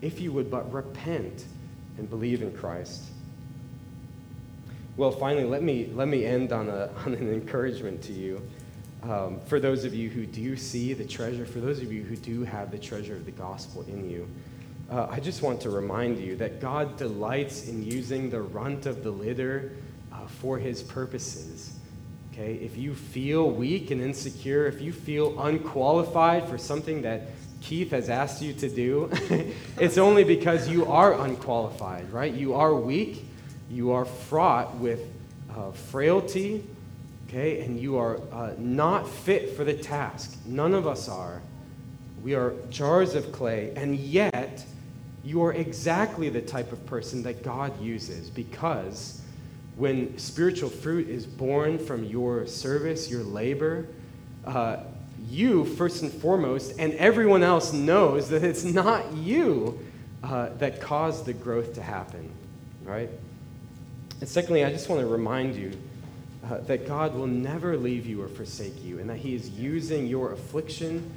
if 0.00 0.20
you 0.20 0.32
would 0.32 0.50
but 0.50 0.72
repent 0.72 1.44
and 1.98 2.08
believe 2.08 2.42
in 2.42 2.52
Christ. 2.56 3.02
Well, 4.96 5.10
finally, 5.10 5.44
let 5.44 5.62
me, 5.62 5.90
let 5.94 6.08
me 6.08 6.24
end 6.24 6.52
on, 6.52 6.68
a, 6.68 6.90
on 7.06 7.14
an 7.14 7.32
encouragement 7.32 8.02
to 8.02 8.12
you. 8.12 8.42
Um, 9.02 9.40
for 9.46 9.60
those 9.60 9.84
of 9.84 9.94
you 9.94 10.10
who 10.10 10.26
do 10.26 10.56
see 10.56 10.92
the 10.92 11.04
treasure, 11.04 11.46
for 11.46 11.60
those 11.60 11.80
of 11.80 11.92
you 11.92 12.02
who 12.02 12.16
do 12.16 12.42
have 12.42 12.70
the 12.72 12.78
treasure 12.78 13.14
of 13.14 13.24
the 13.24 13.30
gospel 13.30 13.84
in 13.88 14.10
you, 14.10 14.28
uh, 14.90 15.06
I 15.10 15.20
just 15.20 15.42
want 15.42 15.60
to 15.62 15.70
remind 15.70 16.18
you 16.18 16.34
that 16.36 16.60
God 16.60 16.96
delights 16.96 17.68
in 17.68 17.84
using 17.84 18.30
the 18.30 18.40
runt 18.40 18.86
of 18.86 19.04
the 19.04 19.10
litter 19.10 19.72
uh, 20.18 20.26
for 20.26 20.58
his 20.58 20.82
purposes. 20.82 21.76
Okay? 22.32 22.54
If 22.54 22.76
you 22.76 22.94
feel 22.94 23.50
weak 23.50 23.90
and 23.90 24.00
insecure, 24.00 24.66
if 24.66 24.80
you 24.80 24.92
feel 24.92 25.40
unqualified 25.40 26.48
for 26.48 26.58
something 26.58 27.02
that 27.02 27.22
Keith 27.60 27.90
has 27.90 28.08
asked 28.08 28.42
you 28.42 28.52
to 28.54 28.68
do, 28.68 29.10
it's 29.78 29.98
only 29.98 30.24
because 30.24 30.68
you 30.68 30.86
are 30.86 31.20
unqualified, 31.24 32.10
right? 32.12 32.32
You 32.32 32.54
are 32.54 32.74
weak, 32.74 33.24
you 33.70 33.92
are 33.92 34.04
fraught 34.04 34.76
with 34.76 35.00
uh, 35.56 35.72
frailty, 35.72 36.64
okay, 37.28 37.60
and 37.60 37.78
you 37.80 37.98
are 37.98 38.20
uh, 38.32 38.52
not 38.58 39.08
fit 39.08 39.56
for 39.56 39.64
the 39.64 39.74
task. 39.74 40.38
None 40.46 40.74
of 40.74 40.86
us 40.86 41.08
are. 41.08 41.42
We 42.22 42.34
are 42.34 42.54
jars 42.70 43.14
of 43.14 43.32
clay, 43.32 43.72
and 43.76 43.96
yet 43.96 44.64
you 45.24 45.42
are 45.42 45.52
exactly 45.52 46.28
the 46.28 46.40
type 46.40 46.72
of 46.72 46.84
person 46.86 47.22
that 47.24 47.42
God 47.42 47.80
uses 47.80 48.30
because 48.30 49.20
when 49.78 50.18
spiritual 50.18 50.68
fruit 50.68 51.08
is 51.08 51.24
born 51.24 51.78
from 51.78 52.02
your 52.02 52.46
service, 52.48 53.08
your 53.08 53.22
labor, 53.22 53.86
uh, 54.44 54.78
you, 55.30 55.64
first 55.64 56.02
and 56.02 56.12
foremost, 56.12 56.74
and 56.80 56.92
everyone 56.94 57.44
else 57.44 57.72
knows 57.72 58.28
that 58.30 58.42
it's 58.42 58.64
not 58.64 59.12
you 59.12 59.78
uh, 60.24 60.48
that 60.58 60.80
caused 60.80 61.26
the 61.26 61.32
growth 61.32 61.74
to 61.74 61.82
happen, 61.82 62.28
right? 62.82 63.08
And 64.18 64.28
secondly, 64.28 64.64
I 64.64 64.72
just 64.72 64.88
want 64.88 65.00
to 65.00 65.06
remind 65.06 65.54
you 65.54 65.72
uh, 66.44 66.58
that 66.62 66.88
God 66.88 67.14
will 67.14 67.28
never 67.28 67.76
leave 67.76 68.04
you 68.04 68.20
or 68.20 68.26
forsake 68.26 68.84
you, 68.84 68.98
and 68.98 69.08
that 69.08 69.18
He 69.18 69.36
is 69.36 69.48
using 69.50 70.08
your 70.08 70.32
affliction, 70.32 71.08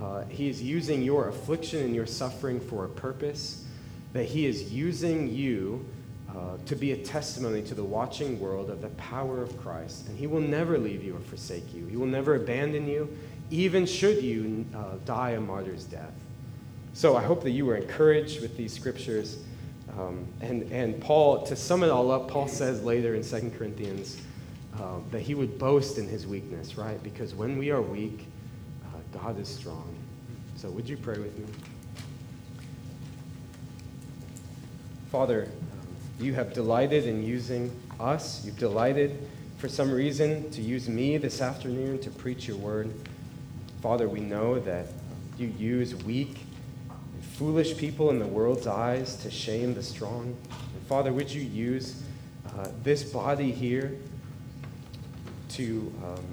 uh, 0.00 0.22
He 0.26 0.48
is 0.48 0.62
using 0.62 1.02
your 1.02 1.28
affliction 1.28 1.80
and 1.80 1.96
your 1.96 2.06
suffering 2.06 2.60
for 2.60 2.84
a 2.84 2.88
purpose, 2.88 3.64
that 4.12 4.26
He 4.26 4.46
is 4.46 4.72
using 4.72 5.34
you 5.34 5.84
uh, 6.36 6.56
to 6.66 6.74
be 6.74 6.92
a 6.92 6.96
testimony 6.96 7.62
to 7.62 7.74
the 7.74 7.84
watching 7.84 8.40
world 8.40 8.70
of 8.70 8.82
the 8.82 8.88
power 8.90 9.42
of 9.42 9.56
Christ, 9.60 10.08
and 10.08 10.18
He 10.18 10.26
will 10.26 10.40
never 10.40 10.78
leave 10.78 11.04
you 11.04 11.16
or 11.16 11.20
forsake 11.20 11.72
you. 11.72 11.86
He 11.86 11.96
will 11.96 12.06
never 12.06 12.34
abandon 12.34 12.88
you, 12.88 13.16
even 13.50 13.86
should 13.86 14.22
you 14.22 14.64
uh, 14.74 14.96
die 15.04 15.30
a 15.30 15.40
martyr's 15.40 15.84
death. 15.84 16.12
So 16.92 17.16
I 17.16 17.22
hope 17.22 17.42
that 17.42 17.50
you 17.50 17.66
were 17.66 17.76
encouraged 17.76 18.40
with 18.40 18.56
these 18.56 18.72
scriptures. 18.72 19.38
Um, 19.98 20.26
and, 20.40 20.62
and 20.72 21.00
Paul, 21.00 21.44
to 21.46 21.56
sum 21.56 21.82
it 21.82 21.90
all 21.90 22.10
up, 22.10 22.28
Paul 22.28 22.48
says 22.48 22.82
later 22.82 23.14
in 23.14 23.22
2 23.22 23.52
Corinthians 23.56 24.20
uh, 24.78 24.98
that 25.10 25.20
he 25.20 25.34
would 25.34 25.58
boast 25.58 25.98
in 25.98 26.08
his 26.08 26.26
weakness, 26.26 26.76
right? 26.76 27.00
Because 27.02 27.34
when 27.34 27.58
we 27.58 27.70
are 27.70 27.82
weak, 27.82 28.26
uh, 28.86 29.18
God 29.18 29.38
is 29.38 29.48
strong. 29.48 29.94
So 30.56 30.68
would 30.70 30.88
you 30.88 30.96
pray 30.96 31.18
with 31.18 31.36
me? 31.38 31.46
Father, 35.10 35.48
you 36.18 36.34
have 36.34 36.52
delighted 36.52 37.06
in 37.06 37.22
using 37.24 37.70
us. 37.98 38.44
You've 38.44 38.58
delighted 38.58 39.18
for 39.58 39.68
some 39.68 39.90
reason 39.90 40.50
to 40.50 40.62
use 40.62 40.88
me 40.88 41.16
this 41.16 41.40
afternoon 41.40 41.98
to 42.00 42.10
preach 42.10 42.46
your 42.46 42.56
word. 42.56 42.92
Father, 43.80 44.08
we 44.08 44.20
know 44.20 44.58
that 44.60 44.86
you 45.38 45.48
use 45.58 45.94
weak 46.04 46.46
and 46.90 47.24
foolish 47.24 47.76
people 47.76 48.10
in 48.10 48.18
the 48.18 48.26
world's 48.26 48.66
eyes 48.66 49.16
to 49.16 49.30
shame 49.30 49.74
the 49.74 49.82
strong. 49.82 50.36
And 50.50 50.86
Father, 50.86 51.12
would 51.12 51.30
you 51.30 51.42
use 51.42 52.02
uh, 52.56 52.68
this 52.82 53.02
body 53.02 53.50
here 53.50 53.96
to 55.50 55.92
um, 56.04 56.24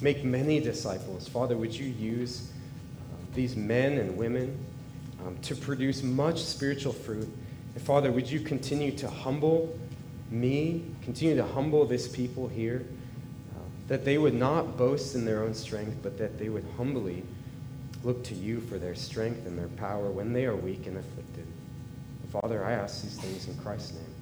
make 0.00 0.24
many 0.24 0.60
disciples? 0.60 1.28
Father, 1.28 1.56
would 1.56 1.74
you 1.74 1.86
use 1.86 2.50
uh, 2.98 3.14
these 3.34 3.56
men 3.56 3.98
and 3.98 4.16
women 4.16 4.58
um, 5.24 5.38
to 5.42 5.54
produce 5.54 6.02
much 6.02 6.42
spiritual 6.42 6.92
fruit? 6.92 7.28
And 7.76 7.84
Father, 7.84 8.10
would 8.10 8.30
you 8.30 8.40
continue 8.40 8.90
to 8.92 9.06
humble 9.06 9.78
me, 10.30 10.82
continue 11.02 11.36
to 11.36 11.44
humble 11.44 11.84
this 11.84 12.08
people 12.08 12.48
here? 12.48 12.86
Um, 13.54 13.70
that 13.88 14.02
they 14.02 14.16
would 14.16 14.32
not 14.32 14.78
boast 14.78 15.14
in 15.14 15.26
their 15.26 15.42
own 15.42 15.52
strength, 15.52 15.98
but 16.02 16.16
that 16.16 16.38
they 16.38 16.48
would 16.48 16.64
humbly 16.78 17.22
look 18.02 18.24
to 18.24 18.34
you 18.34 18.60
for 18.62 18.78
their 18.78 18.94
strength 18.94 19.46
and 19.46 19.58
their 19.58 19.68
power 19.68 20.10
when 20.10 20.32
they 20.32 20.46
are 20.46 20.56
weak 20.56 20.86
and 20.86 20.96
afflicted. 20.96 21.46
Father, 22.30 22.64
I 22.64 22.72
ask 22.72 23.02
these 23.02 23.18
things 23.20 23.46
in 23.46 23.62
Christ's 23.62 23.92
name. 23.92 24.15